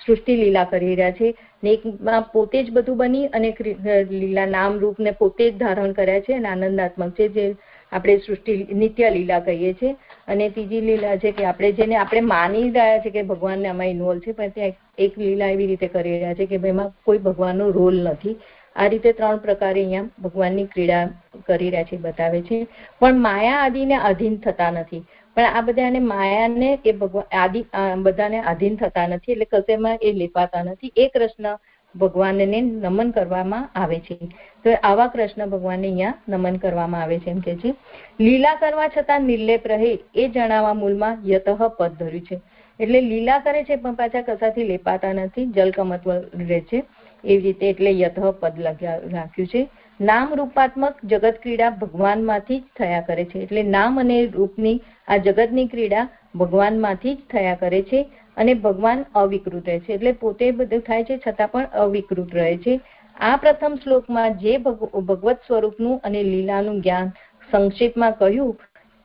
સૃષ્ટિ 0.01 0.37
લીલા 0.41 0.67
કરી 0.71 0.95
રહ્યા 0.95 1.17
છે 1.19 1.33
ને 1.63 1.73
એકમાં 1.73 2.29
પોતે 2.33 2.57
જ 2.59 2.71
બધું 2.71 3.01
બની 3.01 3.27
અને 3.31 3.49
લીલા 4.13 4.47
નામ 4.47 4.79
રૂપને 4.79 5.11
પોતે 5.15 5.43
જ 5.43 5.57
ધારણ 5.57 5.93
કર્યા 5.93 6.25
છે 6.27 6.33
અને 6.35 6.49
આનંદાત્મક 6.49 7.15
છે, 7.15 7.29
જે 7.29 7.45
આપણે 7.91 8.15
સૃષ્ટિ 8.19 8.53
નિત્ય 8.75 9.09
લીલા 9.11 9.41
કહીએ 9.41 9.73
છીએ 9.79 9.95
અને 10.27 10.45
ત્રીજી 10.51 10.85
લીલા 10.89 11.17
છે 11.17 11.31
કે 11.33 11.45
આપણે 11.45 11.73
જેને 11.73 11.95
આપણે 11.97 12.21
માની 12.27 12.69
રહ્યા 12.69 13.03
છે 13.03 13.11
કે 13.11 13.23
ભગવાનને 13.25 13.67
આમાં 13.69 13.93
ઇન્વોલ્વ 13.95 14.21
છે, 14.21 14.33
પણ 14.33 14.53
ત્યાં 14.55 14.77
એક 14.99 15.17
લીલા 15.17 15.51
એવી 15.55 15.69
રીતે 15.71 15.87
કરી 15.89 16.15
રહ્યા 16.15 16.39
છે 16.39 16.45
કે 16.47 16.61
એમાં 16.67 16.93
કોઈ 17.05 17.23
ભગવાનનો 17.27 17.71
રોલ 17.71 17.97
નથી. 18.07 18.37
આ 18.75 18.87
રીતે 18.91 19.09
ત્રણ 19.13 19.41
પ્રકારે 19.45 19.81
અહીંયા 19.81 20.09
ભગવાનની 20.23 20.67
ક્રીડા 20.73 21.01
કરી 21.47 21.71
રહ્યા 21.71 21.89
છે, 21.89 21.97
બતાવે 21.97 22.41
છે. 22.41 22.59
પણ 22.99 23.25
માયા 23.25 23.63
આદિને 23.63 23.97
અધીન 24.09 24.37
થતા 24.45 24.71
નથી. 24.71 25.01
પણ 25.37 25.57
આ 25.57 25.65
બધાને 25.67 25.99
માયાને 26.13 26.69
એ 26.85 26.93
ભગવાન 27.01 27.27
આદિ 27.41 27.65
બધાને 28.05 28.39
આધીન 28.43 28.75
થતા 28.77 29.07
નથી, 29.07 29.33
એટલે 29.33 29.51
કશેમાં 29.53 29.97
એ 30.01 30.13
લેપાતા 30.13 30.63
નથી. 30.63 30.93
એ 30.97 31.05
કૃષ્ણ 31.15 31.59
ભગવાનને 31.95 32.59
નમન 32.61 33.11
કરવામાં 33.11 33.69
આવે 33.75 33.99
છે. 33.99 34.17
તો 34.63 34.77
આવા 34.83 35.09
કૃષ્ણ 35.15 35.51
ભગવાનને 35.53 35.87
અહીંયા 35.87 36.15
નમન 36.29 36.61
કરવામાં 36.63 37.03
આવે 37.03 37.17
છે, 37.19 37.29
એમ 37.29 37.41
કે 37.47 37.55
છે. 37.61 37.75
લીલા 38.19 38.55
કરવા 38.55 38.89
છતાં 38.97 39.29
નિર્લેપ 39.31 39.67
રહે 39.67 39.91
એ 40.15 40.27
જણાવવા 40.29 40.79
મૂળમાં 40.81 41.21
યતઃ 41.25 41.51
પદ 41.77 41.91
ધર્યું 41.99 42.25
છે. 42.29 42.41
એટલે 42.79 42.99
લીલા 43.01 43.39
કરે 43.45 43.63
છે 43.63 43.75
પણ 43.75 43.97
પાછા 44.01 44.25
કશાથી 44.27 44.67
લેપાતા 44.69 45.13
નથી, 45.13 45.47
જલકમત્વ 45.55 46.11
રહે 46.41 46.61
છે. 46.71 46.79
એવી 47.23 47.41
રીતે 47.41 47.69
એટલે 47.69 47.91
યથ 47.91 48.19
પદ 48.39 48.61
રાખ્યું 48.61 49.47
છે. 49.47 49.61
નામ 49.99 50.33
રૂપાત્મક 50.33 50.95
જગત 51.03 51.35
ક્રીડા 51.43 51.69
ભગવાનમાંથી 51.81 52.59
જ 52.59 52.63
થયા 52.77 53.01
કરે 53.01 53.25
છે. 53.25 53.39
એટલે 53.39 53.63
નામ 53.63 53.99
અને 53.99 54.17
રૂપની 54.25 54.77
આ 55.07 55.17
જગતની 55.17 55.67
ક્રીડા 55.67 56.07
ભગવાનમાંથી 56.35 57.15
જ 57.15 57.27
થયા 57.31 57.55
કરે 57.55 57.81
છે 57.81 58.01
અને 58.37 58.53
ભગવાન 58.53 59.05
અવિકૃત 59.15 59.69
રહે 59.69 59.79
છે. 59.79 59.93
એટલે 59.93 60.11
પોતે 60.11 60.51
બધું 60.51 60.81
થાય 60.81 61.03
છે 61.03 61.17
છતાં 61.17 61.51
પણ 61.51 61.67
અવિકૃત 61.75 62.35
રહે 62.35 62.57
છે. 62.57 62.79
આ 63.15 63.35
પ્રથમ 63.37 63.77
શ્લોકમાં 63.83 64.37
જે 64.37 64.57
ભગવત 64.57 65.39
સ્વરૂપનું 65.47 66.01
અને 66.03 66.23
લીલાનું 66.23 66.81
જ્ઞાન 66.81 67.07
સંક્ષેપમાં 67.51 68.13
કહ્યું, 68.13 68.53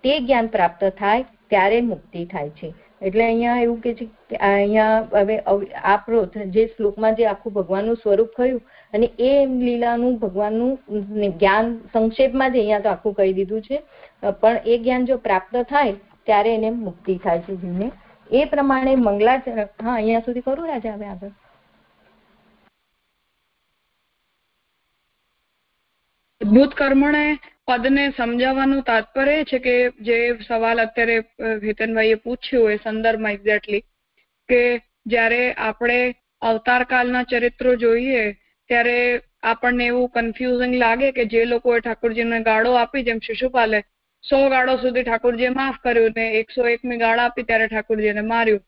તે 0.04 0.18
જ્ઞાન 0.20 0.46
પ્રાપ્ત 0.46 0.84
થાય 0.98 1.24
ત્યારે 1.50 1.80
મુક્તિ 1.80 2.24
થાય 2.24 2.50
છે. 2.50 2.68
એટલે 3.00 3.24
અહીંયા 3.24 3.62
એવું 3.62 3.80
કે 3.80 3.94
છે 3.94 4.06
કે 4.30 4.36
અહીંયા 4.36 5.22
હવે 5.22 5.36
આ 5.92 5.96
જે 6.56 6.66
શ્લોકમાં 6.76 7.16
જે 7.16 7.26
આખું 7.32 7.52
ભગવાનનું 7.52 7.96
સ્વરૂપ 7.96 8.30
થયું 8.36 8.60
અને 8.94 9.06
એ 9.18 9.32
લીલાનું 9.46 10.18
ભગવાનનું 10.18 10.72
જ્ઞાન 11.12 11.72
સંક્ષેપમાં 11.92 12.52
જ 12.52 12.58
અહીંયા 12.58 12.84
તો 12.86 12.88
આખું 12.90 13.14
કહી 13.14 13.32
દીધું 13.32 13.62
છે. 13.62 13.82
પણ 14.22 14.56
એ 14.66 14.78
જ્ઞાન 14.78 15.06
જો 15.06 15.16
પ્રાપ્ત 15.18 15.56
થાય 15.70 15.94
ત્યારે 16.26 16.54
એને 16.54 16.70
મુક્તિ 16.70 17.18
થાય 17.24 17.40
છે 17.48 17.56
જીવને. 17.56 17.90
એ 18.30 18.44
પ્રમાણે 18.44 18.94
મંગલાચરણ 18.96 19.68
હા, 19.82 19.94
અહીંયા 19.96 20.20
સુધી 20.20 20.40
કરું 20.46 20.68
રાજા 20.68 20.94
હવે 20.94 21.06
આગળ? 21.06 21.34
અદભુત 26.40 26.74
કર્મણે 26.74 27.22
પદને 27.68 28.02
સમજાવવાનું 28.16 28.82
તાત્પર્ય 28.84 29.44
છે 29.44 29.58
કે 29.58 29.72
જે 30.00 30.16
સવાલ 30.40 30.80
અત્યારે 30.80 31.14
હેતનભાઈએ 31.62 32.18
પૂછ્યું 32.24 32.72
એ 32.72 32.76
સંદર્ભમાં 32.78 33.38
એક્ઝેક્ટલી 33.38 33.80
કે 34.48 34.60
જ્યારે 35.06 35.40
આપણે 35.60 35.96
અવતાર 36.42 36.84
કાળના 36.92 37.22
ચરિત્રો 37.24 37.72
જોઈએ, 37.76 38.20
ત્યારે 38.70 38.98
આપણને 39.44 39.88
એવું 39.88 40.12
કન્ફ્યુઝિંગ 40.14 40.76
લાગે 40.82 41.10
કે 41.16 41.24
જે 41.32 41.42
લોકોએ 41.44 41.80
ઠાકોરજીને 41.80 42.38
ગાળો 42.48 42.74
આપી 42.74 43.02
જેમ 43.08 43.20
શિશુપાલે, 43.20 43.80
સો 44.24 44.38
ગાળો 44.52 44.76
સુધી 44.84 45.04
ઠાકોરજીએ 45.08 45.50
માફ 45.56 45.80
કર્યું 45.82 46.14
ને 46.16 46.26
એકસો 46.40 46.66
એકમી 46.74 46.98
ગાળા 47.00 47.24
આપી 47.30 47.46
ત્યારે 47.48 47.66
ઠાકોરજીને 47.72 48.22
માર્યું. 48.24 48.62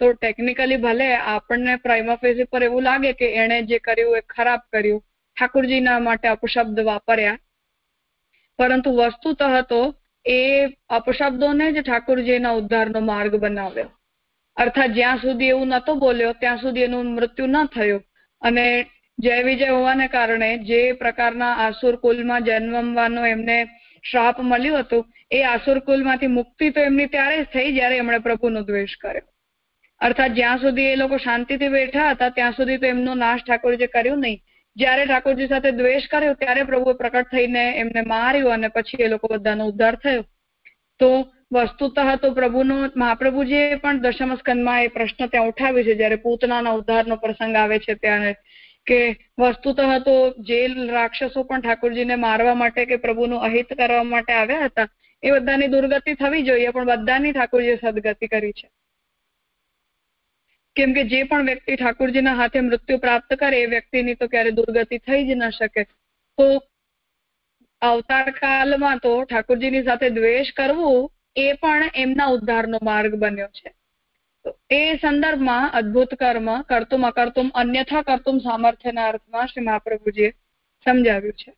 તો 0.00 0.10
ટેકનિકલી 0.14 0.78
ભલે 0.78 1.10
આપણને 1.34 1.76
પ્રાઇમાફેસી 1.84 2.48
પર 2.52 2.62
એવું 2.62 2.88
લાગે 2.88 3.12
કે 3.20 3.30
એણે 3.42 3.60
જે 3.64 3.80
કર્યું 3.80 4.18
એ 4.18 4.24
ખરાબ 4.34 4.64
કર્યું, 4.72 5.04
ઠાકોરજીના 5.36 5.98
માટે 6.00 6.32
અપશબ્દ 6.32 6.82
વાપર્યા 6.90 7.38
પરંતુ 8.58 8.90
વસ્તુતઃ 8.90 9.62
તો 9.68 9.94
એ 10.26 10.66
અપશબ્દોને 10.88 11.72
જ 11.72 11.82
ઠાકોરજીના 11.82 12.50
ઉદ્ધારનો 12.50 13.00
માર્ગ 13.00 13.36
બનાવ્યો. 13.36 13.90
અર્થાત 14.56 14.90
જ્યાં 14.90 15.16
સુધી 15.16 15.48
એવું 15.48 15.68
નતો 15.68 15.94
બોલ્યો, 15.94 16.32
ત્યાં 16.32 16.58
સુધી 16.58 16.80
એનું 16.80 17.06
મૃત્યુ 17.06 17.46
ન 17.46 17.66
થયું. 17.66 18.02
અને 18.42 18.86
જય 19.18 19.42
વિજય 19.42 19.68
હોવાને 19.68 20.08
કારણે 20.08 20.58
જે 20.58 20.92
પ્રકારના 20.92 21.54
આસુર 21.54 21.96
કુલમાં 21.96 22.44
જન્મવાનો 22.44 23.26
એમને 23.26 23.66
શ્રાપ 24.10 24.40
મળ્યું 24.40 24.78
હતું, 24.78 25.06
એ 25.30 25.42
આસુર 25.42 25.78
કુલમાંથી 25.78 26.26
મુક્તિ 26.26 26.70
તો 26.70 26.80
એમની 26.80 27.06
ત્યારે 27.06 27.42
જ 27.42 27.44
થઈ 27.44 27.72
જ્યારે 27.72 27.96
એમણે 27.96 28.18
પ્રભુનો 28.18 28.60
દ્વેષ 28.62 28.96
કર્યો. 28.96 29.26
અર્થાત 30.00 30.32
જ્યાં 30.32 30.58
સુધી 30.58 30.82
એ 30.82 30.96
લોકો 30.96 31.16
શાંતિથી 31.16 31.68
બેઠા 31.68 32.10
હતા, 32.10 32.28
ત્યાં 32.28 32.52
સુધી 32.52 32.76
તો 32.76 32.86
એમનો 32.86 33.14
નાશ 33.14 33.40
ઠાકોરજી 33.46 33.86
કર્યું 33.86 34.20
નહીં. 34.20 34.42
જ્યારે 34.78 35.06
ઠાકોરજી 35.06 35.48
સાથે 35.48 35.70
દ્વેષ 35.72 36.08
કર્યો, 36.08 36.34
ત્યારે 36.34 36.62
પ્રભુએ 36.62 36.94
પ્રકટ 36.94 37.30
થઈને 37.30 37.64
એમને 37.78 38.02
માર્યો 38.06 38.50
અને 38.50 38.68
પછી 38.68 39.02
એ 39.02 39.08
લોકો 39.08 39.32
બધાનો 39.32 39.66
ઉદ્ધાર 39.66 39.96
થયો. 40.04 40.22
તો 41.00 41.10
વસ્તુતઃ 41.52 41.98
તો 42.22 42.30
પ્રભુનો 42.32 42.76
મહાપ્રભુજીએ 42.96 43.80
પણ 43.82 44.00
દશમ 44.00 44.36
સ્કંદમાં 44.36 44.84
એ 44.84 44.88
પ્રશ્ન 44.88 45.26
ત્યાં 45.26 45.48
ઉઠાવ્યો 45.48 45.84
છે, 45.84 45.94
જ્યારે 45.94 46.22
પૂતનાના 46.24 46.78
ઉદ્ધારનો 46.80 47.16
પ્રસંગ 47.16 47.56
આવે 47.56 47.78
છે 47.78 47.94
ત્યારે 47.94 48.32
કે 48.86 48.98
વસ્તુતઃ 49.38 49.82
તો 50.04 50.16
જે 50.40 50.60
રાક્ષસો 50.90 51.44
પણ 51.44 51.60
ઠાકોરજીને 51.60 52.16
મારવા 52.16 52.54
માટે 52.54 52.86
કે 52.86 52.96
પ્રભુનું 52.96 53.42
અહિત 53.42 53.74
કરવા 53.78 54.04
માટે 54.04 54.32
આવ્યા 54.32 54.66
હતા, 54.66 54.88
એ 55.22 55.30
બધાની 55.30 55.68
દુર્ગતિ 55.68 56.14
થવી 56.14 56.42
જોઈએ, 56.42 56.70
પણ 56.72 56.90
બધાની 56.92 57.32
ઠાકોરજીએ 57.32 57.80
સદગતિ 57.82 58.26
કરી 58.26 58.52
છે. 58.52 58.68
કેમ 60.78 60.94
કે 60.94 61.04
જે 61.04 61.22
પણ 61.22 61.46
વ્યક્તિ 61.46 61.76
ઠાકોરજીના 61.76 62.34
હાથે 62.34 62.60
મૃત્યુ 62.60 62.98
પ્રાપ્ત 62.98 63.34
કરે, 63.34 63.62
એ 63.62 63.66
વ્યક્તિની 63.66 64.14
તો 64.14 64.28
ક્યારે 64.28 64.50
દુર્ગતિ 64.50 64.98
થઈ 64.98 65.22
જ 65.28 65.36
ન 65.36 65.50
શકે. 65.50 65.84
તો 66.38 66.46
અવતાર 67.82 68.30
કાલમાં 68.30 68.98
તો 68.98 69.12
ઠાકોરજીની 69.24 69.82
સાથે 69.82 70.10
દ્વેષ 70.10 70.52
કરવું 70.56 71.12
એ 71.36 71.52
પણ 71.52 71.90
એમના 71.94 72.26
ઉદ્ધારનો 72.26 72.78
માર્ગ 72.82 73.14
બન્યો 73.14 73.46
છે. 73.46 73.74
એ 74.70 74.96
સંદર્ભમાં 74.96 75.70
અદ્ભુત 75.74 76.14
કર્મ 76.14 76.50
કરતું 76.62 77.06
અકર્તુમ 77.06 77.48
અન્યથા 77.54 78.02
કરતુમ 78.02 78.38
સામર્થ્યના 78.38 79.08
અર્થમાં 79.08 79.46
શ્રી 79.46 79.64
મહાપ્રભુજીએ 79.64 80.30
સમજાવ્યું 80.86 81.32
છે. 81.32 81.52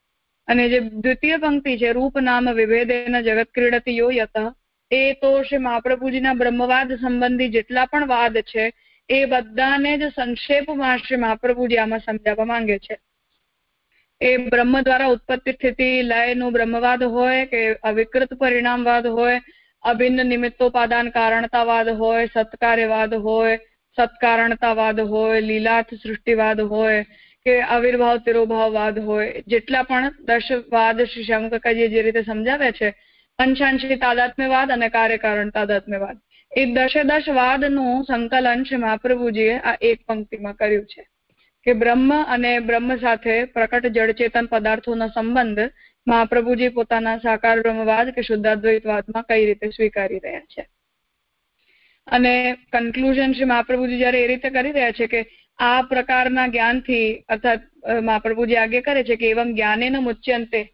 અને 0.48 0.68
જે 0.68 0.80
દ્વિતીય 0.80 1.36
પંક્તિ 1.36 1.78
છે, 1.78 1.92
રૂપ 1.92 2.18
નામ 2.18 2.52
વિભેદેના 2.52 3.20
જગત 3.20 3.48
ક્રીડતી 3.54 3.96
યો 3.96 4.10
યત 4.10 4.36
એ 4.90 5.12
તો 5.12 5.42
શ્રી 5.42 5.58
મહાપ્રભુજીના 5.58 6.34
બ્રહ્મવાદ 6.34 6.92
સંબંધી 6.92 7.48
જેટલા 7.48 7.84
પણ 7.86 8.06
વાદ 8.06 8.38
છે 8.38 8.64
એ 9.11 9.20
બધાને 9.26 9.92
જ 9.98 10.08
સંક્ષેપમાં 10.08 10.98
શ્રી 10.98 11.16
મહાપ્રભુજી 11.16 11.78
આમાં 11.78 12.00
સમજાવવા 12.00 12.44
માંગે 12.44 12.76
છે. 12.78 12.96
એ 14.20 14.36
બ્રહ્મ 14.50 14.74
દ્વારા 14.80 15.08
ઉત્પત્તિ 15.08 15.52
સ્થિતિ 15.52 15.88
લયનું 16.02 16.52
બ્રહ્મવાદ 16.52 17.02
હોય 17.02 17.46
કે 17.46 17.62
અવિકૃત 17.82 18.36
પરિણામવાદ 18.38 19.06
હોય, 19.06 19.40
અભિન્ન 19.84 20.26
નિમિત્તોપાદાન 20.26 21.11
કારણતાવાદ 21.11 21.88
હોય, 21.96 22.26
સત્કાર્યવાદ 22.26 23.14
હોય, 23.14 23.58
સત્કારણતાવાદ 23.98 25.00
હોય 25.08 25.40
લીલાથ 25.40 25.94
સૃષ્ટિવાદ 25.94 26.61
હોય 26.61 27.04
કે 27.46 27.61
આવિર્ભાવ 27.62 28.24
તિરોભાવવાદ 28.24 29.04
હોય, 29.04 29.28
જેટલા 29.46 29.82
પણ 29.82 30.11
દશવાદ 30.24 31.06
શ્રી 31.06 31.24
શ્યામકાકાજીએ 31.24 31.88
જે 31.88 32.02
રીતે 32.02 32.22
સમજાવ્યા 32.22 32.72
છે 32.72 32.96
અંશાંશી 33.38 33.96
તાદાત્મ્યવાદ 33.96 34.70
અને 34.70 34.88
કાર્યકારણ 34.88 35.50
તાદાત્મ્યવાદ 35.50 36.18
એ 36.53 36.66
દશે 36.66 37.03
દશ 37.05 37.28
વાદનું 37.30 38.05
સંકલન 38.05 38.62
શ્રી 38.64 38.78
મહાપ્રભુજીએ 38.78 39.57
આ 39.62 39.76
એક 39.80 40.01
પંક્તિમાં 40.07 40.57
કર્યું 40.57 40.86
છે 40.86 41.03
કે 41.66 41.74
બ્રહ્મ 41.74 42.09
અને 42.12 42.51
બ્રહ્મ 42.61 42.88
સાથે 42.98 43.36
પ્રકટ 43.53 43.86
જળચેતન 43.88 44.48
પદાર્થોનો 44.48 45.09
સંબંધ 45.09 45.68
મહાપ્રભુજી 46.07 46.70
પોતાના 46.70 47.20
સાકાર 47.20 47.62
બ્રહ્મવાદ 47.62 48.11
કે 48.11 48.22
શુદ્ધાદ્વૈતવાદમાં 48.22 49.28
કઈ 49.28 49.44
રીતે 49.44 49.70
સ્વીકારી 49.70 50.18
રહ્યા 50.18 50.48
છે. 50.55 50.64
અને 52.07 52.32
કન્ક્લુઝન 52.72 53.32
શ્રી 53.32 53.44
મહાપ્રભુજી 53.44 53.98
જયારે 53.98 54.24
એ 54.24 54.26
રીતે 54.26 54.51
કરી 54.51 54.72
રહ્યા 54.72 54.92
છે 54.92 55.07
કે 55.07 55.22
આ 55.59 55.82
પ્રકારના 55.82 56.48
જ્ઞાનથી 56.48 57.07
અર્થાત 57.28 57.62
મહાપ્રભુજી 58.03 58.57
આગે 58.57 58.80
કરે 58.80 59.05
છે 59.05 59.16
કે 59.16 59.30
એવમ 59.30 59.55
જ્ઞાને 59.55 60.01
મુચ્યંતે. 60.01 60.64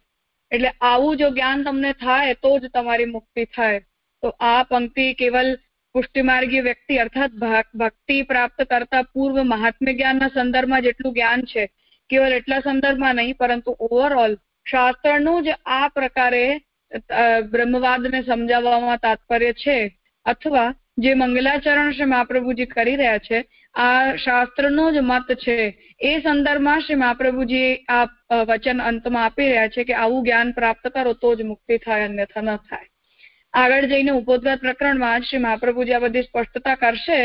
એટલે 0.51 0.73
આવું 0.81 1.17
જો 1.17 1.29
જ્ઞાન 1.29 1.63
તમને 1.63 1.93
થાય 2.01 2.41
તો 2.41 2.57
જ 2.59 2.73
તમારી 2.73 3.13
મુક્તિ 3.13 3.47
થાય. 3.53 3.85
તો 4.23 4.35
આ 4.41 4.59
પંક્તિ 4.63 5.07
કેવલ 5.13 5.55
પુષ્ટિમાર્ગી 5.97 6.61
વ્યક્તિ 6.61 6.99
અર્થાત 6.99 7.37
ભક્તિ 7.75 8.17
પ્રાપ્ત 8.23 8.59
કરતા 8.71 9.03
પૂર્વ 9.13 9.37
મહાત્મ્ય 9.45 9.93
જ્ઞાનના 9.93 10.33
સંદર્ભમાં 10.33 10.85
જેટલું 10.87 11.13
જ્ઞાન 11.13 11.45
છે 11.51 11.63
કેવળ 12.09 12.35
એટલા 12.35 12.59
સંદર્ભમાં 12.59 13.15
નહીં, 13.15 13.37
પરંતુ 13.37 13.71
ઓવરઓલ 13.79 14.33
શાસ્ત્રનું 14.65 15.45
જ 15.45 15.55
આ 15.75 15.87
પ્રકારે 15.89 16.43
બ્રહ્મવાદને 17.51 18.19
સમજાવવામાં 18.23 18.99
તાત્પર્ય 18.99 19.53
છે. 19.53 19.77
અથવા 20.25 20.69
જે 20.97 21.13
મંગલાચરણ 21.15 21.93
શ્રી 21.93 22.11
મહાપ્રભુજી 22.13 22.67
કરી 22.67 22.97
રહ્યા 23.01 23.23
છે, 23.27 23.39
આ 23.75 24.15
શાસ્ત્રનો 24.25 24.85
જ 24.91 25.03
મત 25.03 25.39
છે. 25.43 25.57
એ 26.01 26.11
સંદર્ભમાં 26.19 26.81
શ્રી 26.81 27.01
મહાપ્રભુજી 27.03 27.71
આ 27.89 28.05
વચન 28.43 28.85
અંતમાં 28.89 29.25
આપી 29.25 29.49
રહ્યા 29.49 29.73
છે 29.77 29.87
કે 29.89 29.93
આવું 29.95 30.23
જ્ઞાન 30.23 30.53
પ્રાપ્ત 30.53 30.85
કરો 30.95 31.13
તો 31.13 31.33
જ 31.35 31.49
મુક્તિ 31.51 31.77
થાય, 31.77 32.05
અન્યથા 32.05 32.45
ન 32.45 32.55
થાય. 32.69 32.87
આગળ 33.53 33.87
જઈને 33.87 34.11
ઉપોદ્ગત 34.11 34.59
પ્રકરણમાં 34.59 35.23
શ્રી 35.23 35.39
મહાપ્રભુજી 35.39 35.93
આ 35.93 35.99
બધી 35.99 36.23
સ્પષ્ટતા 36.23 36.75
કરશે 36.75 37.19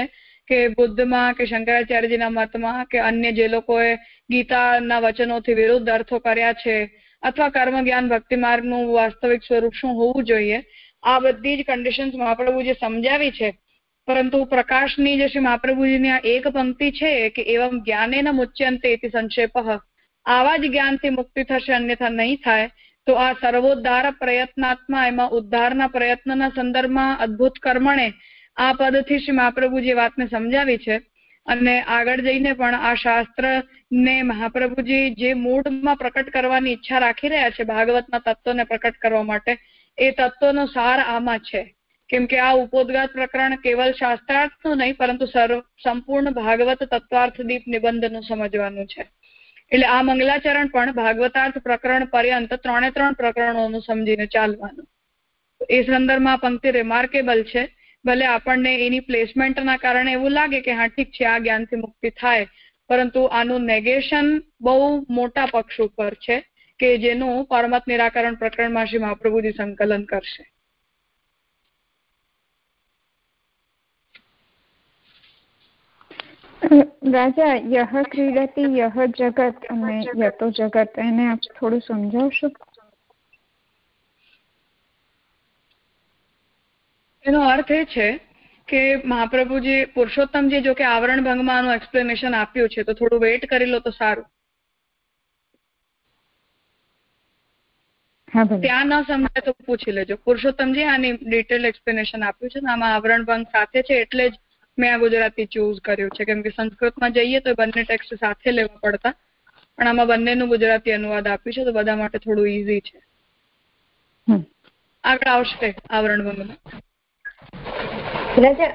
કે 0.48 0.58
બુદ્ધમાં 0.68 1.34
કે 1.34 1.46
શંકરાચાર્યજીના 1.46 2.30
મતમાં 2.30 2.86
કે 2.86 2.98
અન્ય 3.00 3.32
જે 3.32 3.48
લોકોએ 3.48 3.96
ગીતાના 4.30 5.00
વચનોથી 5.00 5.54
વિરુદ્ધ 5.54 5.90
અર્થો 5.90 6.18
કર્યા 6.18 6.52
છે 6.52 6.76
અથવા 7.22 7.50
કર્મ 7.50 7.76
જ્ઞાન 7.80 8.08
ભક્તિ 8.08 8.36
માર્ગનું 8.36 8.92
વાસ્તવિક 8.92 9.42
સ્વરૂપ 9.44 9.74
શું 9.74 9.90
હોવું 9.90 10.24
જોઈએ, 10.24 10.62
આ 11.02 11.18
બધી 11.18 11.56
જ 11.56 11.62
કન્ડિશન્સ 11.62 12.14
મહાપ્રભુજી 12.14 12.74
સમજાવી 12.74 13.30
છે. 13.30 13.50
પરંતુ 14.08 14.44
પ્રકાશની 14.44 15.16
જે 15.16 15.28
શ્રી 15.28 15.40
મહાપ્રભુજીની 15.40 16.10
આ 16.10 16.22
એક 16.24 16.48
પંક્તિ 16.48 16.90
છે 16.90 17.30
કે 17.30 17.42
એવમ 17.42 17.82
ન 18.22 18.32
મુચ્યંતે 18.32 19.10
સંક્ષેપ, 19.12 19.56
આવા 20.26 20.58
જ 20.58 20.64
જ્ઞાનથી 20.66 21.10
મુક્તિ 21.10 21.44
થશે 21.44 21.72
અન્યથા 21.72 22.08
નહીં 22.08 22.36
થાય 22.36 22.70
તો 23.06 23.14
આ 23.14 23.32
સર્વોદ્ધાર 23.32 24.10
પ્રયત્નાત્મા, 24.10 25.06
એમાં 25.06 25.30
ઉદ્ધારના 25.30 25.86
પ્રયત્નના 25.86 26.48
સંદર્ભમાં 26.48 27.18
અદ્ભુત 27.18 27.58
કર્મણે 27.62 28.08
આ 28.56 28.72
પદથી 28.72 29.18
શ્રી 29.18 29.32
મહાપ્રભુજી 29.32 29.92
વાતને 29.92 30.26
સમજાવી 30.26 30.78
છે. 30.78 31.00
અને 31.46 31.74
આગળ 31.82 32.20
જઈને 32.20 32.52
પણ 32.52 32.74
આ 32.74 32.94
શાસ્ત્ર 32.94 33.44
ને 33.92 34.16
મહાપ્રભુજી 34.22 35.14
જે 35.14 35.34
મૂળમાં 35.34 35.96
પ્રકટ 35.96 36.30
કરવાની 36.30 36.72
ઈચ્છા 36.72 36.98
રાખી 36.98 37.28
રહ્યા 37.28 37.50
છે, 37.50 37.64
ભાગવતના 37.64 38.18
તત્વને 38.18 38.64
પ્રકટ 38.64 39.00
કરવા 39.02 39.22
માટે, 39.22 39.58
એ 39.98 40.10
તત્વનો 40.10 40.66
સાર 40.66 40.98
આમાં 41.00 41.38
છે. 41.38 41.62
કેમ 42.08 42.26
કે 42.26 42.38
આ 42.38 42.52
ઉપોદગાત 42.54 43.12
પ્રકરણ 43.12 43.56
કેવલ 43.56 43.92
શાસ્ત્રાર્થનું 43.92 44.76
નહીં, 44.76 44.96
પરંતુ 44.96 45.26
સંપૂર્ણ 45.82 46.30
ભાગવત 46.30 46.84
તત્વાર્થ 46.84 47.40
દીપ 47.40 47.66
નિબંધનું 47.66 48.22
સમજવાનું 48.22 48.86
છે. 48.86 49.08
એટલે 49.72 49.86
આ 49.86 50.02
મંગલાચરણ 50.02 50.68
પણ 50.68 50.90
ભાગવતાર્થ 50.92 51.58
પ્રકરણ 51.58 52.02
પર્યંત 52.06 52.50
ત્રણે 52.54 52.90
ત્રણ 52.90 53.14
પ્રકરણોનું 53.14 53.80
સમજીને 53.80 54.26
ચાલવાનું. 54.26 54.86
એ 55.70 55.78
સંદર્ભમાં 55.82 56.40
પંક્તિ 56.40 56.70
રિમાર્કેબલ 56.70 57.42
છે. 57.42 57.62
ભલે 58.04 58.26
આપણને 58.26 58.72
એની 58.86 59.00
પ્લેસમેન્ટના 59.00 59.76
કારણે 59.76 60.12
એવું 60.12 60.32
લાગે 60.32 60.60
કે 60.60 60.72
હા, 60.72 60.88
ઠીક 60.88 61.10
છે, 61.10 61.24
આ 61.26 61.38
જ્ઞાનથી 61.38 61.76
મુક્તિ 61.76 62.10
થાય, 62.10 62.46
પરંતુ 62.88 63.20
આનું 63.32 63.62
નેગેશન 63.64 64.30
બહુ 64.60 65.06
મોટા 65.10 65.46
પક્ષ 65.46 65.80
ઉપર 65.80 66.14
છે 66.14 66.36
કે 66.80 66.98
જેનું 66.98 67.46
પરમત 67.46 67.86
નિરાકરણ 67.86 68.34
પ્રકરણમાં 68.34 68.86
શ્રી 68.86 68.98
મહાપ્રભુજી 68.98 69.52
સંકલન 69.52 70.04
કરશે. 70.04 70.44
રાજા 77.12 77.54
યહ 77.68 78.02
ક્રીડતી 78.06 78.68
યહ 78.76 78.96
જગત 79.12 79.70
અને 79.70 79.94
યતો 80.16 80.50
જગત 80.50 80.98
એને 80.98 81.24
આપ 81.28 81.48
થોડું 81.50 81.80
સમજાવશો? 81.82 82.50
એનો 87.24 87.40
અર્થ 87.46 87.72
એ 87.72 87.80
છે 87.86 88.06
કે 88.68 88.82
મહાપ્રભુજી 89.04 89.80
પુરુષોત્તમજી 89.94 90.62
જો 90.62 90.74
કે 90.74 90.84
આવરણ 90.84 91.24
ભંગમાં 91.24 91.56
આનું 91.56 91.74
એક્સપ્લેનેશન 91.74 92.34
આપ્યું 92.34 92.68
છે 92.68 92.84
તો 92.84 92.94
થોડું 92.94 93.20
વેઇટ 93.20 93.48
કરી 93.48 93.66
લો 93.66 93.80
તો 93.80 93.92
સારું. 93.92 94.28
ત્યાં 98.60 98.88
ન 98.90 99.04
સમજાય 99.04 99.44
તો 99.44 99.52
પૂછી 99.64 99.92
લેજો. 99.92 100.16
પુરુષોત્તમજી 100.20 100.86
આની 100.86 101.12
ડિટેલ 101.18 101.64
એક્સપ્લેનેશન 101.64 102.22
આપ્યું 102.22 102.52
છે 102.52 102.64
આમાં 102.66 102.92
આવરણ 102.92 103.24
ભંગ 103.24 103.52
સાથે 103.52 103.82
છે 103.82 104.00
એટલે 104.00 104.30
જ 104.30 104.34
મેં 104.78 104.92
આ 104.92 104.98
ગુજરાતી 104.98 105.46
ચૂઝ 105.48 105.80
કર્યું 105.82 106.10
છે. 106.10 106.24
કેમ 106.24 106.42
કે 106.42 106.50
સંસ્કૃતમાં 106.50 107.14
જઈએ 107.14 107.40
તો 107.40 107.54
બંને 107.54 107.84
ટેક્સ્ટ 107.84 108.12
સાથે 108.20 108.50
લેવા 108.52 108.82
પડતા. 108.84 109.14
પણ 109.78 109.88
આમાં 109.88 110.08
બંનેનું 110.08 110.48
ગુજરાતી 110.48 110.92
અનુવાદ 110.92 111.26
આપ્યું 111.28 111.54
છે 111.54 111.64
તો 111.64 111.72
બધા 111.72 111.96
માટે 111.96 112.18
થોડું 112.18 112.48
ઈઝી 112.48 112.82
છે. 112.82 112.98
આગળ 115.04 115.30
આવશે 115.30 115.68
આવરણ 115.90 116.22
ભંગમાં 116.24 116.58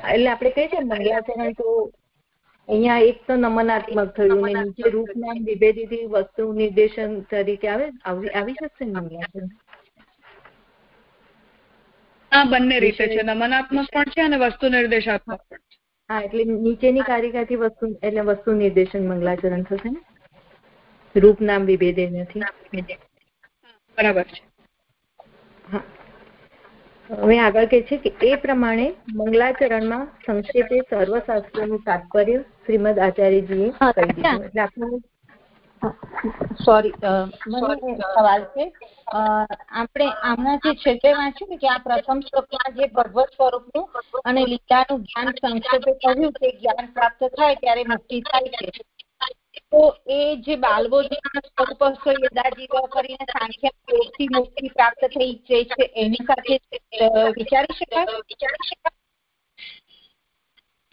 એટલે 0.07 0.29
આપણે 0.29 0.51
કહીએ 0.51 0.67
છીએ 0.69 0.83
મંગલાચરણ 0.83 1.53
તો 1.55 1.67
અહીંયા 2.69 3.05
એક 3.09 3.19
તો 3.27 3.37
નમનાત્મક 3.37 4.09
થયું 4.15 4.41
ને 4.45 4.51
નીચે 4.57 4.89
રૂપનામ 4.89 5.37
વિભેદિત 5.45 5.93
વસ્તુ 6.13 6.43
નિર્દેશન 6.53 7.15
તરીકે 7.29 7.67
આવે 7.69 7.87
આવી 8.05 8.55
શકશે 8.55 8.85
મંગલાચરણ 8.87 9.49
હા 12.31 12.45
બંને 12.45 12.79
રીતે 12.79 13.05
છે. 13.07 13.21
નમનાત્મક 13.23 13.89
પણ 13.91 14.13
છે 14.13 14.21
અને 14.21 14.37
વસ્તુ 14.39 14.65
નિર્દેશાત્મક 14.69 15.41
પણ 15.41 15.61
છે. 15.63 15.77
હા 16.09 16.21
એટલે 16.21 16.43
નીચેની 16.47 17.03
કારિકાથી 17.03 17.57
વસ્તુ 17.57 17.87
એટલે 18.01 18.21
વસ્તુ 18.21 18.53
નિર્દેશન 18.53 19.07
મંગલાચરણ 19.07 19.63
થશે 19.63 19.89
ને? 19.89 20.01
રૂપ 21.15 21.39
નામ 21.41 21.65
વિભેદે 21.65 22.03
નથી. 22.13 22.43
બરાબર 23.97 24.25
છે. 24.25 24.41
હા. 25.65 25.83
હવે 27.09 27.39
આગળ 27.39 27.67
કે 27.67 27.81
છે 27.81 27.97
કે 27.99 28.11
એ 28.29 28.37
પ્રમાણે 28.37 28.87
મંગલાચરણમાં 29.15 30.07
સંક્ષેપે 30.25 30.81
સર્વશાસ્ત્રનું 30.89 31.83
તાત્પર્ય 31.83 32.39
શ્રીમદ 32.63 32.97
આચાર્યજીએ 32.99 33.69
કહી 33.71 34.07
દીધું. 34.09 34.43
એટલે 34.43 34.61
આપણું 34.61 34.95
સોરી 36.63 36.93
મને 37.47 37.95
સવાલ 37.97 38.43
છે. 38.53 38.65
આપણે 39.73 40.07
આમના 40.23 40.57
જે 40.63 40.71
છેલ્લે 40.83 41.09
વાંચ્યું 41.13 41.49
ને 41.49 41.57
કે 41.57 41.67
આ 41.69 41.79
પ્રથમ 41.79 42.19
શ્લોકમાં 42.27 42.77
જે 42.77 42.89
ભગવત 42.95 43.29
સ્વરૂપનું 43.35 43.85
અને 44.25 44.41
લીલાનું 44.45 45.01
જ્ઞાન 45.05 45.33
સંક્ષેપે 45.37 45.91
કહ્યું 46.01 46.37
કે 46.37 46.53
જ્ઞાન 46.59 46.93
પ્રાપ્ત 46.93 47.21
થાય 47.35 47.55
ત્યારે 47.55 47.83
મુક્તિ 47.87 48.21
થાય 48.21 48.49
છે. 48.55 48.85
તો 49.71 49.81
એ 50.07 50.17
જે 50.45 50.55
બાલબોધના 50.57 51.41
સ્વરૂપ 51.45 51.81
યદાજીવ 52.17 52.75
કરીને 52.91 53.25
સાંખ્યા 53.31 53.93
યોગથી 53.93 54.27
મુક્તિ 54.35 54.73
પ્રાપ્ત 54.75 55.01
થઈ 55.15 55.31
જાય 55.49 55.65
છે 55.73 55.83
એની 56.03 56.27
સાથે 56.27 56.53
વિચારી 57.37 57.77
શકાય? 57.79 58.91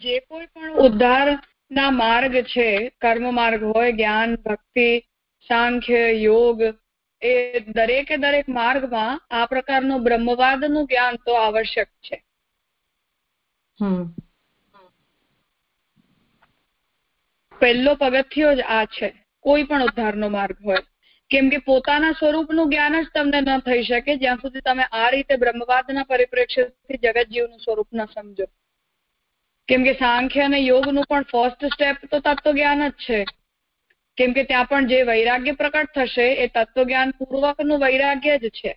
જે 0.01 0.15
કોઈ 0.21 0.47
પણ 0.47 0.73
ઉદ્ધાર 0.85 1.27
ના 1.71 1.91
માર્ગ 1.91 2.33
છે 2.45 2.69
કર્મ 3.01 3.25
માર્ગ 3.33 3.61
હોય 3.63 3.91
જ્ઞાન 3.91 4.35
ભક્તિ 4.37 4.89
સાંખ્ય 5.49 6.03
યોગ 6.19 6.61
એ 7.21 7.33
દરેકે 7.69 8.17
દરેક 8.17 8.47
માર્ગમાં 8.49 9.19
આ 9.31 9.45
પ્રકારનું 9.45 10.03
બ્રહ્મવાદનું 10.03 10.87
જ્ઞાન 10.87 11.17
તો 11.25 11.33
આવશ્યક 11.35 11.89
છે. 12.03 12.17
પહેલો 17.61 17.95
પગથિયો 17.95 18.55
જ 18.55 18.67
આ 18.69 18.85
છે 18.87 19.07
કોઈ 19.45 19.63
પણ 19.63 19.83
ઉદ્ધારનો 19.83 20.29
માર્ગ 20.29 20.57
હોય. 20.63 20.83
કેમ 21.31 21.49
કે 21.49 21.59
પોતાના 21.59 22.13
સ્વરૂપનું 22.13 22.69
જ્ઞાન 22.69 22.99
જ 22.99 23.07
તમને 23.13 23.41
ન 23.41 23.61
થઈ 23.61 23.83
શકે 23.83 24.17
જ્યાં 24.17 24.41
સુધી 24.41 24.61
તમે 24.61 24.85
આ 24.91 25.09
રીતે 25.09 25.37
બ્રહ્મવાદના 25.37 26.05
પરિપ્રેક્ષ્યથી 26.05 27.01
જગત 27.03 27.27
જીવનું 27.29 27.59
સ્વરૂપ 27.59 27.89
ન 27.91 28.05
સમજો. 28.13 28.45
કેમ 29.67 29.83
કે 29.83 29.93
સાંખ્ય 29.93 30.43
અને 30.43 30.59
યોગનું 30.59 31.05
પણ 31.09 31.23
ફર્સ્ટ 31.23 31.65
સ્ટેપ 31.65 32.05
તો 32.11 32.19
તત્વ 32.19 32.51
જ્ઞાન 32.51 32.89
જ 32.89 32.93
છે. 33.09 33.25
કેમ 34.17 34.33
કે 34.33 34.43
ત્યાં 34.43 34.67
પણ 34.67 34.87
જે 34.87 35.03
વૈરાગ્ય 35.03 35.51
પ્રકટ 35.51 35.93
થશે 35.95 36.27
એ 36.33 36.47
તત્વજ્ઞાન 36.47 37.11
પૂર્વકનું 37.11 37.79
વૈરાગ્ય 37.79 38.37
જ 38.37 38.49
છે. 38.49 38.73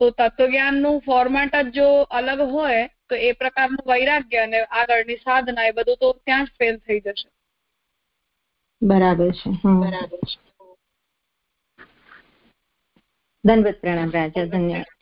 તો 0.00 0.10
તત્વજ્ઞાનનું 0.10 1.00
ફોર્મેટ 1.00 1.56
જ 1.56 1.70
જો 1.70 1.88
અલગ 2.02 2.40
હોય 2.40 2.82
તો 3.08 3.14
એ 3.14 3.32
પ્રકારનું 3.32 3.84
વૈરાગ્ય 3.86 4.42
અને 4.42 4.60
આગળની 4.60 5.16
સાધના 5.16 5.64
એ 5.64 5.72
બધું 5.72 5.96
તો 5.96 6.12
ત્યાં 6.24 6.44
જ 6.44 6.48
ફેલ 6.58 6.76
થઈ 6.76 7.00
જશે. 7.00 7.28
બરાબર 8.82 9.30
છે 9.30 9.50
બરાબર 9.64 10.20
છે. 10.26 10.38
ધનવત 13.44 13.80
પ્રણામ 13.80 14.10
રાજા 14.10 14.46
ધન્યવાદ. 14.46 14.97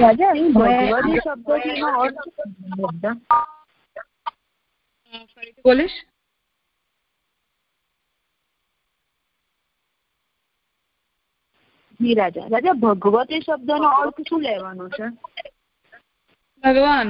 રાજા 0.00 0.30
અહીં 0.30 0.52
ભગવતી 0.52 1.20
શબ્દનો 1.24 1.88
અર્થ 2.02 2.26
બોલીશ? 5.64 5.98
જી 12.00 12.14
રાજા. 12.14 12.46
રાજા 12.52 12.76
ભગવતી 12.84 13.40
શબ્દનો 13.40 13.88
અર્થ 13.88 14.20
શું 14.28 14.42
લેવાનો 14.42 14.88
છે? 14.88 15.06
ભગવાન. 16.64 17.08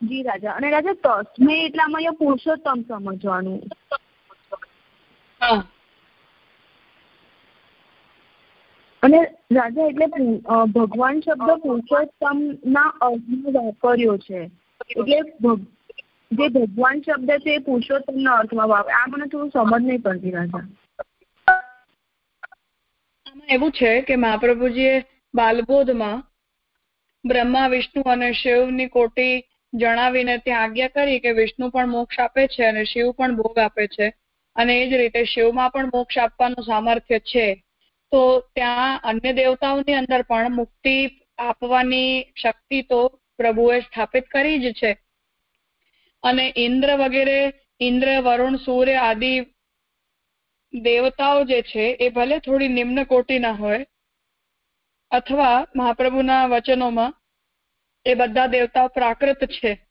જી 0.00 0.22
રાજા. 0.22 0.54
અને 0.54 0.70
રાજા 0.70 1.22
તસ્મે 1.24 1.54
એટલામાં 1.66 1.98
અહીંયા 1.98 2.18
પુરુષોત્તમ 2.18 2.80
સમજવાનું. 2.88 3.60
અને 9.04 9.20
રાજા 9.52 9.86
એટલે 9.86 10.06
ભગવાન 10.74 11.20
શબ્દ 11.20 11.50
પુરુષોત્તમ 11.62 12.38
ના 12.74 12.90
અર્થમાં 13.06 13.54
વાપર્યો 13.56 14.16
છે. 14.18 14.40
એટલે 14.90 15.18
જે 16.30 16.48
ભગવાન 16.50 17.02
શબ્દ 17.06 17.30
છે 17.38 17.54
એ 17.54 17.64
પુરુષોત્તમ 17.68 18.20
ના 18.20 18.36
અર્થમાં 18.36 18.68
વાપર 18.68 18.92
આ 18.92 19.06
મને 19.06 19.26
થોડું 19.26 19.50
સમજ 19.50 19.82
નહીં 19.86 20.02
પડતી 20.02 20.30
રાજા. 20.30 20.64
એવું 23.48 23.72
છે 23.72 23.90
કે 24.02 24.16
મહાપ્રભુજીએ 24.16 24.94
બાલબોધમાં 25.34 26.22
બ્રહ્મા, 27.24 27.68
વિષ્ણુ 27.68 28.02
અને 28.02 28.32
શિવની 28.32 28.88
કોટી 28.88 29.34
જણાવીને 29.72 30.38
ત્યાં 30.38 30.62
આજ્ઞા 30.62 30.88
કરી 30.88 31.20
કે 31.20 31.30
વિષ્ણુ 31.32 31.70
પણ 31.70 31.88
મોક્ષ 31.88 32.18
આપે 32.18 32.42
છે 32.46 32.66
અને 32.66 32.84
શિવ 32.84 33.10
પણ 33.12 33.36
ભોગ 33.36 33.58
આપે 33.58 33.86
છે. 33.86 34.06
અને 34.56 34.72
એ 34.82 34.88
જ 34.90 34.92
રીતે 34.94 35.24
શિવમાં 35.24 35.70
પણ 35.70 35.90
મોક્ષ 35.94 36.18
આપવાનું 36.18 36.66
સામર્થ્ય 36.66 37.18
છે. 37.18 37.46
તો 38.14 38.40
ત્યાં 38.40 39.00
અન્ય 39.04 39.32
દેવતાઓની 39.32 39.94
અંદર 39.94 40.22
પણ 40.22 40.54
મુક્તિ 40.54 40.96
આપવાની 41.38 42.32
શક્તિ 42.42 42.82
તો 42.82 43.20
પ્રભુએ 43.38 43.80
સ્થાપિત 43.80 44.26
કરી 44.26 44.58
જ 44.58 44.72
છે. 44.72 44.92
અને 46.22 46.52
ઇન્દ્ર 46.56 46.96
વગેરે, 46.96 47.40
ઇન્દ્ર, 47.80 48.20
વરુણ, 48.20 48.56
સૂર્ય 48.56 48.94
આદિ 48.94 49.32
દેવતાઓ 50.74 51.44
જે 51.44 51.62
છે, 51.62 51.90
એ 52.00 52.08
ભલે 52.08 52.38
થોડી 52.38 52.68
નિમ્ન 52.68 53.04
કોટીના 53.04 53.52
હોય 53.52 53.86
અથવા 55.10 55.66
મહાપ્રભુના 55.76 56.46
વચનોમાં 56.46 57.14
એ 58.06 58.14
બધા 58.14 58.46
દેવતાઓ 58.46 58.88
પ્રાકૃત 58.88 59.44
છે. 59.44 59.86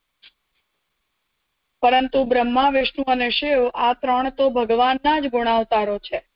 પરંતુ 1.81 2.23
બ્રહ્મા, 2.23 2.69
વિષ્ણુ 2.69 3.03
અને 3.03 3.29
શિવ 3.29 3.71
આ 3.73 3.93
ત્રણ 3.93 4.29
તો 4.29 4.49
ભગવાનના 4.49 5.19
જ 5.19 5.27
ગુણાવતારો 5.27 5.97
છે. 5.97 6.32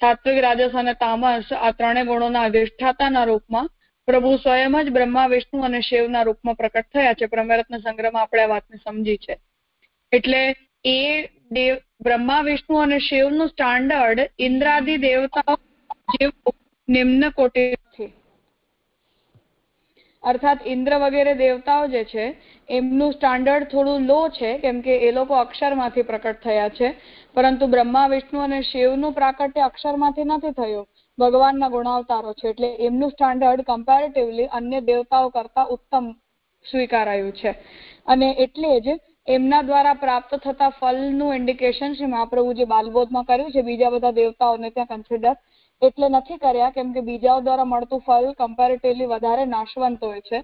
સાત્વિક 0.00 0.38
રાજસ 0.42 0.70
અને 0.74 0.92
તામસ 0.92 1.52
આ 1.52 1.70
ત્રણેય 1.70 2.04
ગુણોના 2.04 2.42
અધિષ્ઠાતાના 2.42 3.24
રૂપમાં 3.24 3.70
પ્રભુ 4.08 4.36
સ્વયં 4.36 4.84
જ 4.84 4.90
બ્રહ્મા, 4.90 5.26
વિષ્ણુ 5.26 5.62
અને 5.62 5.80
શિવના 5.80 6.22
રૂપમાં 6.22 6.54
પ્રકટ 6.54 6.86
થયા 6.94 7.12
છે. 7.12 7.26
પ્રમેરત્ન 7.26 7.78
સંગ્રહમાં 7.78 8.22
આપણે 8.22 8.42
આ 8.42 8.46
વાતને 8.46 8.76
સમજી 8.76 9.16
છે. 9.16 9.38
એટલે 10.12 10.54
એ 10.84 11.26
દેવ, 11.50 11.76
બ્રહ્મા, 12.02 12.42
વિષ્ણુ 12.42 12.76
અને 12.76 12.98
શિવનું 12.98 13.48
સ્ટાન્ડર્ડ 13.48 14.30
ઇન્દ્રાદિ 14.38 14.96
દેવતાઓ 14.96 15.56
જેવું 16.20 16.54
નિમ્ન 16.88 17.30
કોટી 17.30 17.74
છે. 17.74 18.12
અર્થાત 20.22 20.58
ઇન્દ્ર 20.66 20.94
વગેરે 20.94 21.34
દેવતાઓ 21.34 21.86
જે 21.86 22.04
છે, 22.04 22.36
એમનું 22.68 23.12
સ્ટાન્ડર્ડ 23.12 23.64
થોડું 23.64 24.06
લો 24.06 24.28
છે, 24.28 24.58
કેમ 24.58 24.80
કે 24.80 24.96
એ 24.98 25.12
લોકો 25.12 25.34
અક્ષરમાંથી 25.34 26.02
પ્રકટ 26.02 26.42
થયા 26.42 26.68
છે. 26.68 26.94
પરંતુ 27.36 27.66
બ્રહ્મા, 27.66 28.08
વિષ્ણુ 28.08 28.38
અને 28.40 28.58
શિવનું 28.62 29.12
પ્રાકટ્ય 29.12 29.64
અક્ષરમાંથી 29.64 30.24
નથી 30.24 30.50
થયું. 30.50 30.86
ભગવાનના 31.18 31.68
ગુણાવતારો 31.68 32.30
છે 32.32 32.46
એટલે 32.48 32.70
એમનું 32.86 33.10
સ્ટાન્ડર્ડ 33.10 33.62
કમ્પેરેટિવલી 33.62 34.46
અન્ય 34.52 34.80
દેવતાઓ 34.80 35.28
કરતા 35.28 35.64
ઉત્તમ 35.64 36.06
સ્વીકારાયું 36.66 37.32
છે. 37.32 37.52
અને 38.06 38.28
એટલે 38.38 38.70
જ 38.80 38.96
એમના 39.28 39.62
દ્વારા 39.62 39.92
પ્રાપ્ત 39.94 40.32
થતા 40.38 40.70
ફલનું 40.78 41.34
ઇન્ડિકેશન 41.34 41.92
શ્રી 41.92 42.06
મહાપ્રભુજી 42.06 42.64
બાલબોધમાં 42.64 43.24
કર્યું 43.24 43.52
છે. 43.52 43.62
બીજા 43.62 43.90
બધા 43.90 44.10
દેવતાઓને 44.10 44.70
ત્યાં 44.70 44.90
કન્સિડર 44.94 45.36
એટલે 45.82 46.08
નથી 46.08 46.36
કર્યા, 46.36 46.70
કેમ 46.70 46.92
કે 46.92 47.00
બીજાઓ 47.00 47.40
દ્વારા 47.40 47.64
મળતું 47.64 48.04
ફળ 48.06 48.32
કમ્પેરેટિવલી 48.32 49.06
વધારે 49.06 49.44
નાશવંત 49.44 50.04
હોય 50.04 50.20
છે. 50.20 50.42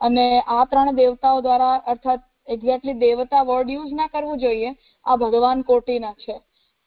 અને 0.00 0.26
આ 0.40 0.64
ત્રણ 0.64 0.94
દેવતાઓ 0.94 1.40
દ્વારા 1.40 1.74
અર્થાત 1.86 2.20
એક્ઝેક્ટલી 2.48 2.98
દેવતા 2.98 3.42
વર્ડ 3.42 3.70
યુઝ 3.70 3.92
ના 3.92 4.06
કરવું 4.06 4.38
જોઈએ. 4.38 4.70
આ 5.06 5.16
ભગવાન 5.16 5.62
કોટીના 5.62 6.12
છે. 6.24 6.36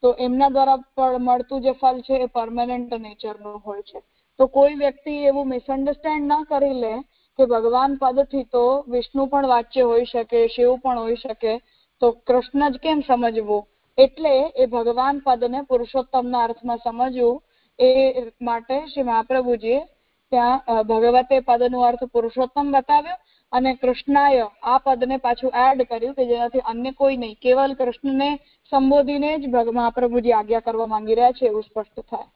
તો 0.02 0.08
એમના 0.18 0.48
દ્વારા 0.48 1.18
મળતું 1.18 1.62
જે 1.62 1.72
ફળ 1.72 2.00
છે 2.00 2.16
એ 2.24 2.26
પરમાનન્ટ 2.26 2.92
નેચરનું 2.98 3.58
હોય 3.66 3.82
છે. 3.82 3.98
તો 4.38 4.46
કોઈ 4.46 4.74
વ્યક્તિ 4.74 5.14
એવું 5.24 5.48
મિસઅન્ડરસ્ટેન્ડ 5.48 6.26
ના 6.26 6.44
કરી 6.50 6.76
લે 6.82 6.94
કે 7.38 7.46
ભગવાન 7.46 7.96
પદથી 7.96 8.44
તો 8.52 8.64
વિષ્ણુ 8.88 9.26
પણ 9.26 9.46
વાચ્ય 9.46 9.82
હોઈ 9.82 10.04
શકે, 10.04 10.38
શિવ 10.48 10.70
પણ 10.76 10.98
હોઈ 10.98 11.16
શકે. 11.16 11.52
તો 12.02 12.06
કૃષ્ણ 12.26 12.70
જ 12.70 12.76
કેમ 12.78 13.00
સમજવું? 13.00 13.66
એટલે 13.98 14.34
એ 14.56 14.66
ભગવાન 14.66 15.16
પદને 15.18 15.60
પુરુષોત્તમના 15.62 16.44
અર્થમાં 16.44 16.84
સમજવું 16.84 17.42
એ 17.78 17.88
માટે 18.40 18.76
શ્રી 18.86 19.02
મહાપ્રભુજીએ 19.02 19.80
ત્યાં 20.32 20.82
ભગવતે 20.82 21.40
પદનો 21.40 21.80
અર્થ 21.80 22.04
પુરુષોત્તમ 22.12 22.72
બતાવ્યો. 22.72 23.18
અને 23.52 23.74
કૃષ્ણાય 23.74 24.48
આ 24.62 24.78
પદને 24.78 25.16
પાછું 25.16 25.52
એડ 25.66 25.82
કર્યું 25.82 26.14
કે 26.14 26.26
જેનાથી 26.26 26.66
અન્ય 26.66 26.92
કોઈ 26.92 27.16
નહીં. 27.16 27.36
કેવલ 27.42 27.74
કૃષ્ણને 27.74 28.30
સંબોધીને 28.72 29.38
જ 29.38 29.46
મહાપ્રભુજી 29.48 30.32
આજ્ઞા 30.32 30.60
કરવા 30.60 30.86
માંગી 30.86 31.14
રહ્યા 31.14 31.30
છે 31.30 31.46
એવું 31.46 31.62
સ્પષ્ટ 31.62 32.00
થાય. 32.00 32.28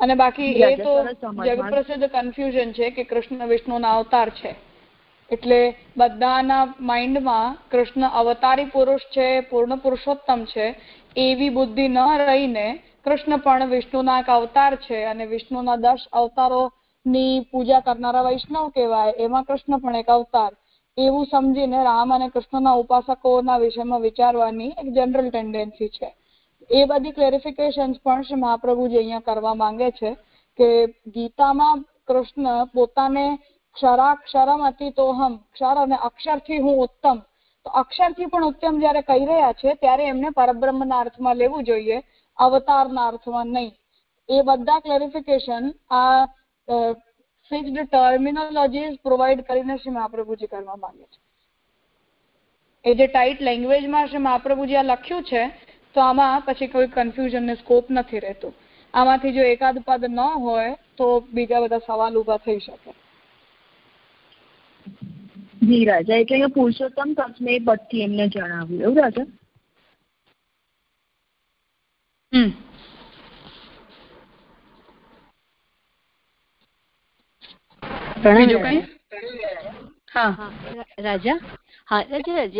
અને 0.00 0.14
બાકી 0.14 0.52
એ 0.62 0.76
તો 0.76 0.94
જગપ્રસિદ્ધ 1.44 2.04
કન્ફ્યુઝન 2.04 2.72
છે 2.72 2.90
કે 2.90 3.04
કૃષ્ણ 3.04 3.46
વિષ્ણુના 3.46 3.96
અવતાર 3.96 4.28
છે. 4.30 4.54
એટલે 5.30 5.60
બધાના 5.96 6.74
માઇન્ડમાં 6.80 7.56
કૃષ્ણ 7.70 8.02
અવતારી 8.02 8.64
પુરુષ 8.64 9.06
છે 9.16 9.40
પૂર્ણ 9.40 9.76
પુરુષોત્તમ 9.76 10.44
છે 10.44 10.66
એવી 11.16 11.48
બુદ્ધિ 11.50 11.88
ન 11.88 11.98
રહીને 12.18 12.66
કૃષ્ણ 13.06 13.38
પણ 13.42 13.70
વિષ્ણુના 13.70 14.20
એક 14.20 14.28
અવતાર 14.34 14.74
છે 14.84 14.96
અને 15.08 15.24
વિષ્ણુના 15.32 15.74
દસ 15.82 16.04
અવતારોની 16.20 17.34
પૂજા 17.50 17.82
કરનારા 17.88 18.22
વૈષ્ણવ 18.28 18.64
કહેવાય. 18.74 19.12
એમાં 19.24 19.44
કૃષ્ણ 19.48 19.82
પણ 19.82 19.98
એક 19.98 20.10
અવતાર. 20.14 20.52
એવું 20.98 21.26
સમજીને 21.26 21.82
રામ 21.88 22.14
અને 22.16 22.26
કૃષ્ણના 22.30 22.80
ઉપાસકોના 22.80 23.58
વિષયમાં 23.64 24.02
વિચારવાની 24.06 24.72
એક 24.80 24.88
જનરલ 24.96 25.28
ટેન્ડન્સી 25.28 25.90
છે. 25.96 26.08
એ 26.70 26.80
બધી 26.84 27.14
ક્લેરિફિકેશન 27.18 27.94
પણ 28.04 28.26
શ્રી 28.26 28.40
મહાપ્રભુજી 28.40 29.00
અહીંયા 29.02 29.28
કરવા 29.28 29.54
માંગે 29.62 29.92
છે 30.00 30.12
કે 30.58 30.68
ગીતામાં 31.14 31.86
કૃષ્ણ 32.08 32.50
પોતાને 32.74 33.26
ક્ષરાક્ષરમ 33.76 34.66
અતિ 34.70 34.90
તોહમ 34.98 35.38
ક્ષર 35.54 35.84
અને 35.84 35.96
અક્ષરથી 36.08 36.60
હું 36.66 36.82
ઉત્તમ. 36.84 37.18
તો 37.66 37.68
અક્ષરથી 37.82 38.30
પણ 38.32 38.50
ઉત્તમ 38.50 38.82
જ્યારે 38.82 39.06
કહી 39.08 39.24
રહ્યા 39.24 39.58
છે, 39.60 39.78
ત્યારે 39.82 40.12
એમને 40.12 40.36
પરબ્રહ્મના 40.38 41.02
અર્થમાં 41.04 41.42
લેવું 41.44 41.66
જોઈએ. 41.70 42.02
અવતારના 42.38 43.08
અર્થમાં 43.08 43.46
નહીં. 43.46 43.72
એ 44.28 44.42
બધા 44.42 44.78
ક્લેરિફિકેશન 44.78 45.70
આ 45.90 46.24
ફિક્સ્ડ 47.50 47.78
ટર્મિનોલોજીસ 47.78 48.98
પ્રોવાઈડ 49.02 49.40
કરીને 49.40 49.76
શ્રી 49.76 49.90
મહાપ્રભુજી 49.90 50.46
કરવા 50.46 50.76
માંગે 50.76 51.04
છે. 51.04 51.20
એ 52.84 52.94
જે 52.94 53.06
ટાઈટ 53.06 53.40
લેંગ્વેજમાં 53.42 54.06
શ્રી 54.06 54.18
મહાપ્રભુજી 54.18 54.76
આ 54.76 54.82
લખ્યું 54.82 55.24
છે, 55.24 55.42
તો 55.94 56.00
આમાં 56.00 56.42
પછી 56.46 56.66
કોઈ 56.66 56.86
કન્ફ્યુઝનને 56.86 57.54
સ્કોપ 57.54 57.90
નથી 57.90 58.18
રહેતું. 58.18 58.54
આમાંથી 58.94 59.32
જો 59.32 59.42
એકાદ 59.42 59.78
પદ 59.78 60.04
ન 60.04 60.20
હોય, 60.20 60.76
તો 60.96 61.20
બીજા 61.32 61.60
બધા 61.60 61.78
સવાલ 61.78 62.14
ઊભા 62.16 62.36
થઈ 62.36 62.58
શકે. 62.58 62.92
જી, 65.62 65.84
રાજા, 65.84 66.16
એટલે 66.16 66.46
પુરુષોત્તમ 66.46 67.12
તત્વ 67.12 67.48
એ 67.48 67.58
પદથી 67.58 68.02
એમને 68.02 68.28
જણાવ્યું, 68.28 68.82
એવું, 68.82 68.96
રાજા? 68.96 69.26
રાજા? 78.24 78.84
હા 80.14 80.48
રાજા 80.98 81.38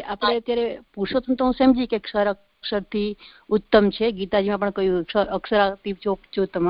આપણે 0.04 0.36
અત્યારે 0.36 0.66
પુરુષોત્તમ 0.94 1.34
તો 1.34 1.44
હું 1.44 1.54
સમજી 1.54 1.86
કે 1.86 1.98
ક્ષર 1.98 2.26
અક્ષરથી 2.26 3.10
ઉત્તમ 3.50 3.84
છે. 3.90 4.12
ગીતાજીમાં 4.12 4.60
પણ 4.60 4.70
કહ્યું 4.70 5.30
અક્ષરાથી 5.30 5.96
ચોત્તમ 6.34 6.66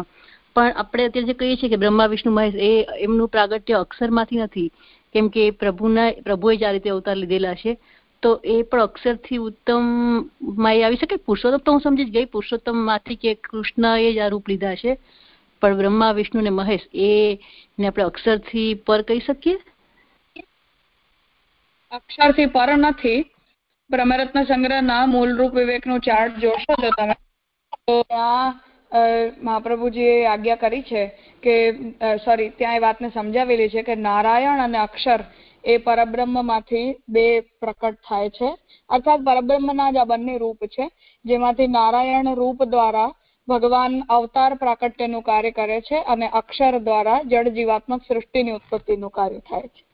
પણ 0.57 0.73
આપણે 0.73 1.05
અત્યારે 1.05 1.27
જે 1.27 1.35
કહીએ 1.35 1.57
છીએ 1.57 1.69
કે 1.69 1.77
બ્રહ્મા 1.77 2.07
વિષ્ણુ 2.07 2.33
મહેશ 2.33 2.57
એ 2.61 2.71
એમનું 2.99 3.29
પ્રાગટ્ય 3.29 3.81
અક્ષરમાંથી 3.81 4.37
નથી. 4.37 4.71
કેમ 5.15 5.29
કે 5.29 5.51
પ્રભુના 5.51 6.13
પ્રભુએ 6.25 6.57
જ 6.57 6.65
આ 6.65 6.73
રીતે 6.73 6.91
અવતાર 6.91 7.17
લીધેલા 7.17 7.55
છે. 7.55 7.73
તો 8.23 8.31
એ 8.45 8.57
પણ 8.63 8.83
અક્ષરથી 8.83 9.39
ઉત્તમમાં 9.41 10.81
આવી 10.81 11.01
શકે. 11.01 11.17
પુરુષોત્તમ 11.19 11.65
તો 11.65 11.73
હું 11.73 11.81
સમજી 11.81 12.13
ગઈ. 12.15 12.27
પુરુષોત્તમમાંથી 12.35 13.21
કે 13.23 13.35
કૃષ્ણ 13.47 13.87
એ 13.99 14.11
જ 14.13 14.19
આ 14.21 14.33
રૂપ 14.35 14.49
લીધા 14.49 14.77
છે. 14.77 14.99
પણ 15.63 15.79
બ્રહ્મા, 15.79 16.13
વિષ્ણુ 16.13 16.41
ને 16.43 16.53
મહેશ, 16.53 16.87
એ 17.07 17.39
ને 17.79 17.87
આપણે 17.87 18.05
અક્ષરથી 18.05 18.69
પર 18.87 19.01
કહી 19.09 19.25
શકીએ? 19.27 19.57
અક્ષરથી 21.93 22.53
પર 22.57 22.71
નથી. 22.77 23.21
બ્રહ્મરત્ન 23.91 24.47
સંગ્રહના 24.47 25.03
મૂળરૂપ 25.07 25.53
વિવેકનું 25.55 26.01
ચાર્ટ 26.01 26.39
જોશો 26.45 26.77
જો 26.83 26.91
તમે. 26.99 27.15
તો 27.79 27.95
ત્યાં 28.05 28.55
મહાપ્રભુજીએ 29.43 30.27
આજ્ઞા 30.27 30.57
કરી 30.57 30.83
છે 30.83 31.03
કે 31.43 31.55
સોરી 32.25 32.51
ત્યાં 32.59 32.77
એ 32.77 32.81
વાતને 32.81 33.11
સમજાવેલી 33.11 33.69
છે 33.69 33.83
કે 33.83 33.95
નારાયણ 33.99 34.61
અને 34.61 34.79
અક્ષર 34.79 35.21
એ 35.67 35.77
પરબ્રહ્મમાંથી 35.77 36.97
બે 37.09 37.41
પ્રકટ 37.41 37.95
થાય 37.95 38.29
છે. 38.29 38.57
અર્થાત 38.89 39.21
પરબ્રહ્મના 39.21 39.91
જ 39.91 39.97
આ 39.97 40.05
બંને 40.05 40.39
રૂપ 40.39 40.65
છે, 40.65 40.91
જેમાંથી 41.25 41.67
નારાયણ 41.67 42.35
રૂપ 42.35 42.65
દ્વારા 42.65 43.13
ભગવાન 43.49 44.03
અવતાર 44.09 44.55
પ્રાકટ્યનું 44.55 45.23
કાર્ય 45.23 45.51
કરે 45.51 45.81
છે 45.81 46.03
અને 46.03 46.29
અક્ષર 46.29 46.79
દ્વારા 46.79 47.23
જળ 47.23 47.49
જીવાત્મક 47.49 48.03
સૃષ્ટિની 48.09 48.51
ઉત્પત્તિનું 48.51 49.11
કાર્ય 49.11 49.39
થાય 49.39 49.63
છે. 49.63 49.87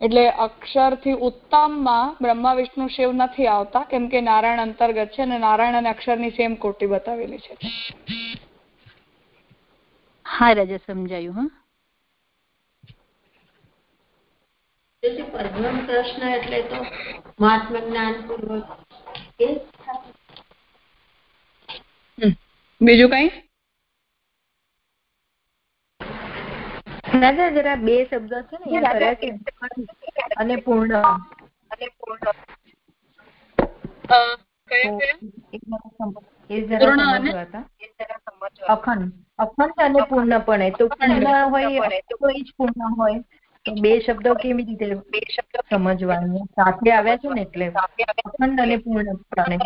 એટલે 0.00 0.30
અક્ષરથી 0.30 1.12
ઉત્તમમાં 1.12 2.16
બ્રહ્મા, 2.20 2.54
વિષ્ણુ, 2.54 2.86
શિવ 2.86 3.12
નથી 3.12 3.46
આવતા, 3.46 3.80
કેમ 3.80 4.08
કે 4.08 4.20
નારાયણ 4.20 4.60
અંતર્ગત 4.60 5.06
છે 5.06 5.22
અને 5.22 5.38
નારાયણ 5.38 5.74
અને 5.74 5.88
અક્ષરની 5.88 6.30
સેમ 6.30 6.54
કોટી 6.54 6.86
બતાવેલી 6.86 7.38
છે. 7.38 7.56
હા, 10.24 10.52
રાજા 10.52 10.76
સમજાયું, 10.76 11.34
હા. 11.34 11.59
તેથી 15.02 15.26
પદ્મ 15.32 15.76
પ્રશ્ન 15.86 16.22
એટલે 16.28 16.58
તો 16.64 16.78
મહાત્મ 17.38 17.76
જ્ઞાન 17.84 18.16
પૂર્વક 18.24 18.68
એ 19.40 19.46
બીજું 22.80 23.10
કઈ? 23.12 23.30
જરા 27.54 27.76
બે 27.78 27.94
શબ્દો 28.04 28.38
છે 28.44 28.56
ને 28.60 28.78
અને 30.36 30.56
પૂર્ણ. 30.58 30.94
અને 31.70 31.86
પૂર્ણ. 31.96 32.24
અખંડ. 38.68 39.12
અખંડ 39.38 39.78
અને 39.80 40.00
પૂર્ણ 40.06 40.40
પણ 40.42 40.72
પૂર્ણ 40.78 41.26
હોય 41.50 42.00
તો 42.10 42.26
એ 42.30 42.40
જ 42.40 42.48
પૂર્ણ 42.56 42.96
હોય. 42.96 43.20
તો 43.66 43.72
બે 43.84 43.92
શબ્દો 43.96 44.30
કેવી 44.42 44.66
રીતે 44.68 44.86
બે 45.14 45.20
શબ્દ 45.26 45.54
સમજવાનું? 45.70 46.46
સાથે 46.58 46.90
આવ્યા 46.92 47.20
છે 47.22 47.34
ને 47.34 47.42
એટલે 47.46 47.66
અખંડ 47.82 48.62
અને 48.64 48.76
પૂર્ણપણે 48.84 49.56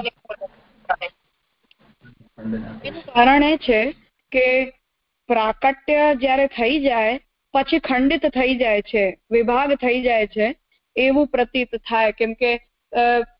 કારણ 3.09 3.45
એ 3.45 3.53
છે 3.67 3.81
કે 4.33 4.47
પ્રાકટ્ય 5.29 6.07
જ્યારે 6.23 6.47
થઈ 6.57 6.81
જાય, 6.87 7.15
પછી 7.55 7.83
ખંડિત 7.89 8.25
થઈ 8.37 8.55
જાય 8.63 8.83
છે, 8.91 9.05
વિભાગ 9.33 9.71
થઈ 9.85 10.01
જાય 10.07 10.31
છે, 10.35 10.47
એવું 10.97 11.31
પ્રતીત 11.35 11.77
થાય. 11.91 12.17
કેમ 12.19 12.33
કે 12.41 12.51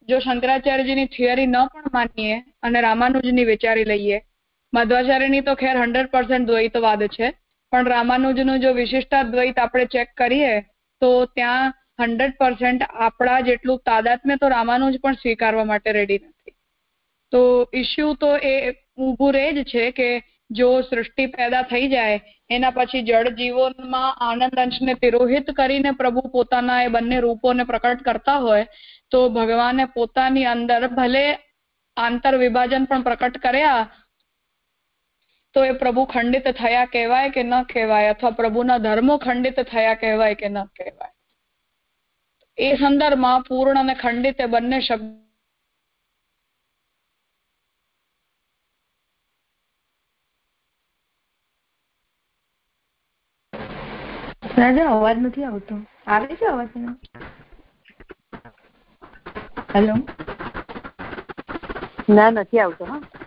જો 0.09 0.17
શંકરાચાર્યજીની 0.19 1.11
થિયરી 1.17 1.49
ન 1.49 1.57
પણ 1.73 1.95
માનીએ 1.97 2.37
અને 2.63 2.79
રામાનુજની 2.87 3.49
વિચારી 3.51 3.89
લઈએ, 3.93 4.19
મધ્વાચાર્યની 4.73 5.47
તો 5.49 5.55
ખેર 5.63 5.75
હંડ્રેડ 5.83 6.13
પર્સન્ટ 6.15 6.49
દ્વૈતવાદ 6.51 7.03
છે. 7.17 7.29
પણ 7.75 7.89
રામાનુજનું 7.91 8.61
જો 8.65 8.75
વિશિષ્ટાદ્વૈત 8.75 9.57
આપણે 9.61 9.87
ચેક 9.93 10.13
કરીએ, 10.17 10.53
તો 11.03 11.11
ત્યાં 11.37 11.73
હંડ્રેડ 12.01 12.37
પર્સન્ટ 12.39 12.83
આપણા 13.07 13.41
જેટલું 13.49 13.81
તાદાત્મ્ય 13.89 14.37
તો 14.39 14.51
રામાનુજ 14.51 15.01
પણ 15.03 15.19
સ્વીકારવા 15.23 15.67
માટે 15.67 15.91
રેડી 15.97 16.21
નથી. 16.21 16.55
તો 17.33 17.43
ઇસ્યુ 17.75 18.15
તો 18.17 18.31
એ 18.45 18.55
ઊભું 18.99 19.35
રહે 19.37 19.49
જ 19.53 19.65
છે 19.73 19.85
કે 19.93 20.09
જો 20.51 20.69
સૃષ્ટિ 20.83 21.25
પેદા 21.29 21.63
થઈ 21.71 21.89
જાય, 21.89 22.19
એના 22.51 22.75
પછી 22.77 23.05
જળ 23.09 23.31
જીવોમાં 23.39 24.21
આનંદ 24.21 24.61
અંશને 24.65 24.95
તિરોહિત 25.03 25.51
કરીને 25.59 25.91
પ્રભુ 26.01 26.25
પોતાના 26.35 26.83
એ 26.85 26.93
બંને 26.97 27.19
રૂપોને 27.21 27.65
પ્રકટ 27.65 28.07
કરતા 28.09 28.39
હોય, 28.47 28.71
તો 29.11 29.19
ભગવાને 29.31 29.85
પોતાની 29.97 30.47
અંદર 30.47 30.83
ભલે 30.99 31.27
આંતર 31.97 32.35
વિભાજન 32.39 32.89
પણ 32.89 33.07
પ્રકટ 33.09 33.43
કર્યા 33.43 33.83
તો 35.55 35.65
એ 35.65 35.73
પ્રભુ 35.75 36.03
ખંડિત 36.07 36.47
થયા 36.53 36.87
કહેવાય 36.87 37.31
કે 37.31 37.43
ન 37.43 37.55
કહેવાય? 37.65 38.11
અથવા 38.11 38.31
પ્રભુના 38.31 38.79
ધર્મો 38.79 39.15
ખંડિત 39.19 39.59
થયા 39.65 39.95
કહેવાય 39.95 40.35
કે 40.35 40.49
ન 40.49 40.59
કહેવાય? 40.77 41.13
એ 42.59 42.77
સંદર્ભમાં 42.77 43.43
પૂર્ણ 43.43 43.79
અને 43.79 43.95
ખંડિત 43.95 44.41
એ 44.41 44.47
બંને 44.47 44.81
શબ્દ 44.81 45.13
રાજા 54.57 54.89
અવાજ 54.91 55.17
નથી 55.19 55.45
આવતો. 55.45 55.75
આવે 56.07 56.37
છે 56.37 56.47
અવાજ 56.47 56.71
હેલો 59.75 59.95
ના 62.09 62.31
નથી 62.31 62.61
આવતો 62.61 62.85
હા. 62.85 63.24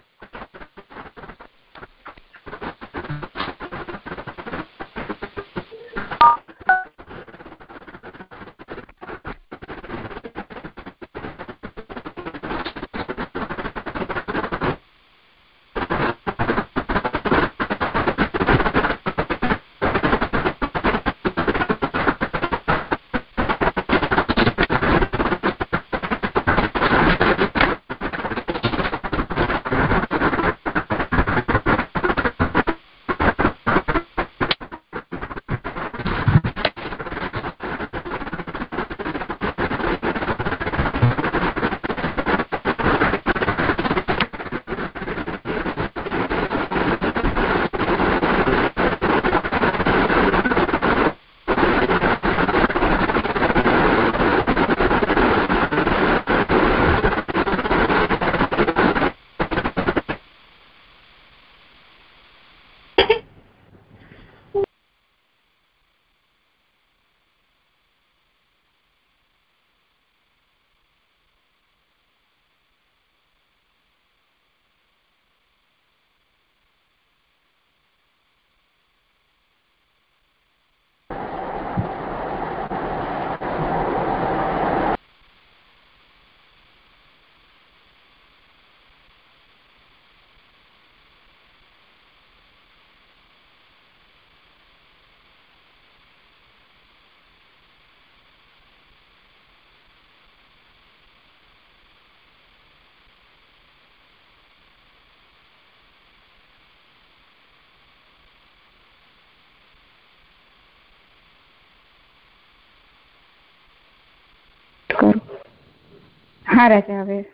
હા, 116.58 116.68
રાજા, 116.68 117.02
હવે. 117.02 117.26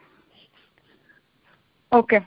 ઓકે. 1.91 2.21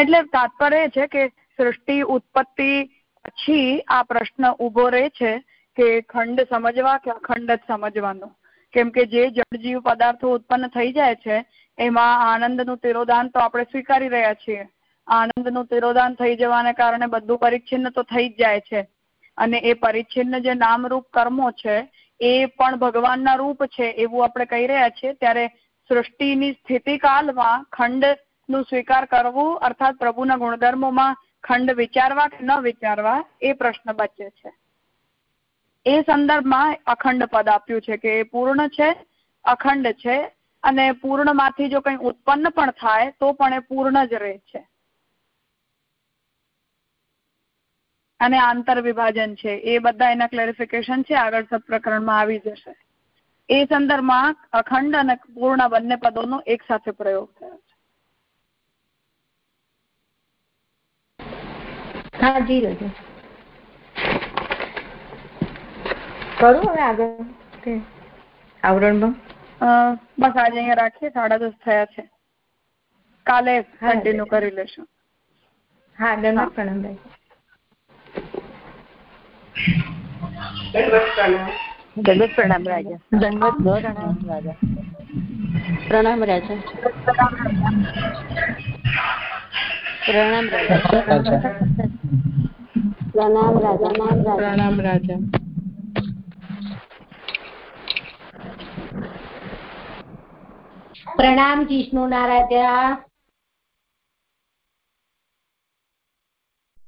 એટલે 0.00 0.22
તાત્પર્ય 0.22 0.88
છે 0.88 1.06
કે 1.06 1.28
સૃષ્ટિ, 1.28 2.00
ઉત્પત્તિ, 2.00 2.84
પછી 3.24 3.80
આ 3.80 4.02
પ્રશ્ન 4.02 4.50
ઊભો 4.50 4.88
રહે 4.88 5.08
છે 5.08 5.38
કે 5.76 6.00
ખંડ 6.00 6.40
સમજવા 6.40 6.98
કે 6.98 7.10
અખંડ 7.10 7.52
જ 7.52 7.58
સમજવાનો. 7.66 8.26
કેમ 8.72 8.90
કે 8.90 9.04
જે 9.04 9.30
જળજીવ 9.30 9.80
પદાર્થો 9.80 10.34
ઉત્પન્ન 10.34 10.66
થઈ 10.66 10.92
જાય 10.92 11.14
છે, 11.14 11.44
એમાં 11.78 12.32
આનંદનું 12.32 12.76
તિરોદાન 12.76 13.28
તો 13.28 13.40
આપણે 13.40 13.64
સ્વીકારી 13.64 14.08
રહ્યા 14.08 14.34
છીએ. 14.34 14.68
આનંદનું 15.06 15.66
તિરોદાન 15.66 16.14
થઈ 16.14 16.36
જવાને 16.36 16.72
કારણે 16.72 17.06
બધું 17.06 17.38
પરિચ્છિન્ન 17.38 17.90
તો 17.90 18.02
થઈ 18.02 18.28
જ 18.28 18.38
જાય 18.38 18.60
છે. 18.60 18.88
અને 19.38 19.58
એ 19.58 19.72
પરિચ્છિન્ન 19.72 20.38
જે 20.38 20.54
નામરૂપ 20.54 21.06
કર્મો 21.12 21.50
છે 21.50 21.88
એ 22.20 22.46
પણ 22.46 22.76
ભગવાનના 22.76 23.34
રૂપ 23.34 23.66
છે 23.66 23.84
એવું 23.84 24.24
આપણે 24.24 24.44
કહી 24.44 24.66
રહ્યા 24.66 24.88
છીએ. 24.88 25.12
ત્યારે 25.12 25.44
સૃષ્ટિની 25.90 26.52
સ્થિતિકાલમાં 26.52 27.66
ખંડનું 27.72 28.64
સ્વીકાર 28.64 29.04
કરવું 29.04 29.58
અર્થાત 29.58 29.94
પ્રભુના 29.94 30.36
ગુણધર્મોમાં 30.36 31.16
ખંડ 31.44 31.70
વિચારવા 31.72 32.28
કે 32.28 32.42
ન 32.44 32.50
વિચારવા 32.62 33.24
એ 33.42 33.52
પ્રશ્ન 33.52 33.92
બચે 33.92 34.30
છે. 34.30 34.52
એ 35.86 36.02
સંદર્ભમાં 36.02 36.76
અખંડ 36.86 37.24
પદ 37.24 37.48
આપ્યું 37.48 37.80
છે 37.80 37.96
કે 37.96 38.20
એ 38.20 38.22
પૂર્ણ 38.22 38.68
છે, 38.68 38.90
અખંડ 39.44 39.86
છે 39.92 40.16
અને 40.62 40.92
પૂર્ણમાંથી 40.92 41.68
જો 41.68 41.80
કંઈ 41.80 41.96
ઉત્પન્ન 41.96 42.50
પણ 42.50 42.70
થાય 42.70 43.12
તો 43.20 43.32
પણ 43.32 43.52
એ 43.52 43.58
પૂર્ણ 43.58 44.04
જ 44.04 44.14
રહે 44.14 44.38
છે. 44.38 44.62
અને 48.20 48.38
આંતર 48.38 48.80
વિભાજન 48.80 49.34
છે. 49.34 49.52
એ 49.72 49.78
બધા 49.78 50.10
એના 50.10 50.26
ક્લેરિફિકેશન 50.26 51.02
છે. 51.02 51.14
આગળ 51.14 51.46
સપ્રકરણમાં 51.50 52.18
આવી 52.20 52.38
જશે. 52.38 52.74
એ 53.48 53.64
સંદર્ભમાં 53.64 54.36
અખંડ 54.52 54.96
અને 54.96 55.14
પૂર્ણ 55.34 55.68
બંને 55.68 55.96
પદોનો 55.96 56.42
એક 56.46 56.62
સાથે 56.68 56.90
પ્રયોગ 56.90 57.28
થયો 57.38 57.56
છે. 57.56 57.74
હા 62.22 62.38
જી 62.38 62.60
રજા. 62.60 62.90
કરું 66.40 66.70
હવે 66.70 66.82
આગળ? 66.82 67.80
આવરણમાં? 68.62 69.14
બસ 70.18 70.36
આજે 70.36 70.58
અહીંયા 70.58 70.74
રાખીએ. 70.74 71.10
સાડા 71.10 71.36
દસ 71.36 71.52
થયા 71.64 71.84
છે. 71.94 72.04
કાલે 73.26 73.54
કન્ટિન્યુ 73.62 74.24
કરી 74.24 74.50
લેશું. 74.50 74.86
હા 75.98 76.14
ધન્યવાદ 76.16 76.48
પ્રણામ 76.48 76.82
પ્રણામ 82.34 82.68
રાજા. 82.68 82.98
પ્રણામ 83.08 84.24
રાજા. 84.24 84.54
પ્રણામ 85.88 86.24
રાજા. 86.24 86.54
પ્રણામ 90.06 90.48
રાજા. 90.48 90.78
પ્રણામ 93.12 93.58
રાજા. 93.58 93.88
પ્રણામ 94.36 94.80
રાજા. 94.80 95.16
પ્રણામ 101.16 101.60
રાજા 102.20 103.09